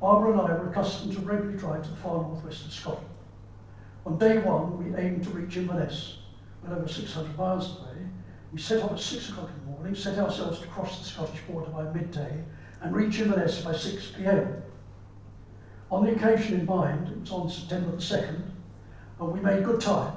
Barbara 0.00 0.32
and 0.32 0.40
I 0.40 0.54
were 0.54 0.70
accustomed 0.70 1.12
to 1.12 1.20
regularly 1.20 1.58
drive 1.58 1.82
to 1.82 1.90
the 1.90 1.96
far 1.96 2.22
northwest 2.22 2.64
of 2.64 2.72
Scotland. 2.72 3.06
On 4.06 4.16
day 4.16 4.38
one, 4.38 4.78
we 4.78 4.98
aimed 4.98 5.24
to 5.24 5.30
reach 5.30 5.58
Inverness, 5.58 6.20
well 6.64 6.78
over 6.78 6.88
600 6.88 7.36
miles 7.36 7.78
away. 7.78 8.06
We 8.52 8.58
set 8.58 8.82
off 8.82 8.92
at 8.92 9.00
6 9.00 9.28
o'clock 9.28 9.50
in 9.50 9.60
the 9.60 9.76
morning, 9.76 9.94
set 9.94 10.18
ourselves 10.18 10.60
to 10.60 10.66
cross 10.68 10.98
the 10.98 11.04
Scottish 11.04 11.42
border 11.42 11.70
by 11.70 11.92
midday, 11.92 12.42
and 12.80 12.96
reach 12.96 13.20
Inverness 13.20 13.60
by 13.60 13.74
6 13.74 14.12
p.m. 14.16 14.62
On 15.90 16.06
the 16.06 16.12
occasion 16.12 16.60
in 16.60 16.66
mind, 16.66 17.08
it 17.08 17.20
was 17.20 17.30
on 17.32 17.50
September 17.50 17.90
the 17.90 17.98
2nd, 17.98 18.42
and 19.20 19.32
we 19.32 19.40
made 19.40 19.62
good 19.62 19.80
time. 19.80 20.14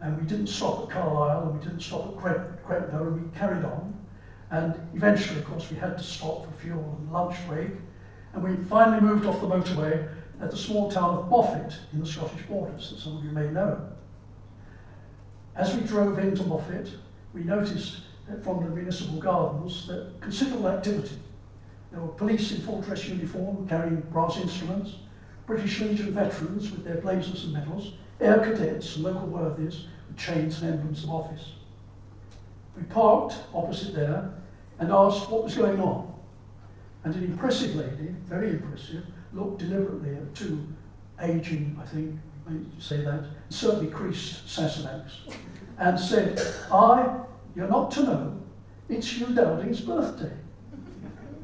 And 0.00 0.20
we 0.20 0.26
didn't 0.26 0.48
stop 0.48 0.84
at 0.84 0.90
Carlisle, 0.90 1.42
and 1.42 1.58
we 1.58 1.64
didn't 1.64 1.80
stop 1.80 2.24
at 2.24 2.66
Gretna, 2.66 3.02
and 3.02 3.30
we 3.30 3.38
carried 3.38 3.64
on. 3.64 3.97
And 4.50 4.74
eventually, 4.94 5.40
of 5.40 5.46
course, 5.46 5.70
we 5.70 5.76
had 5.76 5.98
to 5.98 6.04
stop 6.04 6.46
for 6.46 6.52
fuel 6.60 6.98
and 6.98 7.12
lunch 7.12 7.36
break. 7.46 7.70
And 8.32 8.42
we 8.42 8.56
finally 8.64 9.00
moved 9.00 9.26
off 9.26 9.40
the 9.40 9.46
motorway 9.46 10.08
at 10.40 10.50
the 10.50 10.56
small 10.56 10.90
town 10.90 11.18
of 11.18 11.28
Moffat 11.28 11.78
in 11.92 12.00
the 12.00 12.06
Scottish 12.06 12.42
borders, 12.46 12.90
that 12.90 13.00
some 13.00 13.16
of 13.16 13.24
you 13.24 13.30
may 13.30 13.48
know. 13.50 13.80
As 15.56 15.74
we 15.74 15.82
drove 15.82 16.18
into 16.18 16.44
Moffat, 16.44 16.90
we 17.34 17.42
noticed 17.42 18.02
from 18.42 18.64
the 18.64 18.70
municipal 18.70 19.18
gardens 19.18 19.86
that 19.88 20.20
considerable 20.20 20.68
activity. 20.68 21.18
There 21.90 22.00
were 22.00 22.08
police 22.08 22.52
in 22.52 22.60
full 22.60 22.80
dress 22.82 23.08
uniform 23.08 23.66
carrying 23.66 24.00
brass 24.12 24.36
instruments, 24.36 24.96
British 25.46 25.80
Legion 25.80 26.12
veterans 26.12 26.70
with 26.70 26.84
their 26.84 27.00
blazers 27.00 27.44
and 27.44 27.54
medals, 27.54 27.94
air 28.20 28.38
cadets 28.38 28.96
and 28.96 29.04
local 29.04 29.26
worthies 29.26 29.86
with 30.06 30.16
chains 30.16 30.60
and 30.60 30.74
emblems 30.74 31.04
of 31.04 31.10
office. 31.10 31.52
We 32.78 32.84
parked 32.84 33.34
opposite 33.52 33.94
there 33.94 34.30
and 34.78 34.92
asked 34.92 35.28
what 35.30 35.42
was 35.42 35.56
going 35.56 35.80
on. 35.80 36.14
And 37.04 37.14
an 37.14 37.24
impressive 37.24 37.74
lady, 37.74 38.14
very 38.26 38.50
impressive, 38.50 39.04
looked 39.32 39.58
deliberately 39.58 40.14
at 40.14 40.34
two 40.34 40.66
aging, 41.20 41.76
I 41.80 41.86
think, 41.86 42.14
may 42.46 42.60
say 42.78 43.02
that, 43.02 43.24
certainly 43.48 43.90
creased 43.90 44.46
Sassenachs, 44.46 45.34
and 45.78 45.98
said, 45.98 46.40
I, 46.72 47.20
you're 47.56 47.68
not 47.68 47.90
to 47.92 48.02
know, 48.04 48.40
it's 48.88 49.10
Hugh 49.10 49.34
Dowding's 49.34 49.80
birthday. 49.80 50.32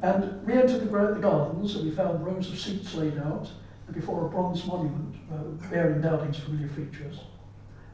And 0.01 0.45
we 0.45 0.53
entered 0.53 0.81
the, 0.81 1.13
the 1.13 1.19
gardens 1.19 1.75
and 1.75 1.85
we 1.85 1.91
found 1.91 2.25
rows 2.25 2.49
of 2.49 2.59
seats 2.59 2.93
laid 2.95 3.17
out, 3.17 3.49
before 3.91 4.25
a 4.25 4.29
bronze 4.29 4.65
monument 4.65 5.15
uh, 5.31 5.67
bearing 5.69 6.01
Dowding's 6.01 6.39
familiar 6.39 6.69
features. 6.69 7.19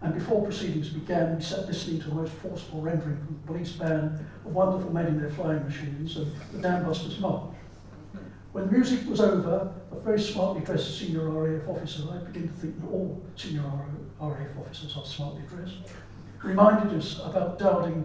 And 0.02 0.16
before 0.16 0.44
proceedings 0.44 0.90
began, 0.90 1.36
we 1.36 1.44
sat 1.44 1.68
listening 1.68 2.02
to 2.02 2.10
the 2.10 2.16
most 2.16 2.34
forceful 2.34 2.82
rendering 2.82 3.18
from 3.18 3.40
the 3.40 3.48
police 3.48 3.74
band 3.74 4.20
of 4.46 4.54
wonderful 4.54 4.92
men 4.92 5.06
in 5.08 5.20
their 5.20 5.30
flying 5.30 5.64
machines 5.64 6.18
and 6.18 6.32
the 6.52 6.68
Dambusters 6.68 7.20
March. 7.20 7.54
When 8.52 8.66
the 8.66 8.72
music 8.72 9.08
was 9.08 9.22
over, 9.22 9.72
a 9.92 10.00
very 10.00 10.20
smartly 10.20 10.62
dressed 10.62 10.98
senior 10.98 11.30
RAF 11.30 11.68
officer, 11.70 12.04
I 12.12 12.18
begin 12.18 12.48
to 12.48 12.54
think 12.56 12.82
that 12.82 12.88
all 12.88 13.22
senior 13.36 13.62
RAF 14.20 14.58
officers 14.60 14.98
are 14.98 15.06
smartly 15.06 15.44
dressed, 15.48 15.78
reminded 16.44 16.98
us 16.98 17.20
about 17.24 17.60
Dowding, 17.60 18.04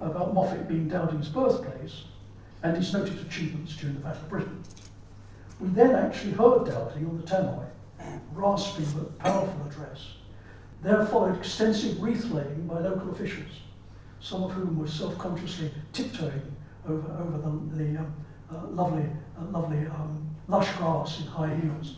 about 0.00 0.34
Moffat 0.34 0.68
being 0.68 0.88
Dowding's 0.88 1.28
birthplace 1.28 2.04
and 2.62 2.76
his 2.76 2.92
noted 2.92 3.18
achievements 3.20 3.76
during 3.76 3.94
the 3.94 4.00
Battle 4.00 4.22
of 4.22 4.28
Britain. 4.28 4.62
We 5.60 5.68
then 5.68 5.94
actually 5.94 6.32
heard 6.32 6.66
Dowding 6.66 7.08
on 7.08 7.16
the 7.16 7.22
tannoy, 7.22 7.64
rasping 8.34 8.86
but 8.94 9.18
powerful 9.18 9.66
address. 9.66 10.15
There 10.86 11.04
followed 11.04 11.36
extensive 11.36 12.00
wreath 12.00 12.30
laying 12.30 12.68
by 12.68 12.78
local 12.78 13.10
officials, 13.10 13.50
some 14.20 14.44
of 14.44 14.52
whom 14.52 14.78
were 14.78 14.86
self-consciously 14.86 15.72
tiptoeing 15.92 16.54
over, 16.88 17.10
over 17.20 17.38
the, 17.38 17.82
the 17.82 17.98
um, 17.98 18.14
uh, 18.54 18.68
lovely, 18.68 19.04
uh, 19.36 19.50
lovely 19.50 19.84
um, 19.88 20.30
lush 20.46 20.72
grass 20.76 21.18
in 21.18 21.26
high 21.26 21.56
heels. 21.56 21.96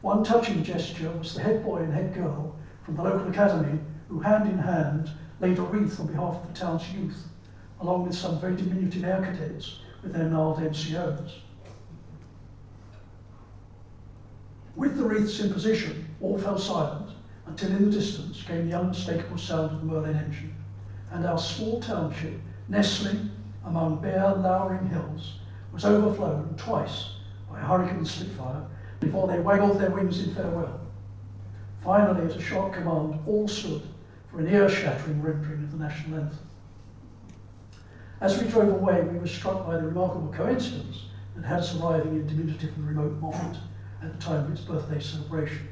One 0.00 0.24
touching 0.24 0.64
gesture 0.64 1.10
was 1.10 1.34
the 1.34 1.42
head 1.42 1.62
boy 1.62 1.80
and 1.82 1.92
head 1.92 2.14
girl 2.14 2.56
from 2.86 2.96
the 2.96 3.02
local 3.02 3.28
academy 3.28 3.78
who 4.08 4.20
hand 4.20 4.48
in 4.48 4.56
hand 4.56 5.10
laid 5.38 5.58
a 5.58 5.62
wreath 5.62 6.00
on 6.00 6.06
behalf 6.06 6.36
of 6.36 6.48
the 6.48 6.58
town's 6.58 6.90
youth, 6.94 7.28
along 7.82 8.06
with 8.06 8.16
some 8.16 8.40
very 8.40 8.56
diminutive 8.56 9.04
air 9.04 9.20
cadets 9.20 9.80
with 10.02 10.14
their 10.14 10.24
gnarled 10.24 10.58
NCOs. 10.58 11.32
With 14.74 14.96
the 14.96 15.04
wreaths 15.04 15.40
in 15.40 15.52
position, 15.52 16.08
all 16.22 16.38
fell 16.38 16.58
silent 16.58 17.09
until 17.50 17.70
in 17.72 17.90
the 17.90 17.90
distance 17.90 18.44
came 18.44 18.70
the 18.70 18.78
unmistakable 18.78 19.36
sound 19.36 19.72
of 19.72 19.80
the 19.80 19.86
Merlin 19.86 20.16
engine, 20.16 20.54
and 21.10 21.26
our 21.26 21.38
small 21.38 21.80
township, 21.80 22.38
nestling 22.68 23.28
among 23.64 24.00
bare, 24.00 24.34
lowering 24.34 24.86
hills, 24.86 25.40
was 25.72 25.84
overflown 25.84 26.54
twice 26.56 27.14
by 27.50 27.58
hurricane 27.58 27.96
and 27.96 28.08
Spitfire 28.08 28.64
before 29.00 29.26
they 29.26 29.40
waggled 29.40 29.80
their 29.80 29.90
wings 29.90 30.22
in 30.22 30.32
farewell. 30.32 30.80
Finally, 31.82 32.26
at 32.26 32.36
a 32.36 32.40
sharp 32.40 32.72
command, 32.72 33.18
all 33.26 33.48
stood 33.48 33.82
for 34.30 34.38
an 34.38 34.48
ear-shattering 34.48 35.20
rendering 35.20 35.64
of 35.64 35.72
the 35.72 35.84
national 35.84 36.20
anthem. 36.20 36.48
As 38.20 38.40
we 38.40 38.48
drove 38.48 38.68
away, 38.68 39.02
we 39.02 39.18
were 39.18 39.26
struck 39.26 39.66
by 39.66 39.76
the 39.76 39.88
remarkable 39.88 40.32
coincidence 40.32 41.06
that 41.34 41.44
Had's 41.44 41.74
arriving 41.74 42.14
in 42.14 42.26
diminutive 42.28 42.76
and 42.76 42.86
remote 42.86 43.20
Moffat 43.20 43.58
at 44.02 44.12
the 44.12 44.24
time 44.24 44.44
of 44.44 44.52
its 44.52 44.60
birthday 44.60 45.00
celebration 45.00 45.66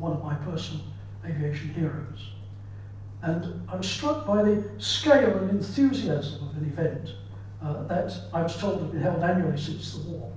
one 0.00 0.12
of 0.12 0.24
my 0.24 0.34
personal 0.36 0.82
aviation 1.24 1.70
heroes. 1.70 2.30
And 3.22 3.68
I 3.68 3.76
was 3.76 3.88
struck 3.88 4.26
by 4.26 4.42
the 4.42 4.64
scale 4.78 5.36
and 5.38 5.50
enthusiasm 5.50 6.48
of 6.48 6.56
an 6.56 6.64
event 6.64 7.14
uh, 7.62 7.82
that 7.84 8.18
I 8.32 8.42
was 8.42 8.56
told 8.56 8.80
had 8.80 8.92
been 8.92 9.02
held 9.02 9.22
annually 9.22 9.58
since 9.58 9.94
the 9.94 10.08
war. 10.10 10.32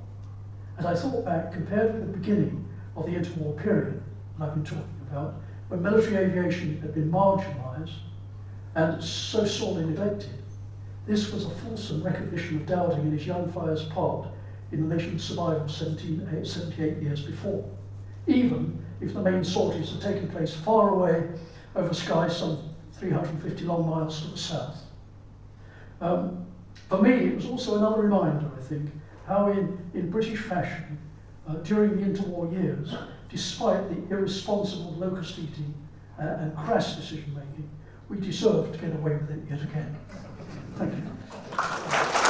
As 0.78 0.86
I 0.86 0.96
thought 0.96 1.24
back, 1.24 1.54
compared 1.54 1.94
with 1.94 2.12
the 2.12 2.18
beginning 2.18 2.66
of 2.98 3.06
the 3.06 3.14
interwar 3.14 3.56
period 3.58 4.04
that 4.38 4.50
I've 4.50 4.56
been 4.56 4.66
talking 4.66 5.02
about, 5.10 5.36
when 5.70 5.82
military 5.82 6.18
aviation 6.18 6.82
had 6.82 6.94
been 6.94 7.10
marginalised 7.10 7.94
and 8.76 9.02
so 9.02 9.46
sorely 9.46 9.86
neglected, 9.86 10.44
this 11.06 11.32
was 11.32 11.46
a 11.46 11.50
fulsome 11.50 12.04
recognition 12.04 12.58
of 12.58 12.66
Dowding 12.66 13.00
and 13.00 13.14
his 13.14 13.28
young 13.28 13.52
flyers' 13.52 13.84
part 13.84 14.28
in 14.72 14.88
the 14.88 14.96
nation's 14.96 15.24
survival 15.24 15.68
17, 15.68 16.44
78 16.44 17.02
years 17.02 17.22
before, 17.22 17.64
even 18.28 18.83
if 19.04 19.14
the 19.14 19.22
main 19.22 19.44
sorties 19.44 19.92
had 19.92 20.02
taken 20.02 20.28
place 20.30 20.54
far 20.54 20.90
away 20.90 21.28
over 21.76 21.94
skies 21.94 22.38
some 22.38 22.58
350 22.94 23.66
long 23.66 23.90
miles 23.90 24.22
to 24.22 24.28
the 24.28 24.38
south. 24.38 24.82
Um, 26.02 26.46
for 26.90 27.02
me, 27.02 27.12
it 27.12 27.36
was 27.36 27.46
also 27.46 27.78
another 27.78 28.02
reminder, 28.02 28.50
I 28.58 28.62
think, 28.62 28.90
how 29.28 29.52
in, 29.52 29.78
in 29.94 30.10
British 30.10 30.40
fashion, 30.40 30.98
uh, 31.48 31.56
during 31.56 32.00
the 32.00 32.08
interwar 32.08 32.52
years, 32.52 32.96
despite 33.30 33.90
the 33.90 34.16
irresponsible 34.16 34.94
locust 34.94 35.38
eating 35.40 35.74
uh, 36.20 36.24
and 36.24 36.56
crass 36.56 36.96
decision 36.96 37.34
making, 37.34 37.70
we 38.10 38.18
deserved 38.20 38.74
to 38.74 38.80
get 38.80 38.94
away 38.96 39.16
with 39.16 39.32
it 39.32 39.40
yet 39.50 39.62
again. 39.62 39.98
Thank 40.76 40.94
you. 40.94 42.23